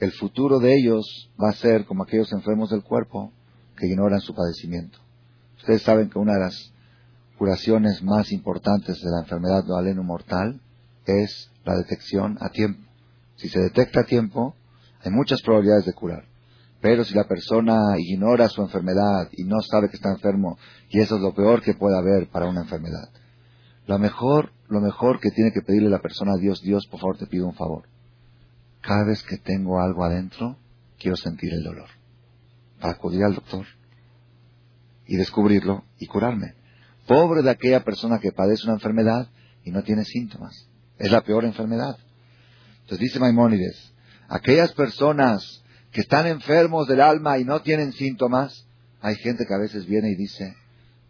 el 0.00 0.12
futuro 0.12 0.60
de 0.60 0.74
ellos 0.78 1.30
va 1.40 1.50
a 1.50 1.54
ser 1.56 1.84
como 1.84 2.04
aquellos 2.04 2.32
enfermos 2.32 2.70
del 2.70 2.82
cuerpo 2.82 3.32
que 3.76 3.86
ignoran 3.86 4.20
su 4.20 4.34
padecimiento. 4.34 4.98
Ustedes 5.58 5.82
saben 5.82 6.08
que 6.08 6.18
una 6.18 6.32
de 6.34 6.40
las 6.40 6.72
curaciones 7.36 8.02
más 8.02 8.32
importantes 8.32 9.02
de 9.02 9.10
la 9.10 9.20
enfermedad 9.20 9.62
de 9.62 9.94
mortal 9.94 10.62
es 11.06 11.50
la 11.64 11.76
detección 11.76 12.36
a 12.40 12.50
tiempo. 12.50 12.88
Si 13.36 13.48
se 13.48 13.60
detecta 13.60 14.00
a 14.00 14.04
tiempo, 14.04 14.54
hay 15.02 15.10
muchas 15.10 15.42
probabilidades 15.42 15.86
de 15.86 15.92
curar. 15.92 16.24
Pero 16.80 17.04
si 17.04 17.14
la 17.14 17.24
persona 17.24 17.94
ignora 17.98 18.48
su 18.48 18.62
enfermedad 18.62 19.28
y 19.32 19.44
no 19.44 19.60
sabe 19.62 19.88
que 19.88 19.96
está 19.96 20.10
enfermo, 20.10 20.58
y 20.90 21.00
eso 21.00 21.16
es 21.16 21.22
lo 21.22 21.34
peor 21.34 21.62
que 21.62 21.74
puede 21.74 21.96
haber 21.96 22.28
para 22.28 22.46
una 22.46 22.62
enfermedad, 22.62 23.08
lo 23.86 23.98
mejor, 23.98 24.52
lo 24.68 24.80
mejor 24.80 25.20
que 25.20 25.30
tiene 25.30 25.52
que 25.52 25.62
pedirle 25.62 25.90
la 25.90 26.00
persona 26.00 26.32
a 26.32 26.38
Dios, 26.38 26.60
Dios, 26.62 26.86
por 26.90 27.00
favor, 27.00 27.18
te 27.18 27.26
pido 27.26 27.46
un 27.46 27.54
favor. 27.54 27.88
Cada 28.80 29.04
vez 29.04 29.22
que 29.22 29.38
tengo 29.38 29.80
algo 29.80 30.04
adentro, 30.04 30.58
quiero 30.98 31.16
sentir 31.16 31.52
el 31.52 31.64
dolor. 31.64 31.88
Para 32.80 32.94
acudir 32.94 33.24
al 33.24 33.34
doctor 33.34 33.66
y 35.06 35.16
descubrirlo 35.16 35.84
y 35.98 36.06
curarme. 36.06 36.54
Pobre 37.06 37.42
de 37.42 37.50
aquella 37.50 37.84
persona 37.84 38.18
que 38.18 38.32
padece 38.32 38.64
una 38.64 38.74
enfermedad 38.74 39.28
y 39.64 39.70
no 39.70 39.82
tiene 39.82 40.04
síntomas. 40.04 40.68
Es 40.98 41.10
la 41.10 41.22
peor 41.22 41.44
enfermedad. 41.44 41.96
Entonces 42.82 42.98
dice 42.98 43.18
Maimónides, 43.18 43.92
aquellas 44.28 44.72
personas 44.72 45.62
que 45.90 46.00
están 46.00 46.26
enfermos 46.26 46.86
del 46.88 47.00
alma 47.00 47.38
y 47.38 47.44
no 47.44 47.62
tienen 47.62 47.92
síntomas. 47.92 48.66
Hay 49.00 49.16
gente 49.16 49.46
que 49.46 49.54
a 49.54 49.58
veces 49.58 49.86
viene 49.86 50.10
y 50.10 50.16
dice, 50.16 50.54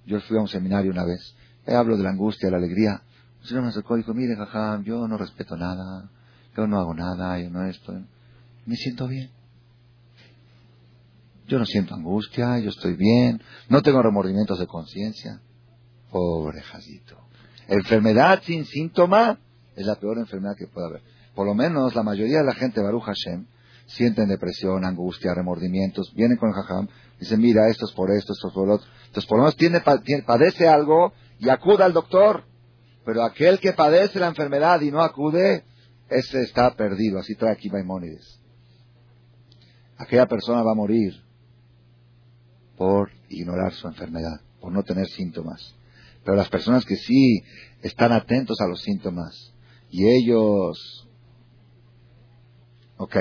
yo 0.07 0.21
fui 0.21 0.37
a 0.37 0.41
un 0.41 0.49
seminario 0.49 0.91
una 0.91 1.05
vez, 1.05 1.35
hablo 1.67 1.97
de 1.97 2.03
la 2.03 2.11
angustia, 2.11 2.49
de 2.49 2.53
la 2.53 2.59
alegría. 2.59 3.03
El 3.41 3.49
señor 3.49 3.63
me 3.63 3.71
acercó 3.71 3.97
y 3.97 4.05
mire, 4.15 4.37
jaja, 4.37 4.81
yo 4.85 5.09
no 5.09 5.17
respeto 5.17 5.57
nada, 5.57 6.11
yo 6.57 6.67
no 6.67 6.79
hago 6.79 6.95
nada, 6.95 7.39
yo 7.39 7.51
no 7.51 7.65
esto. 7.67 7.93
Me 8.67 8.77
siento 8.77 9.09
bien. 9.09 9.31
Yo 11.47 11.59
no 11.59 11.67
siento 11.67 11.95
angustia, 11.95 12.59
yo 12.59 12.71
estoy 12.71 12.95
bien, 12.95 13.43
no 13.69 13.83
tengo 13.83 14.03
remordimientos 14.03 14.59
de 14.59 14.67
conciencia. 14.67 15.41
Pobre 16.11 16.63
jazito. 16.63 17.19
Enfermedad 17.69 18.43
sin 18.45 18.65
síntoma 18.65 19.39
es 19.77 19.87
la 19.87 19.97
peor 19.97 20.19
enfermedad 20.19 20.57
que 20.57 20.67
puede 20.67 20.87
haber. 20.87 21.03
Por 21.35 21.47
lo 21.47 21.55
menos 21.55 21.95
la 21.95 22.03
mayoría 22.03 22.39
de 22.39 22.45
la 22.45 22.55
gente, 22.55 22.81
Baruch 22.81 23.05
Hashem, 23.05 23.47
sienten 23.87 24.29
depresión, 24.29 24.85
angustia, 24.85 25.35
remordimientos, 25.35 26.13
vienen 26.15 26.37
con 26.37 26.51
el 26.51 26.55
jajam, 26.55 26.89
dicen, 27.19 27.41
mira, 27.41 27.69
esto 27.69 27.87
es 27.87 27.93
por 27.93 28.11
esto, 28.11 28.33
esto 28.33 28.49
es 28.49 28.55
por 28.55 28.69
lo 28.69 28.75
otro. 28.75 28.87
Entonces, 29.07 29.27
por 29.27 29.39
lo 29.39 29.45
menos 29.45 29.57
tiene, 29.57 29.81
padece 29.81 30.69
algo 30.69 31.13
y 31.39 31.49
acuda 31.49 31.85
al 31.85 31.93
doctor. 31.93 32.45
Pero 33.05 33.23
aquel 33.23 33.59
que 33.59 33.73
padece 33.73 34.19
la 34.19 34.29
enfermedad 34.29 34.81
y 34.81 34.91
no 34.91 35.03
acude, 35.03 35.65
ese 36.09 36.43
está 36.43 36.75
perdido. 36.75 37.19
Así 37.19 37.35
trae 37.35 37.53
aquí 37.53 37.69
Maimónides. 37.69 38.41
Aquella 39.99 40.27
persona 40.27 40.63
va 40.63 40.73
a 40.73 40.77
morir 40.77 41.13
por 42.77 43.11
ignorar 43.29 43.73
su 43.75 43.87
enfermedad, 43.87 44.41
por 44.61 44.73
no 44.73 44.83
tener 44.83 45.07
síntomas. 45.07 45.75
Pero 46.25 46.37
las 46.37 46.49
personas 46.49 46.85
que 46.87 46.97
sí 46.97 47.43
están 47.83 48.13
atentos 48.13 48.59
a 48.61 48.67
los 48.67 48.81
síntomas 48.81 49.54
y 49.95 50.09
ellos, 50.09 51.09
ok, 52.97 53.17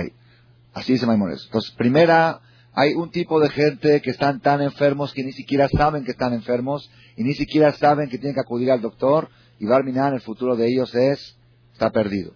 Así 0.74 0.94
dice 0.94 1.06
Maimonides. 1.06 1.44
Entonces, 1.46 1.72
primera, 1.72 2.42
hay 2.74 2.94
un 2.94 3.12
tipo 3.12 3.40
de 3.40 3.50
gente 3.50 4.02
que 4.02 4.10
están 4.10 4.40
tan 4.42 4.62
enfermos 4.62 5.14
que 5.14 5.24
ni 5.24 5.32
siquiera 5.32 5.70
saben 5.70 6.04
que 6.04 6.12
están 6.12 6.34
enfermos 6.34 6.90
y 7.16 7.24
ni 7.24 7.36
siquiera 7.36 7.74
saben 7.74 8.10
que 8.10 8.18
tienen 8.18 8.34
que 8.34 8.42
acudir 8.42 8.72
al 8.72 8.82
doctor 8.82 9.30
y 9.60 9.66
Barminan, 9.66 10.16
el 10.16 10.22
futuro 10.22 10.56
de 10.56 10.68
ellos 10.68 10.94
es, 10.96 11.38
está 11.74 11.92
perdido. 11.92 12.34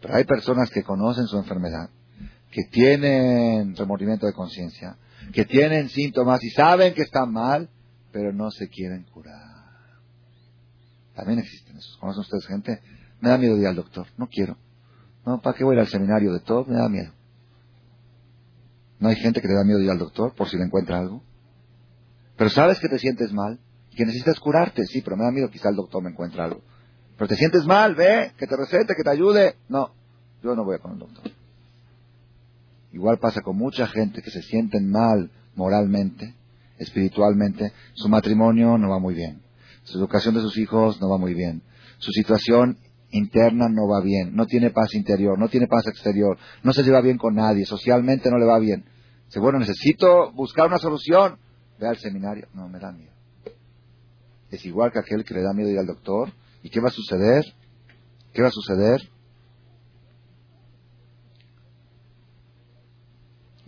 Pero 0.00 0.14
hay 0.14 0.24
personas 0.24 0.70
que 0.70 0.82
conocen 0.82 1.26
su 1.26 1.36
enfermedad, 1.36 1.90
que 2.50 2.64
tienen 2.70 3.76
remordimiento 3.76 4.26
de 4.26 4.32
conciencia, 4.32 4.96
que 5.32 5.44
tienen 5.44 5.90
síntomas 5.90 6.42
y 6.42 6.50
saben 6.50 6.94
que 6.94 7.02
están 7.02 7.30
mal, 7.30 7.68
pero 8.12 8.32
no 8.32 8.50
se 8.50 8.68
quieren 8.68 9.04
curar. 9.12 9.42
También 11.14 11.38
existen 11.40 11.76
esos. 11.76 11.96
¿Conocen 11.98 12.22
ustedes 12.22 12.46
gente? 12.46 12.80
Me 13.20 13.30
da 13.30 13.38
miedo 13.38 13.56
ir 13.56 13.66
al 13.66 13.76
doctor. 13.76 14.06
No 14.16 14.28
quiero. 14.28 14.56
No, 15.24 15.40
¿para 15.40 15.56
qué 15.56 15.64
voy 15.64 15.78
al 15.78 15.88
seminario 15.88 16.32
de 16.32 16.40
todo? 16.40 16.64
Me 16.66 16.76
da 16.76 16.88
miedo. 16.88 17.12
¿No 18.98 19.08
hay 19.08 19.16
gente 19.16 19.40
que 19.40 19.48
le 19.48 19.54
da 19.54 19.64
miedo 19.64 19.80
ir 19.80 19.90
al 19.90 19.98
doctor 19.98 20.34
por 20.34 20.48
si 20.48 20.56
le 20.56 20.64
encuentra 20.64 20.98
algo? 20.98 21.22
Pero 22.36 22.50
sabes 22.50 22.78
que 22.80 22.88
te 22.88 22.98
sientes 22.98 23.32
mal 23.32 23.58
que 23.94 24.04
necesitas 24.04 24.38
curarte, 24.40 24.84
sí, 24.86 25.00
pero 25.02 25.16
me 25.16 25.24
da 25.24 25.30
miedo 25.30 25.48
quizá 25.50 25.68
el 25.68 25.76
doctor 25.76 26.02
me 26.02 26.10
encuentre 26.10 26.42
algo. 26.42 26.62
Pero 27.16 27.28
te 27.28 27.36
sientes 27.36 27.64
mal, 27.64 27.94
ve, 27.94 28.32
que 28.36 28.46
te 28.46 28.56
recete, 28.56 28.94
que 28.96 29.04
te 29.04 29.10
ayude. 29.10 29.56
No, 29.68 29.90
yo 30.42 30.54
no 30.54 30.64
voy 30.64 30.76
a 30.76 30.78
con 30.78 30.92
el 30.92 30.98
doctor. 30.98 31.30
Igual 32.92 33.18
pasa 33.18 33.40
con 33.40 33.56
mucha 33.56 33.86
gente 33.86 34.22
que 34.22 34.30
se 34.30 34.42
sienten 34.42 34.90
mal 34.90 35.30
moralmente, 35.54 36.34
espiritualmente, 36.78 37.72
su 37.94 38.08
matrimonio 38.08 38.78
no 38.78 38.90
va 38.90 38.98
muy 38.98 39.14
bien, 39.14 39.42
su 39.84 39.98
educación 39.98 40.34
de 40.34 40.40
sus 40.40 40.56
hijos 40.58 41.00
no 41.00 41.08
va 41.08 41.18
muy 41.18 41.34
bien, 41.34 41.62
su 41.98 42.10
situación 42.12 42.78
interna 43.14 43.68
no 43.68 43.88
va 43.88 44.00
bien, 44.00 44.34
no 44.34 44.46
tiene 44.46 44.70
paz 44.70 44.94
interior, 44.94 45.38
no 45.38 45.48
tiene 45.48 45.66
paz 45.68 45.86
exterior, 45.86 46.36
no 46.62 46.72
se 46.72 46.82
lleva 46.82 47.00
bien 47.00 47.16
con 47.16 47.34
nadie, 47.34 47.64
socialmente 47.64 48.30
no 48.30 48.38
le 48.38 48.44
va 48.44 48.58
bien. 48.58 48.84
Dice, 49.26 49.40
bueno, 49.40 49.58
necesito 49.58 50.32
buscar 50.32 50.66
una 50.66 50.78
solución. 50.78 51.38
Ve 51.78 51.88
al 51.88 51.96
seminario. 51.96 52.48
No, 52.54 52.68
me 52.68 52.78
da 52.78 52.92
miedo. 52.92 53.12
Es 54.50 54.64
igual 54.64 54.92
que 54.92 54.98
aquel 54.98 55.24
que 55.24 55.34
le 55.34 55.42
da 55.42 55.52
miedo 55.52 55.70
ir 55.70 55.78
al 55.78 55.86
doctor. 55.86 56.32
¿Y 56.62 56.70
qué 56.70 56.80
va 56.80 56.88
a 56.88 56.92
suceder? 56.92 57.44
¿Qué 58.32 58.42
va 58.42 58.48
a 58.48 58.52
suceder? 58.52 59.00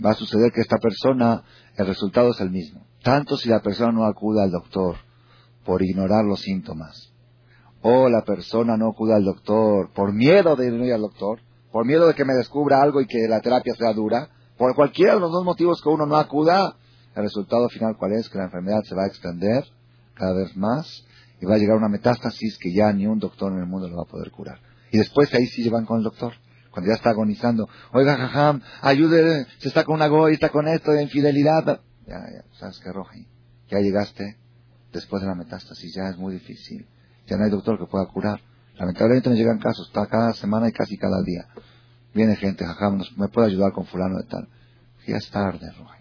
Va 0.05 0.11
a 0.11 0.15
suceder 0.15 0.53
que 0.53 0.61
esta 0.61 0.77
persona, 0.77 1.43
el 1.77 1.87
resultado 1.87 2.31
es 2.31 2.41
el 2.41 2.51
mismo. 2.51 2.87
Tanto 3.03 3.37
si 3.37 3.49
la 3.49 3.61
persona 3.61 3.93
no 3.93 4.05
acude 4.05 4.43
al 4.43 4.51
doctor 4.51 4.97
por 5.65 5.83
ignorar 5.83 6.25
los 6.25 6.41
síntomas, 6.41 7.13
o 7.89 8.09
la 8.09 8.23
persona 8.23 8.77
no 8.77 8.89
acude 8.89 9.15
al 9.15 9.25
doctor 9.25 9.93
por 9.95 10.13
miedo 10.13 10.57
de 10.57 10.67
ir 10.67 10.93
al 10.93 11.03
doctor, 11.03 11.39
por 11.71 11.87
miedo 11.87 12.09
de 12.09 12.15
que 12.15 12.25
me 12.25 12.35
descubra 12.35 12.83
algo 12.83 13.01
y 13.01 13.07
que 13.07 13.29
la 13.29 13.41
terapia 13.41 13.75
sea 13.79 13.93
dura, 13.93 14.29
por 14.59 14.75
cualquiera 14.75 15.15
de 15.15 15.21
los 15.21 15.31
dos 15.31 15.45
motivos 15.45 15.81
que 15.81 15.89
uno 15.89 16.05
no 16.05 16.17
acuda, 16.17 16.75
el 17.15 17.23
resultado 17.23 17.69
final 17.69 17.97
cuál 17.97 18.15
es? 18.15 18.29
Que 18.29 18.39
la 18.39 18.47
enfermedad 18.47 18.83
se 18.83 18.97
va 18.97 19.05
a 19.05 19.07
extender 19.07 19.63
cada 20.15 20.33
vez 20.33 20.57
más 20.57 21.05
y 21.41 21.47
va 21.47 21.55
a 21.55 21.59
llegar 21.59 21.77
una 21.77 21.89
metástasis 21.89 22.59
que 22.59 22.75
ya 22.75 22.93
ni 22.93 23.07
un 23.07 23.21
doctor 23.21 23.53
en 23.53 23.61
el 23.61 23.67
mundo 23.67 23.89
lo 23.89 23.99
va 23.99 24.03
a 24.03 24.11
poder 24.11 24.33
curar. 24.33 24.59
Y 24.91 24.99
después 24.99 25.33
ahí 25.33 25.47
sí 25.47 25.63
llevan 25.63 25.87
con 25.87 25.99
el 25.99 26.03
doctor, 26.03 26.33
cuando 26.73 26.91
ya 26.91 26.97
está 26.97 27.11
agonizando. 27.11 27.69
Oiga, 27.93 28.17
jajam, 28.17 28.63
ayude, 28.83 29.47
se 29.59 29.69
está 29.69 29.85
con 29.85 29.95
una 29.95 30.09
goy, 30.09 30.33
está 30.33 30.49
con 30.49 30.67
esto 30.67 30.91
de 30.91 31.05
infidelidad. 31.05 31.83
Ya, 32.05 32.19
ya, 32.19 32.45
sabes 32.59 32.81
qué, 32.83 32.91
Roji, 32.91 33.29
ya 33.71 33.79
llegaste 33.79 34.39
después 34.93 35.23
de 35.23 35.29
la 35.29 35.37
metástasis, 35.37 35.95
ya 35.95 36.09
es 36.09 36.17
muy 36.17 36.35
difícil. 36.35 36.89
Ya 37.27 37.37
no 37.37 37.45
hay 37.45 37.51
doctor 37.51 37.79
que 37.79 37.87
pueda 37.87 38.07
curar. 38.07 38.41
Lamentablemente 38.79 39.31
nos 39.31 39.39
llegan 39.39 39.59
casos, 39.59 39.87
está 39.89 40.07
cada 40.07 40.33
semana 40.35 40.69
y 40.69 40.73
casi 40.73 40.97
cada 40.97 41.23
día. 41.23 41.47
Viene 42.15 42.37
gente, 42.37 42.65
jajam, 42.65 43.03
¿me 43.17 43.29
puede 43.29 43.49
ayudar 43.49 43.73
con 43.73 43.87
fulano 43.87 44.17
de 44.19 44.25
tal? 44.25 44.49
Ya 45.07 45.17
es 45.17 45.31
tarde, 45.31 45.71
Roy. 45.79 45.99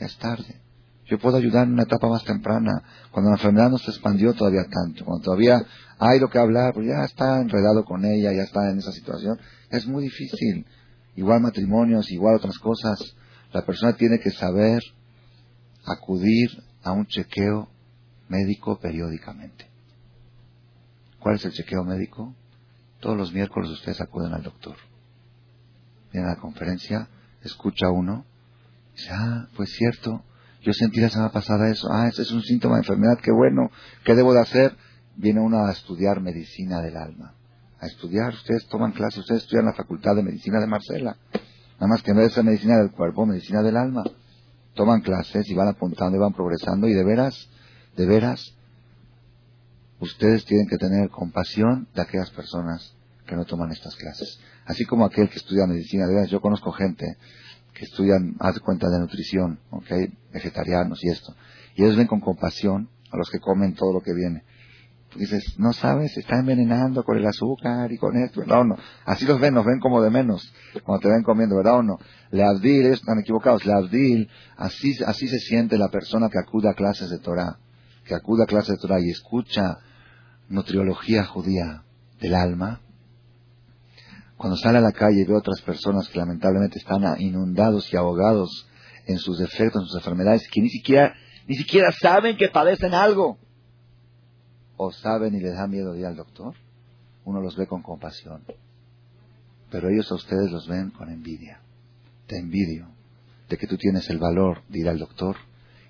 Ya 0.00 0.06
es 0.06 0.18
tarde. 0.18 0.60
Yo 1.06 1.18
puedo 1.18 1.36
ayudar 1.36 1.66
en 1.66 1.74
una 1.74 1.82
etapa 1.82 2.08
más 2.08 2.24
temprana, 2.24 2.82
cuando 3.10 3.30
la 3.30 3.36
enfermedad 3.36 3.70
no 3.70 3.78
se 3.78 3.90
expandió 3.90 4.32
todavía 4.34 4.64
tanto, 4.64 5.04
cuando 5.04 5.24
todavía 5.24 5.62
hay 5.98 6.18
lo 6.18 6.28
que 6.28 6.38
hablar, 6.38 6.72
pues 6.74 6.86
ya 6.86 7.04
está 7.04 7.40
enredado 7.40 7.84
con 7.84 8.04
ella, 8.04 8.32
ya 8.32 8.42
está 8.42 8.70
en 8.70 8.78
esa 8.78 8.92
situación. 8.92 9.38
Es 9.70 9.86
muy 9.86 10.04
difícil. 10.04 10.66
Igual 11.16 11.40
matrimonios, 11.40 12.10
igual 12.10 12.36
otras 12.36 12.58
cosas. 12.58 13.14
La 13.52 13.64
persona 13.64 13.94
tiene 13.94 14.18
que 14.20 14.30
saber 14.30 14.82
acudir 15.84 16.48
a 16.82 16.92
un 16.92 17.06
chequeo 17.06 17.68
médico 18.28 18.78
periódicamente. 18.78 19.71
¿Cuál 21.22 21.36
es 21.36 21.44
el 21.44 21.52
chequeo 21.52 21.84
médico? 21.84 22.34
Todos 23.00 23.16
los 23.16 23.32
miércoles 23.32 23.70
ustedes 23.70 24.00
acuden 24.00 24.32
al 24.32 24.42
doctor 24.42 24.76
viene 26.12 26.28
a 26.28 26.34
la 26.34 26.36
conferencia, 26.36 27.08
escucha 27.42 27.90
uno, 27.90 28.24
dice, 28.94 29.08
ah, 29.12 29.48
pues 29.56 29.70
cierto, 29.72 30.22
yo 30.60 30.72
sentí 30.72 31.00
la 31.00 31.08
semana 31.08 31.32
pasada 31.32 31.70
eso, 31.70 31.88
ah, 31.90 32.08
ese 32.08 32.22
es 32.22 32.30
un 32.30 32.42
síntoma 32.42 32.76
de 32.76 32.82
enfermedad, 32.82 33.18
qué 33.22 33.32
bueno, 33.32 33.70
¿qué 34.04 34.14
debo 34.14 34.32
de 34.34 34.40
hacer? 34.40 34.76
Viene 35.16 35.40
uno 35.40 35.64
a 35.64 35.72
estudiar 35.72 36.20
medicina 36.20 36.80
del 36.80 36.96
alma, 36.96 37.34
a 37.80 37.86
estudiar, 37.86 38.34
ustedes 38.34 38.66
toman 38.68 38.92
clases, 38.92 39.20
ustedes 39.20 39.42
estudian 39.42 39.66
la 39.66 39.74
facultad 39.74 40.14
de 40.14 40.22
medicina 40.22 40.60
de 40.60 40.66
Marcela, 40.66 41.16
nada 41.74 41.88
más 41.88 42.02
que 42.02 42.12
en 42.12 42.18
vez 42.18 42.34
de 42.34 42.42
medicina 42.42 42.76
del 42.76 42.92
cuerpo, 42.92 43.26
medicina 43.26 43.62
del 43.62 43.76
alma, 43.76 44.04
toman 44.74 45.00
clases 45.00 45.48
y 45.48 45.54
van 45.54 45.68
apuntando 45.68 46.16
y 46.16 46.20
van 46.20 46.32
progresando 46.32 46.86
y 46.86 46.94
de 46.94 47.04
veras, 47.04 47.48
de 47.96 48.06
veras, 48.06 48.54
ustedes 50.02 50.44
tienen 50.44 50.66
que 50.66 50.78
tener 50.78 51.10
compasión 51.10 51.86
de 51.94 52.02
aquellas 52.02 52.30
personas 52.30 52.94
que 53.24 53.36
no 53.36 53.44
toman 53.44 53.70
estas 53.70 53.94
clases. 53.94 54.40
Así 54.66 54.84
como 54.84 55.04
aquel 55.04 55.28
que 55.28 55.38
estudia 55.38 55.66
medicina, 55.66 56.06
de 56.06 56.28
yo 56.28 56.40
conozco 56.40 56.72
gente 56.72 57.16
que 57.72 57.84
estudian, 57.84 58.34
haz 58.40 58.58
cuenta 58.58 58.90
de 58.90 58.98
nutrición, 58.98 59.60
¿ok? 59.70 59.90
Vegetarianos 60.32 61.02
y 61.04 61.08
esto. 61.08 61.34
Y 61.76 61.84
ellos 61.84 61.96
ven 61.96 62.08
con 62.08 62.20
compasión 62.20 62.88
a 63.12 63.16
los 63.16 63.30
que 63.30 63.38
comen 63.38 63.74
todo 63.74 63.92
lo 63.92 64.00
que 64.00 64.12
viene. 64.12 64.42
Dices, 65.14 65.56
no 65.58 65.72
sabes, 65.72 66.14
se 66.14 66.20
está 66.20 66.38
envenenando 66.38 67.04
con 67.04 67.16
el 67.16 67.26
azúcar 67.26 67.92
y 67.92 67.98
con 67.98 68.16
esto, 68.16 68.40
¿verdad 68.40 68.62
o 68.62 68.64
no? 68.64 68.76
Así 69.04 69.24
los 69.24 69.38
ven, 69.38 69.54
nos 69.54 69.64
ven 69.64 69.78
como 69.78 70.02
de 70.02 70.10
menos 70.10 70.52
cuando 70.84 71.02
te 71.02 71.08
ven 71.10 71.22
comiendo, 71.22 71.56
¿verdad 71.56 71.78
o 71.78 71.82
no? 71.82 71.98
Le 72.30 72.42
abdil, 72.42 72.86
están 72.86 73.20
equivocados, 73.20 73.64
le 73.66 73.72
abdil, 73.72 74.28
así, 74.56 74.96
así 75.06 75.28
se 75.28 75.38
siente 75.38 75.78
la 75.78 75.88
persona 75.88 76.28
que 76.28 76.38
acude 76.38 76.70
a 76.70 76.74
clases 76.74 77.10
de 77.10 77.18
Torah, 77.18 77.58
que 78.04 78.14
acude 78.14 78.42
a 78.42 78.46
clases 78.46 78.76
de 78.76 78.80
Torah 78.80 79.00
y 79.00 79.10
escucha 79.10 79.78
nutriología 80.52 81.24
judía 81.24 81.84
del 82.20 82.34
alma, 82.34 82.80
cuando 84.36 84.56
sale 84.56 84.78
a 84.78 84.82
la 84.82 84.92
calle 84.92 85.20
y 85.20 85.24
ve 85.24 85.34
otras 85.34 85.60
personas 85.62 86.08
que 86.08 86.18
lamentablemente 86.18 86.78
están 86.78 87.02
inundados 87.20 87.92
y 87.92 87.96
ahogados 87.96 88.68
en 89.06 89.18
sus 89.18 89.38
defectos, 89.38 89.82
en 89.82 89.88
sus 89.88 89.96
enfermedades, 89.96 90.48
que 90.52 90.60
ni 90.60 90.68
siquiera, 90.68 91.14
ni 91.46 91.56
siquiera 91.56 91.90
saben 91.92 92.36
que 92.36 92.48
padecen 92.48 92.92
algo, 92.92 93.38
o 94.76 94.90
saben 94.92 95.34
y 95.34 95.40
les 95.40 95.54
da 95.54 95.66
miedo 95.66 95.94
ir 95.96 96.06
al 96.06 96.16
doctor, 96.16 96.54
uno 97.24 97.40
los 97.40 97.56
ve 97.56 97.66
con 97.66 97.82
compasión. 97.82 98.42
Pero 99.70 99.88
ellos 99.88 100.10
a 100.10 100.16
ustedes 100.16 100.50
los 100.50 100.68
ven 100.68 100.90
con 100.90 101.08
envidia. 101.08 101.60
Te 102.26 102.38
envidio 102.38 102.88
de 103.48 103.56
que 103.56 103.66
tú 103.66 103.76
tienes 103.76 104.08
el 104.10 104.18
valor 104.18 104.62
de 104.68 104.80
ir 104.80 104.88
al 104.88 104.98
doctor 104.98 105.36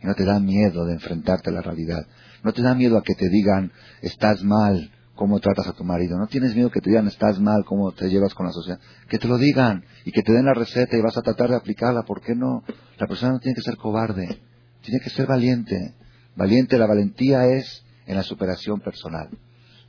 y 0.03 0.07
no 0.07 0.15
te 0.15 0.25
da 0.25 0.39
miedo 0.39 0.85
de 0.85 0.95
enfrentarte 0.95 1.51
a 1.51 1.53
la 1.53 1.63
realidad. 1.63 2.07
No 2.43 2.53
te 2.53 2.63
da 2.63 2.75
miedo 2.75 2.99
a 2.99 3.03
que 3.03 3.15
te 3.15 3.29
digan, 3.29 3.73
estás 4.01 4.43
mal, 4.43 4.91
cómo 5.15 5.39
tratas 5.41 5.69
a 5.69 5.73
tu 5.73 5.85
marido. 5.85 6.19
No 6.19 6.27
tienes 6.27 6.55
miedo 6.55 6.71
que 6.71 6.81
te 6.81 6.91
digan 6.91 7.07
estás 7.07 7.39
mal, 7.39 7.65
cómo 7.65 7.93
te 7.93 8.09
llevas 8.09 8.35
con 8.35 8.47
la 8.47 8.53
sociedad. 8.53 8.81
Que 9.09 9.19
te 9.19 9.29
lo 9.29 9.39
digan 9.39 9.85
y 10.05 10.13
que 10.13 10.23
te 10.23 10.33
den 10.33 10.47
la 10.47 10.55
receta 10.55 10.97
y 10.97 11.01
vas 11.01 11.17
a 11.17 11.23
tratar 11.23 11.51
de 11.51 11.57
aplicarla. 11.57 12.03
¿Por 12.03 12.21
qué 12.21 12.35
no? 12.35 12.65
La 12.99 13.07
persona 13.07 13.33
no 13.33 13.39
tiene 13.39 13.55
que 13.55 13.63
ser 13.63 13.77
cobarde, 13.77 14.41
tiene 14.83 15.01
que 15.01 15.11
ser 15.11 15.27
valiente. 15.27 15.95
Valiente, 16.35 16.79
la 16.79 16.87
valentía 16.87 17.47
es 17.47 17.85
en 18.07 18.17
la 18.17 18.23
superación 18.23 18.81
personal. 18.81 19.29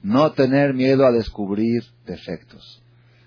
No 0.01 0.33
tener 0.33 0.73
miedo 0.73 1.05
a 1.05 1.11
descubrir 1.11 1.83
defectos. 2.05 2.83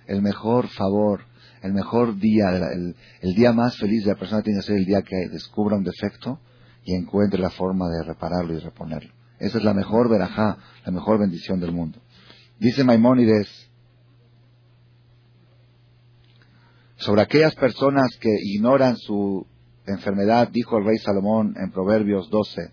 El 0.06 0.22
mejor 0.22 0.68
favor, 0.68 1.22
el 1.62 1.72
mejor 1.72 2.18
día, 2.18 2.50
el, 2.50 2.94
el 3.22 3.34
día 3.34 3.52
más 3.52 3.76
feliz 3.78 4.04
de 4.04 4.12
la 4.12 4.18
persona 4.18 4.42
tiene 4.42 4.60
que 4.60 4.66
ser 4.66 4.76
el 4.76 4.84
día 4.84 5.02
que 5.02 5.28
descubra 5.32 5.76
un 5.76 5.84
defecto 5.84 6.38
y 6.84 6.94
encuentre 6.94 7.40
la 7.40 7.50
forma 7.50 7.88
de 7.88 8.04
repararlo 8.04 8.54
y 8.54 8.58
reponerlo. 8.58 9.15
Esa 9.38 9.58
es 9.58 9.64
la 9.64 9.74
mejor 9.74 10.08
verajá, 10.08 10.58
la 10.84 10.92
mejor 10.92 11.18
bendición 11.18 11.60
del 11.60 11.72
mundo. 11.72 12.00
Dice 12.58 12.84
Maimónides, 12.84 13.48
sobre 16.96 17.22
aquellas 17.22 17.54
personas 17.54 18.16
que 18.18 18.30
ignoran 18.42 18.96
su 18.96 19.46
enfermedad, 19.86 20.48
dijo 20.50 20.78
el 20.78 20.84
rey 20.84 20.98
Salomón 20.98 21.54
en 21.56 21.70
Proverbios 21.70 22.30
12, 22.30 22.72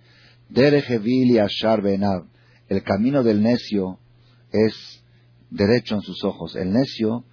y 0.49 1.37
Ashar 1.37 1.83
el 1.85 2.83
camino 2.83 3.23
del 3.23 3.41
necio 3.41 3.99
es 4.51 5.03
derecho 5.49 5.95
en 5.95 6.01
sus 6.01 6.23
ojos. 6.23 6.55
El 6.55 6.71
necio 6.71 7.25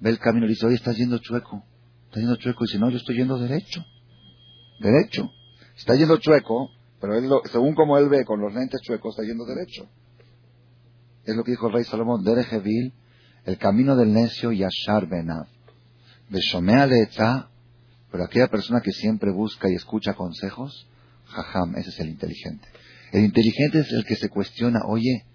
ve 0.00 0.10
el 0.10 0.18
camino 0.18 0.46
y 0.46 0.50
dice, 0.50 0.66
oye, 0.66 0.76
estás 0.76 0.96
yendo 0.96 1.18
chueco. 1.18 1.64
Estás 2.06 2.22
yendo 2.22 2.36
chueco. 2.36 2.64
Y 2.64 2.66
dice, 2.66 2.78
no, 2.78 2.90
yo 2.90 2.98
estoy 2.98 3.16
yendo 3.16 3.38
derecho. 3.38 3.84
Derecho. 4.80 5.30
Está 5.76 5.94
yendo 5.94 6.16
chueco, 6.18 6.70
pero 7.02 7.18
él 7.18 7.28
según 7.50 7.74
como 7.74 7.98
él 7.98 8.08
ve 8.08 8.24
con 8.24 8.40
los 8.40 8.54
lentes 8.54 8.80
chuecos, 8.80 9.16
está 9.18 9.26
yendo 9.26 9.44
derecho. 9.44 9.88
Es 11.24 11.34
lo 11.34 11.42
que 11.42 11.50
dijo 11.50 11.66
el 11.66 11.72
rey 11.72 11.82
Salomón, 11.82 12.22
Derejevil, 12.22 12.94
el 13.44 13.58
camino 13.58 13.96
del 13.96 14.12
necio 14.12 14.52
y 14.52 14.62
Ashar 14.62 15.08
Benav. 15.08 15.48
Beshomea 16.28 16.84
está, 16.84 17.50
pero 18.12 18.22
aquella 18.22 18.46
persona 18.46 18.80
que 18.80 18.92
siempre 18.92 19.32
busca 19.32 19.68
y 19.68 19.74
escucha 19.74 20.14
consejos, 20.14 20.88
jajam, 21.26 21.74
ese 21.74 21.90
es 21.90 21.98
el 21.98 22.10
inteligente. 22.10 22.68
El 23.10 23.24
inteligente 23.24 23.80
es 23.80 23.90
el 23.90 24.04
que 24.04 24.14
se 24.14 24.28
cuestiona, 24.28 24.78
oye, 24.86 25.26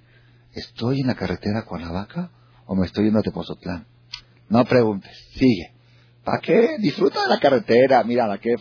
¿estoy 0.53 1.01
en 1.01 1.07
la 1.07 1.15
carretera 1.15 1.65
con 1.65 1.81
la 1.81 1.91
vaca 1.91 2.31
o 2.65 2.75
me 2.75 2.85
estoy 2.85 3.03
yendo 3.05 3.19
a 3.19 3.23
Tepozotlán? 3.23 3.87
No 4.47 4.63
preguntes, 4.63 5.11
sigue. 5.33 5.73
¿Para 6.23 6.39
qué? 6.39 6.77
Disfruta 6.79 7.23
de 7.23 7.27
la 7.27 7.41
carretera, 7.41 8.05
mira 8.05 8.25
la 8.25 8.37
que 8.37 8.55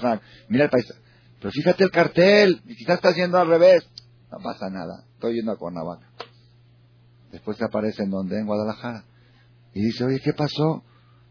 mira 0.48 0.64
el 0.64 0.70
paisaje. 0.70 1.05
Pero 1.38 1.50
fíjate 1.50 1.84
el 1.84 1.90
cartel, 1.90 2.62
y 2.66 2.76
quizás 2.76 2.96
estás 2.96 3.16
yendo 3.16 3.38
al 3.38 3.48
revés. 3.48 3.88
No 4.30 4.38
pasa 4.42 4.68
nada, 4.70 5.04
estoy 5.14 5.34
yendo 5.34 5.52
a 5.52 5.56
Cuernavaca. 5.56 6.08
Después 7.30 7.60
aparece 7.62 8.02
en 8.02 8.10
donde, 8.10 8.38
en 8.38 8.46
Guadalajara. 8.46 9.04
Y 9.74 9.82
dice, 9.82 10.04
oye, 10.04 10.20
¿qué 10.20 10.32
pasó? 10.32 10.84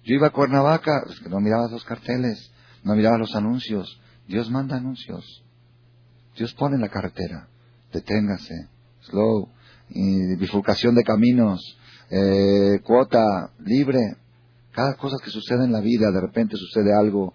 Yo 0.03 0.15
iba 0.15 0.27
a 0.27 0.31
Cuernavaca, 0.31 1.03
no 1.29 1.39
mirabas 1.39 1.71
los 1.71 1.83
carteles, 1.83 2.51
no 2.83 2.95
mirabas 2.95 3.19
los 3.19 3.35
anuncios. 3.35 3.99
Dios 4.27 4.49
manda 4.51 4.77
anuncios. 4.77 5.43
Dios 6.37 6.53
pone 6.53 6.75
en 6.75 6.81
la 6.81 6.89
carretera. 6.89 7.47
Deténgase. 7.91 8.69
Slow. 9.01 9.49
bifurcación 10.37 10.95
de 10.95 11.03
caminos, 11.03 11.61
eh, 12.09 12.79
cuota 12.83 13.51
libre. 13.59 13.99
Cada 14.71 14.95
cosa 14.95 15.17
que 15.23 15.31
sucede 15.31 15.65
en 15.65 15.71
la 15.71 15.79
vida, 15.79 16.11
de 16.11 16.21
repente 16.21 16.57
sucede 16.57 16.93
algo, 16.93 17.33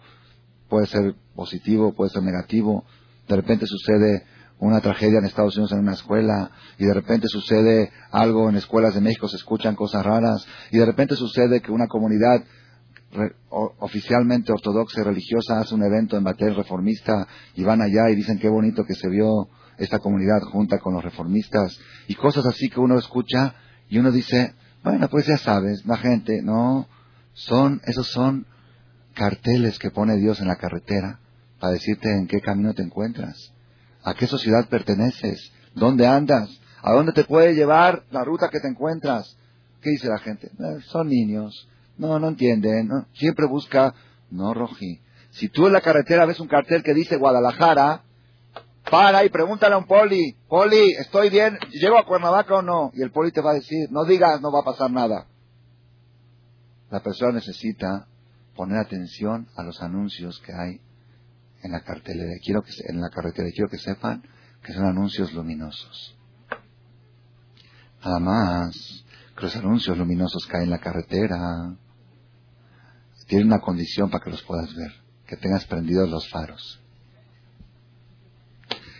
puede 0.71 0.87
ser 0.87 1.15
positivo, 1.35 1.93
puede 1.93 2.11
ser 2.11 2.23
negativo, 2.23 2.85
de 3.29 3.37
repente 3.37 3.67
sucede 3.67 4.25
una 4.59 4.81
tragedia 4.81 5.19
en 5.19 5.25
Estados 5.25 5.57
Unidos 5.57 5.73
en 5.73 5.81
una 5.81 5.93
escuela 5.93 6.51
y 6.79 6.85
de 6.85 6.95
repente 6.95 7.27
sucede 7.29 7.91
algo 8.11 8.49
en 8.49 8.57
escuelas 8.57 8.95
de 8.95 9.01
México, 9.01 9.29
se 9.29 9.37
escuchan 9.37 9.75
cosas 9.75 10.05
raras 10.05 10.47
y 10.71 10.79
de 10.79 10.87
repente 10.87 11.17
sucede 11.17 11.61
que 11.61 11.73
una 11.73 11.87
comunidad 11.87 12.45
oficialmente 13.51 14.53
ortodoxa 14.53 15.01
y 15.01 15.05
religiosa 15.05 15.59
hace 15.59 15.75
un 15.75 15.83
evento 15.83 16.17
en 16.17 16.23
Batel 16.23 16.55
reformista 16.55 17.27
y 17.57 17.65
van 17.65 17.83
allá 17.83 18.09
y 18.11 18.15
dicen 18.15 18.39
qué 18.39 18.49
bonito 18.49 18.85
que 18.85 18.95
se 18.95 19.09
vio 19.09 19.49
esta 19.79 19.99
comunidad 19.99 20.41
junta 20.53 20.79
con 20.79 20.95
los 20.95 21.03
reformistas 21.03 21.77
y 22.07 22.15
cosas 22.15 22.47
así 22.47 22.69
que 22.69 22.79
uno 22.79 22.99
escucha 22.99 23.55
y 23.89 23.99
uno 23.99 24.13
dice, 24.13 24.55
bueno, 24.85 25.09
pues 25.09 25.27
ya 25.27 25.39
sabes, 25.39 25.85
la 25.87 25.97
gente, 25.97 26.41
no, 26.43 26.87
son, 27.33 27.81
esos 27.85 28.07
son 28.09 28.47
carteles 29.15 29.79
que 29.79 29.91
pone 29.91 30.17
Dios 30.17 30.41
en 30.41 30.49
la 30.49 30.57
carretera 30.57 31.21
para 31.59 31.73
decirte 31.73 32.11
en 32.11 32.27
qué 32.27 32.41
camino 32.41 32.75
te 32.75 32.83
encuentras, 32.83 33.53
a 34.03 34.15
qué 34.15 34.27
sociedad 34.27 34.69
perteneces, 34.69 35.53
dónde 35.75 36.07
andas, 36.07 36.49
a 36.83 36.93
dónde 36.93 37.13
te 37.13 37.25
puede 37.25 37.55
llevar 37.55 38.05
la 38.11 38.25
ruta 38.25 38.49
que 38.49 38.61
te 38.61 38.69
encuentras. 38.69 39.37
¿Qué 39.83 39.91
dice 39.91 40.09
la 40.09 40.19
gente? 40.19 40.51
Son 40.87 41.09
niños, 41.09 41.69
no, 41.99 42.19
no 42.19 42.29
entienden, 42.29 42.89
siempre 43.15 43.47
busca, 43.47 43.95
no, 44.31 44.55
Roji. 44.55 45.01
Si 45.31 45.49
tú 45.49 45.67
en 45.67 45.75
la 45.75 45.81
carretera 45.81 46.27
ves 46.27 46.41
un 46.41 46.49
cartel 46.49 46.83
que 46.83 46.95
dice 46.95 47.17
Guadalajara, 47.17 48.03
para 48.91 49.25
y 49.25 49.29
pregúntale 49.29 49.75
a 49.75 49.79
un 49.79 49.87
poli, 49.87 50.37
poli, 50.49 50.93
¿estoy 50.99 51.31
bien? 51.31 51.59
¿Llego 51.71 51.97
a 51.97 52.05
Cuernavaca 52.05 52.57
o 52.57 52.63
no? 52.63 52.91
Y 52.95 53.03
el 53.03 53.13
poli 53.13 53.31
te 53.31 53.41
va 53.41 53.53
a 53.53 53.55
decir, 53.55 53.89
no 53.91 54.05
digas, 54.05 54.41
no 54.41 54.51
va 54.51 54.61
a 54.61 54.65
pasar 54.65 54.91
nada. 54.91 55.27
La 56.91 57.01
persona 57.01 57.33
necesita 57.33 58.09
poner 58.61 58.77
atención 58.77 59.49
a 59.57 59.63
los 59.63 59.81
anuncios 59.81 60.39
que 60.41 60.53
hay 60.53 60.83
en 61.63 61.73
la 61.73 61.81
cartelera. 61.81 62.35
Quiero 62.45 62.61
que 62.61 62.71
en 62.91 63.01
la 63.01 63.09
carretera 63.09 63.49
quiero 63.55 63.71
que 63.71 63.79
sepan 63.79 64.23
que 64.63 64.75
son 64.75 64.85
anuncios 64.85 65.33
luminosos. 65.33 66.15
Nada 68.05 68.19
más 68.19 69.03
que 69.35 69.45
los 69.45 69.57
anuncios 69.57 69.97
luminosos 69.97 70.47
hay 70.53 70.65
en 70.65 70.71
la 70.71 70.79
carretera 70.79 71.75
tienen 73.29 73.47
una 73.47 73.61
condición 73.61 74.11
para 74.11 74.23
que 74.23 74.31
los 74.31 74.43
puedas 74.43 74.75
ver, 74.75 74.93
que 75.27 75.39
tengas 75.39 75.65
prendidos 75.65 76.11
los 76.11 76.29
faros. 76.29 76.83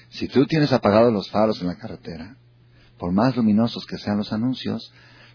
Si 0.09 0.27
tú 0.27 0.47
tienes 0.47 0.73
apagados 0.73 1.13
los 1.13 1.31
faros 1.31 1.61
en 1.61 1.67
la 1.67 1.77
carretera, 1.77 2.35
por 2.99 3.13
más 3.13 3.37
luminosos 3.37 3.85
que 3.85 3.99
sean 3.99 4.17
los 4.17 4.33
anuncios, 4.33 4.91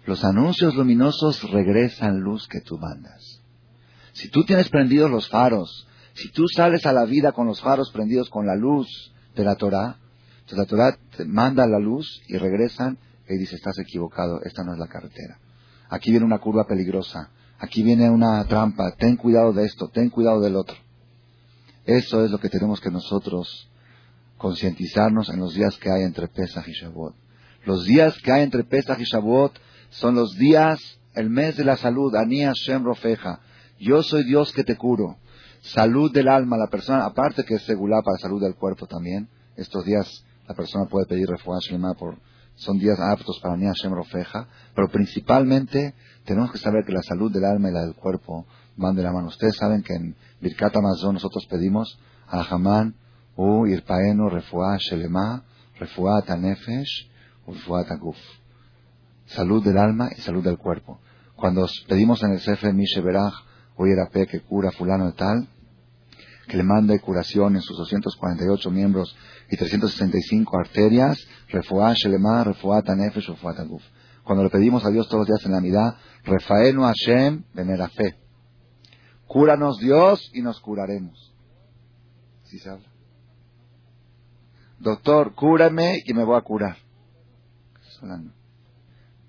los 0.08 0.26
anuncios 0.26 0.74
luminosos 0.74 1.44
regresan 1.52 2.22
luz 2.22 2.48
que 2.48 2.62
tú 2.62 2.80
mandas. 2.80 3.45
Si 4.16 4.30
tú 4.30 4.46
tienes 4.46 4.70
prendidos 4.70 5.12
los 5.12 5.28
faros, 5.28 5.88
si 6.14 6.32
tú 6.32 6.48
sales 6.48 6.86
a 6.86 6.94
la 6.94 7.04
vida 7.04 7.34
con 7.34 7.48
los 7.48 7.60
faros 7.60 7.92
prendidos 7.92 8.30
con 8.30 8.46
la 8.46 8.56
luz 8.56 8.88
de 9.36 9.44
la 9.44 9.56
Torah, 9.56 9.98
entonces 10.40 10.58
la 10.58 10.66
Torah 10.66 10.98
te 11.18 11.26
manda 11.26 11.68
la 11.68 11.80
luz 11.80 12.22
y 12.30 12.38
regresan 12.38 12.98
y 13.28 13.38
dice, 13.38 13.58
estás 13.58 13.78
equivocado, 13.78 14.42
esta 14.44 14.64
no 14.64 14.72
es 14.72 14.80
la 14.80 14.88
carretera. 14.88 15.38
Aquí 15.90 16.12
viene 16.12 16.26
una 16.26 16.40
curva 16.40 16.66
peligrosa, 16.66 17.30
aquí 17.60 17.84
viene 17.84 18.10
una 18.10 18.42
trampa, 18.46 18.96
ten 18.98 19.18
cuidado 19.18 19.52
de 19.52 19.66
esto, 19.66 19.90
ten 19.90 20.10
cuidado 20.10 20.40
del 20.40 20.56
otro. 20.56 20.78
Eso 21.84 22.24
es 22.24 22.32
lo 22.32 22.40
que 22.40 22.50
tenemos 22.50 22.80
que 22.80 22.92
nosotros 22.92 23.70
concientizarnos 24.38 25.28
en 25.28 25.40
los 25.40 25.56
días 25.56 25.76
que 25.76 25.92
hay 25.92 26.04
entre 26.04 26.30
Pesach 26.30 26.66
y 26.70 26.72
Shavuot. 26.72 27.16
Los 27.66 27.84
días 27.84 28.18
que 28.24 28.32
hay 28.32 28.44
entre 28.44 28.64
Pesach 28.64 28.98
y 28.98 29.04
Shavuot 29.04 29.60
son 29.90 30.16
los 30.16 30.36
días, 30.38 30.80
el 31.16 31.30
mes 31.30 31.58
de 31.58 31.66
la 31.66 31.76
salud, 31.76 32.16
Ani 32.16 32.44
Hashem 32.44 32.86
Rofeja. 32.86 33.42
Yo 33.80 34.04
soy 34.04 34.24
Dios 34.24 34.52
que 34.54 34.64
te 34.64 34.78
curo. 34.78 35.18
Salud 35.62 36.12
del 36.12 36.28
alma, 36.28 36.58
la 36.58 36.68
persona, 36.68 37.06
aparte 37.06 37.44
que 37.44 37.56
es 37.56 37.64
segura 37.64 38.02
para 38.04 38.18
salud 38.18 38.42
del 38.42 38.56
cuerpo 38.56 38.88
también. 38.88 39.30
Estos 39.56 39.84
días 39.86 40.26
la 40.48 40.54
persona 40.54 40.86
puede 40.86 41.08
pedir 41.08 41.28
refuerzo 41.28 41.76
por, 41.98 42.18
son 42.56 42.78
días 42.78 43.00
aptos 43.00 43.40
para 43.42 43.56
Ani 43.56 43.66
Hashem 43.66 43.94
Rofeja. 43.94 44.48
Pero 44.76 44.90
principalmente 44.90 45.96
tenemos 46.26 46.52
que 46.52 46.58
saber 46.58 46.86
que 46.86 46.94
la 46.94 47.02
salud 47.02 47.32
del 47.32 47.46
alma 47.46 47.70
y 47.70 47.74
la 47.74 47.82
del 47.82 47.96
cuerpo 47.96 48.46
van 48.76 48.96
de 48.96 49.04
la 49.04 49.12
mano. 49.12 49.28
Ustedes 49.28 49.56
saben 49.58 49.82
que 49.82 49.94
en 49.94 50.16
Birkat 50.42 50.76
Amazon 50.76 51.16
nosotros 51.16 51.46
pedimos 51.48 52.00
a 52.28 52.42
Hamán, 52.42 52.96
U 53.36 53.66
Irpaenu 53.66 54.30
Refuah 54.30 54.78
Shelema, 54.78 55.44
Refuah 55.80 56.22
Tanefesh, 56.22 57.10
Refuah 57.48 57.86
Taguf 57.86 58.18
salud 59.28 59.64
del 59.64 59.78
alma 59.78 60.10
y 60.16 60.22
salud 60.22 60.44
del 60.44 60.58
cuerpo. 60.58 61.00
Cuando 61.36 61.68
pedimos 61.88 62.24
en 62.24 62.34
el 62.34 62.40
Sefer 62.40 62.74
Misheberach, 62.74 63.34
hoy 63.78 63.92
era 63.92 64.10
P 64.10 64.28
que 64.28 64.42
cura 64.42 64.72
fulano 64.72 65.08
de 65.08 65.14
tal, 65.14 65.48
que 66.48 66.58
le 66.58 66.64
mande 66.64 67.00
curación 67.00 67.56
en 67.56 67.62
sus 67.62 67.78
248 67.78 68.72
miembros 68.72 69.16
y 69.50 69.58
365 69.58 70.58
arterias, 70.58 71.18
refuá 71.50 71.94
shelema, 71.94 72.44
refuá 72.44 72.82
tanefesh, 72.82 73.28
refuá 73.28 73.56
taguf. 73.56 73.84
Cuando 74.24 74.44
le 74.44 74.50
pedimos 74.50 74.86
a 74.86 74.90
Dios 74.90 75.08
todos 75.08 75.22
los 75.22 75.28
días 75.28 75.46
en 75.46 75.52
la 75.52 75.62
mitad, 75.62 75.96
refaenu 76.24 76.82
Hashem 76.84 77.44
fe. 77.96 78.18
Cúranos 79.28 79.78
Dios 79.80 80.32
y 80.34 80.42
nos 80.42 80.60
curaremos. 80.60 81.34
¿Sí 82.44 82.60
se 82.60 82.70
habla? 82.70 82.88
Doctor, 84.80 85.34
cúrame 85.36 86.02
y 86.06 86.14
me 86.14 86.24
voy 86.24 86.38
a 86.38 86.42
curar. 86.42 86.78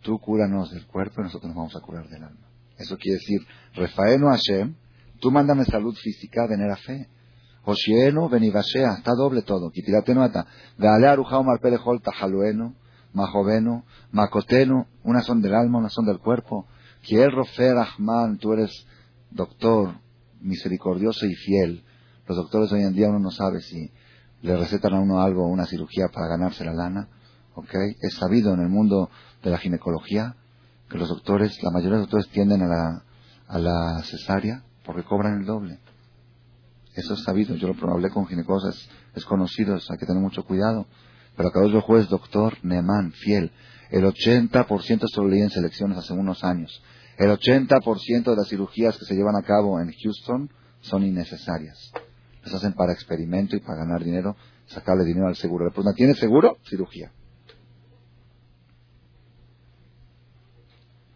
Tú 0.03 0.19
cúranos 0.19 0.71
del 0.71 0.87
cuerpo 0.87 1.21
y 1.21 1.25
nosotros 1.25 1.49
nos 1.49 1.57
vamos 1.57 1.77
a 1.77 1.81
curar 1.81 2.09
del 2.09 2.25
alma. 2.25 2.46
Eso 2.79 2.97
quiere 2.97 3.19
decir, 3.19 3.41
Refaeno 3.75 4.29
Hashem, 4.29 4.75
tú 5.21 5.31
mándame 5.31 5.65
salud 5.65 5.95
física, 5.95 6.47
venir 6.47 6.71
a 6.71 6.77
fe. 6.77 7.09
Hoshieno, 7.65 8.29
venivashea, 8.29 8.95
está 8.99 9.13
doble 9.15 9.43
todo. 9.43 9.71
Kitirateno 9.71 10.23
ata. 10.23 10.47
Dale 10.79 11.09
arujao 11.09 11.43
marpelejol 11.43 12.01
tajalueno, 12.01 12.77
majoveno, 13.13 13.85
macoteno, 14.13 14.87
una 15.03 15.21
son 15.23 15.43
del 15.43 15.55
alma, 15.55 15.79
una 15.79 15.89
son 15.89 16.07
del 16.07 16.19
cuerpo. 16.19 16.67
Kiel 17.03 17.33
rofer 17.33 17.77
Ahman, 17.77 18.39
tú 18.39 18.53
eres 18.53 18.87
doctor, 19.31 19.99
misericordioso 20.41 21.27
y 21.27 21.35
fiel. 21.35 21.85
Los 22.27 22.37
doctores 22.37 22.71
hoy 22.73 22.83
en 22.83 22.95
día 22.95 23.09
uno 23.09 23.19
no 23.19 23.31
sabe 23.31 23.61
si 23.61 23.91
le 24.43 24.57
recetan 24.57 24.95
a 24.95 25.01
uno 25.01 25.21
algo, 25.21 25.47
una 25.47 25.67
cirugía 25.67 26.09
para 26.09 26.29
ganarse 26.29 26.65
la 26.65 26.73
lana. 26.73 27.09
¿ok? 27.55 27.75
Es 28.01 28.15
sabido 28.15 28.55
en 28.55 28.61
el 28.61 28.69
mundo 28.69 29.11
de 29.43 29.51
la 29.51 29.59
ginecología 29.59 30.37
que 30.89 30.99
los 30.99 31.09
doctores, 31.09 31.63
la 31.63 31.71
mayoría 31.71 31.97
de 31.97 32.03
los 32.03 32.11
doctores 32.11 32.29
tienden 32.29 32.63
a 32.63 32.67
la, 32.67 33.03
a 33.49 33.59
la 33.59 34.03
cesárea 34.05 34.63
porque 34.85 35.03
cobran 35.05 35.41
el 35.41 35.47
doble. 35.47 35.79
Eso 36.95 37.15
es 37.15 37.23
sabido, 37.25 37.55
yo 37.57 37.69
lo 37.69 37.93
hablé 37.93 38.09
con 38.11 38.27
ginecólogos, 38.27 38.89
es, 39.15 39.25
conocido, 39.25 39.75
hay 39.75 39.99
que 39.99 40.07
tener 40.07 40.23
mucho 40.23 40.45
cuidado. 40.45 40.87
Pero 41.37 41.51
acá 41.51 41.61
los 41.61 41.85
juez 41.85 42.09
doctor 42.09 42.57
Neman, 42.63 43.13
fiel. 43.13 43.53
El 43.91 44.05
80%, 44.05 45.05
esto 45.05 45.23
lo 45.23 45.29
leí 45.29 45.43
en 45.43 45.51
selecciones 45.51 45.99
hace 45.99 46.15
unos 46.15 46.43
años, 46.43 46.83
el 47.19 47.31
80% 47.31 48.25
de 48.25 48.37
las 48.37 48.49
cirugías 48.49 48.99
que 48.99 49.05
se 49.05 49.15
llevan 49.15 49.37
a 49.37 49.43
cabo 49.43 49.81
en 49.81 49.91
Houston 49.93 50.51
son 50.81 51.03
innecesarias. 51.03 51.93
Las 52.45 52.55
hacen 52.55 52.75
para 52.75 52.93
experimento 52.93 53.57
y 53.57 53.61
para 53.61 53.79
ganar 53.79 54.05
dinero, 54.05 54.37
sacarle 54.67 55.05
dinero 55.05 55.27
al 55.27 55.37
seguro. 55.37 55.65
La 55.65 55.71
persona 55.71 55.95
tiene 55.95 56.15
seguro, 56.15 56.59
cirugía. 56.69 57.13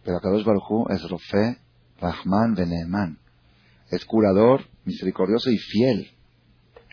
Pero 0.03 0.17
Akadosh 0.17 0.45
Baruj 0.45 0.89
es 0.91 1.09
Rofe, 1.09 1.57
Rahman, 1.99 2.55
Beneman. 2.55 3.19
Es 3.89 4.05
curador, 4.05 4.65
misericordioso 4.85 5.51
y 5.51 5.57
fiel. 5.57 6.11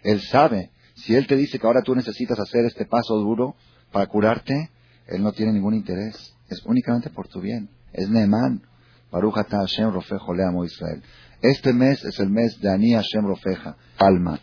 Él 0.03 0.21
sabe. 0.21 0.71
Si 0.95 1.15
Él 1.15 1.27
te 1.27 1.37
dice 1.37 1.59
que 1.59 1.67
ahora 1.67 1.83
tú 1.83 1.95
necesitas 1.95 2.39
hacer 2.39 2.65
este 2.65 2.85
paso 2.85 3.15
duro 3.17 3.55
para 3.93 4.07
curarte, 4.07 4.71
Él 5.07 5.23
no 5.23 5.33
tiene 5.33 5.53
ningún 5.53 5.75
interés. 5.75 6.35
Es 6.49 6.65
únicamente 6.65 7.11
por 7.11 7.29
tu 7.29 7.41
bien. 7.41 7.71
Es 7.93 8.09
Neeman. 8.09 8.63
Baruch 9.11 9.37
Hashem 9.37 9.91
Rofejo 9.93 10.35
Leamo 10.35 10.65
Israel. 10.65 11.03
Este 11.41 11.73
mes 11.73 12.05
es 12.05 12.19
el 12.19 12.31
mes 12.31 12.61
de 12.61 12.71
Ani 12.71 12.93
Hashem 12.93 13.27
Rofeja. 13.27 13.77
Alma. 13.97 14.41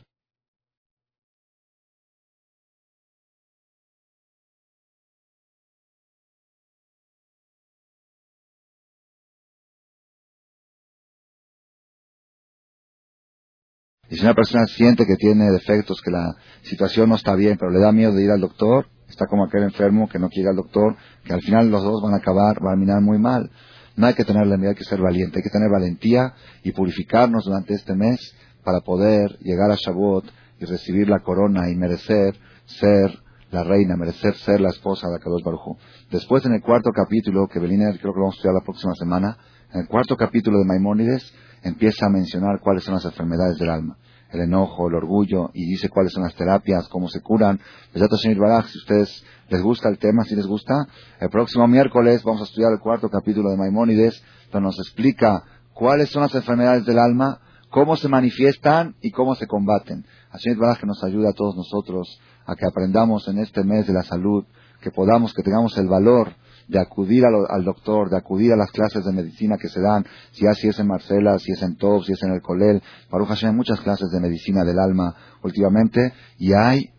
Y 14.10 14.16
si 14.16 14.22
una 14.22 14.34
persona 14.34 14.66
siente 14.68 15.06
que 15.06 15.16
tiene 15.16 15.50
defectos, 15.52 16.02
que 16.02 16.12
la 16.12 16.36
situación 16.64 17.10
no 17.10 17.16
está 17.16 17.36
bien, 17.36 17.58
pero 17.58 17.72
le 17.72 17.80
da 17.80 17.92
miedo 17.92 18.14
de 18.14 18.24
ir 18.24 18.32
al 18.32 18.42
doctor, 18.42 18.88
está 19.10 19.26
como 19.28 19.46
aquel 19.46 19.64
enfermo 19.64 20.08
que 20.08 20.20
no 20.20 20.30
quiere 20.30 20.44
ir 20.44 20.50
al 20.50 20.56
doctor, 20.58 20.96
que 21.24 21.34
al 21.34 21.42
final 21.42 21.70
los 21.70 21.84
dos 21.84 22.02
van 22.04 22.14
a 22.14 22.18
acabar, 22.18 22.60
van 22.62 22.74
a 22.74 22.78
mirar 22.78 23.02
muy 23.02 23.18
mal. 23.18 23.50
No 23.96 24.08
hay 24.08 24.14
que 24.14 24.26
tener 24.26 24.46
la 24.46 24.58
miedo, 24.58 24.72
hay 24.72 24.76
que 24.76 24.84
ser 24.84 25.02
valiente, 25.02 25.40
hay 25.40 25.44
que 25.44 25.50
tener 25.50 25.70
valentía 25.72 26.34
y 26.64 26.72
purificarnos 26.72 27.46
durante 27.46 27.74
este 27.74 27.96
mes 27.96 28.20
para 28.64 28.82
poder 28.82 29.38
llegar 29.40 29.72
a 29.72 29.76
Shavuot 29.76 30.26
y 30.60 30.66
recibir 30.66 31.10
la 31.10 31.20
corona 31.20 31.70
y 31.70 31.76
merecer 31.76 32.36
ser 32.66 33.20
la 33.52 33.64
reina, 33.64 33.96
merecer 33.96 34.36
ser 34.36 34.60
la 34.60 34.70
esposa 34.70 35.08
de 35.08 35.16
Akadosh 35.16 35.44
Baruj 35.44 35.78
Después, 36.12 36.46
en 36.46 36.54
el 36.54 36.62
cuarto 36.62 36.92
capítulo, 36.92 37.48
que 37.48 37.60
Belina 37.60 37.90
creo 37.92 38.14
que 38.14 38.20
lo 38.20 38.26
vamos 38.26 38.36
a 38.36 38.38
estudiar 38.38 38.56
la 38.56 38.66
próxima 38.66 38.94
semana, 38.96 39.38
en 39.74 39.82
el 39.82 39.88
cuarto 39.88 40.18
capítulo 40.18 40.60
de 40.60 40.66
Maimónides, 40.66 41.34
empieza 41.66 42.06
a 42.06 42.10
mencionar 42.10 42.60
cuáles 42.62 42.84
son 42.84 42.94
las 42.94 43.06
enfermedades 43.06 43.58
del 43.58 43.72
alma. 43.72 43.98
El 44.32 44.42
enojo, 44.42 44.88
el 44.88 44.96
orgullo, 44.96 45.50
y 45.54 45.66
dice 45.66 45.90
cuáles 45.90 46.14
son 46.14 46.24
las 46.24 46.36
terapias, 46.36 46.88
cómo 46.90 47.08
se 47.10 47.22
curan. 47.22 47.60
si 47.94 48.78
ustedes 48.78 49.24
les 49.50 49.62
gusta 49.62 49.90
el 49.90 49.98
tema, 49.98 50.24
si 50.26 50.36
les 50.36 50.46
gusta, 50.46 50.74
el 51.20 51.30
próximo 51.30 51.68
miércoles 51.68 52.24
vamos 52.24 52.42
a 52.42 52.44
estudiar 52.44 52.72
el 52.72 52.80
cuarto 52.80 53.10
capítulo 53.10 53.50
de 53.50 53.58
Maimónides, 53.58 54.24
donde 54.52 54.68
nos 54.68 54.80
explica 54.80 55.44
cuáles 55.74 56.10
son 56.10 56.22
las 56.22 56.36
enfermedades 56.36 56.86
del 56.86 57.00
alma, 57.00 57.40
cómo 57.72 57.96
se 57.96 58.10
manifiestan 58.10 58.96
y 59.02 59.10
cómo 59.12 59.34
se 59.36 59.48
combaten. 59.48 60.06
Es 60.34 60.58
verdad 60.58 60.78
que 60.78 60.86
nos 60.86 61.04
ayuda 61.04 61.30
a 61.30 61.34
todos 61.34 61.56
nosotros 61.56 62.20
a 62.46 62.56
que 62.56 62.66
aprendamos 62.68 63.28
en 63.28 63.40
este 63.40 63.64
mes 63.64 63.88
de 63.88 63.94
la 63.94 64.04
salud, 64.04 64.46
que 64.82 64.92
podamos, 64.92 65.34
que 65.34 65.42
tengamos 65.42 65.76
el 65.78 65.88
valor 65.88 66.32
de 66.68 66.80
acudir 66.80 67.24
al, 67.26 67.64
doctor, 67.64 68.10
de 68.10 68.18
acudir 68.18 68.52
a 68.54 68.56
las 68.56 68.72
clases 68.72 69.06
de 69.06 69.12
medicina 69.12 69.58
que 69.58 69.70
se 69.70 69.82
dan, 69.82 70.06
si, 70.32 70.48
así 70.48 70.68
es 70.68 70.80
en 70.80 70.88
Marcela, 70.88 71.38
si 71.40 71.52
es 71.52 71.62
en 71.62 71.76
Top, 71.76 72.04
si 72.04 72.14
es 72.14 72.24
en 72.24 72.32
el 72.32 72.42
Colel. 72.42 72.82
Baruch 73.12 73.30
Hashem, 73.30 73.50
hay 73.50 73.56
muchas 73.56 73.82
clases 73.82 74.10
de 74.12 74.20
medicina 74.20 74.64
del 74.64 74.80
alma 74.80 75.16
últimamente 75.44 76.14
y 76.38 76.54
hay, 76.54 76.92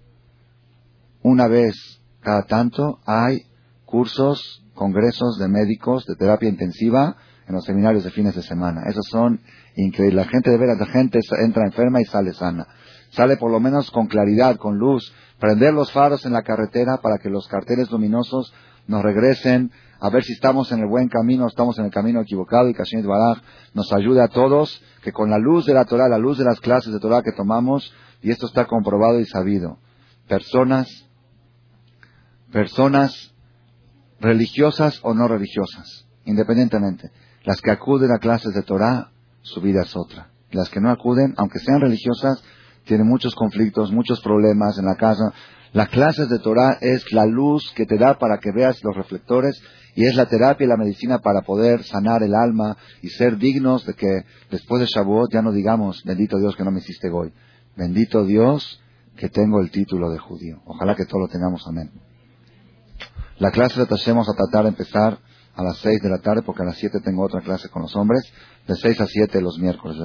una 1.22 1.48
vez 1.48 1.74
cada 2.20 2.42
tanto, 2.42 3.00
hay 3.06 3.42
cursos, 3.84 4.64
congresos 4.74 5.38
de 5.38 5.48
médicos 5.48 6.04
de 6.06 6.16
terapia 6.16 6.48
intensiva 6.48 7.16
en 7.48 7.54
los 7.54 7.64
seminarios 7.64 8.04
de 8.04 8.10
fines 8.10 8.34
de 8.34 8.42
semana. 8.42 8.82
Esos 8.88 9.06
son 9.10 9.40
increíbles. 9.76 10.26
La 10.26 10.30
gente 10.30 10.50
de 10.50 10.58
veras, 10.58 10.78
la 10.78 10.86
gente 10.86 11.20
entra 11.40 11.64
enferma 11.64 12.00
y 12.00 12.04
sale 12.04 12.32
sana. 12.32 12.66
Sale 13.10 13.36
por 13.36 13.50
lo 13.50 13.60
menos 13.60 13.90
con 13.90 14.08
claridad, 14.08 14.56
con 14.56 14.76
luz, 14.76 15.14
prender 15.38 15.72
los 15.72 15.92
faros 15.92 16.26
en 16.26 16.32
la 16.32 16.42
carretera 16.42 16.98
para 17.02 17.18
que 17.18 17.30
los 17.30 17.46
carteles 17.46 17.90
luminosos 17.90 18.52
nos 18.86 19.02
regresen 19.02 19.70
a 19.98 20.10
ver 20.10 20.24
si 20.24 20.32
estamos 20.32 20.70
en 20.72 20.80
el 20.80 20.86
buen 20.86 21.08
camino, 21.08 21.46
estamos 21.46 21.78
en 21.78 21.86
el 21.86 21.90
camino 21.90 22.20
equivocado 22.20 22.68
y 22.68 22.74
Kashin 22.74 23.06
Baraj 23.06 23.38
nos 23.72 23.92
ayude 23.92 24.22
a 24.22 24.28
todos 24.28 24.82
que 25.02 25.12
con 25.12 25.30
la 25.30 25.38
luz 25.38 25.64
de 25.64 25.74
la 25.74 25.84
Torah, 25.84 26.08
la 26.08 26.18
luz 26.18 26.38
de 26.38 26.44
las 26.44 26.60
clases 26.60 26.92
de 26.92 27.00
Torah 27.00 27.22
que 27.22 27.32
tomamos, 27.32 27.92
y 28.20 28.30
esto 28.30 28.46
está 28.46 28.66
comprobado 28.66 29.20
y 29.20 29.24
sabido, 29.24 29.78
personas, 30.28 30.88
personas 32.52 33.34
religiosas 34.20 35.00
o 35.02 35.14
no 35.14 35.28
religiosas, 35.28 36.06
independientemente, 36.24 37.10
las 37.44 37.60
que 37.60 37.70
acuden 37.70 38.10
a 38.12 38.18
clases 38.18 38.52
de 38.54 38.62
Torah, 38.62 39.12
su 39.42 39.60
vida 39.60 39.82
es 39.82 39.96
otra. 39.96 40.30
Las 40.50 40.68
que 40.68 40.80
no 40.80 40.90
acuden, 40.90 41.34
aunque 41.36 41.58
sean 41.58 41.80
religiosas, 41.80 42.42
tiene 42.84 43.04
muchos 43.04 43.34
conflictos, 43.34 43.92
muchos 43.92 44.20
problemas 44.20 44.78
en 44.78 44.86
la 44.86 44.96
casa. 44.96 45.32
Las 45.72 45.88
clases 45.88 46.28
de 46.28 46.38
Torah 46.38 46.78
es 46.80 47.12
la 47.12 47.26
luz 47.26 47.72
que 47.74 47.86
te 47.86 47.98
da 47.98 48.18
para 48.18 48.38
que 48.38 48.52
veas 48.52 48.82
los 48.82 48.96
reflectores 48.96 49.60
y 49.94 50.04
es 50.04 50.14
la 50.14 50.26
terapia 50.26 50.64
y 50.64 50.68
la 50.68 50.76
medicina 50.76 51.18
para 51.18 51.42
poder 51.42 51.82
sanar 51.84 52.22
el 52.22 52.34
alma 52.34 52.76
y 53.02 53.08
ser 53.08 53.38
dignos 53.38 53.84
de 53.86 53.94
que 53.94 54.24
después 54.50 54.80
de 54.80 54.86
Shavuot 54.86 55.32
ya 55.32 55.42
no 55.42 55.52
digamos, 55.52 56.02
bendito 56.04 56.38
Dios 56.38 56.54
que 56.56 56.64
no 56.64 56.70
me 56.70 56.80
hiciste 56.80 57.10
hoy. 57.10 57.32
Bendito 57.76 58.24
Dios 58.24 58.82
que 59.16 59.28
tengo 59.28 59.60
el 59.60 59.70
título 59.70 60.10
de 60.10 60.18
judío. 60.18 60.60
Ojalá 60.66 60.94
que 60.94 61.06
todos 61.06 61.22
lo 61.22 61.28
tengamos, 61.28 61.66
amén. 61.66 61.90
La 63.38 63.50
clase 63.50 63.78
la 63.78 63.86
vamos 63.86 64.28
a 64.28 64.34
tratar 64.34 64.64
de 64.64 64.70
empezar 64.70 65.18
a 65.54 65.62
las 65.62 65.78
seis 65.78 66.00
de 66.02 66.10
la 66.10 66.18
tarde 66.18 66.42
porque 66.42 66.62
a 66.62 66.66
las 66.66 66.76
siete 66.76 67.00
tengo 67.00 67.24
otra 67.24 67.40
clase 67.40 67.68
con 67.68 67.82
los 67.82 67.96
hombres, 67.96 68.22
de 68.66 68.76
seis 68.76 69.00
a 69.00 69.06
siete 69.06 69.40
los 69.40 69.58
miércoles. 69.58 69.96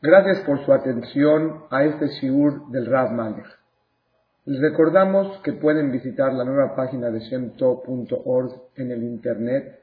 Gracias 0.00 0.38
por 0.46 0.64
su 0.64 0.72
atención 0.72 1.64
a 1.70 1.82
este 1.82 2.06
shiur 2.06 2.70
del 2.70 2.86
Rav 2.86 3.10
Malech. 3.10 3.48
Les 4.44 4.60
recordamos 4.60 5.40
que 5.42 5.54
pueden 5.54 5.90
visitar 5.90 6.32
la 6.32 6.44
nueva 6.44 6.76
página 6.76 7.10
de 7.10 7.18
shemtov.org 7.18 8.52
en 8.76 8.92
el 8.92 9.02
internet 9.02 9.82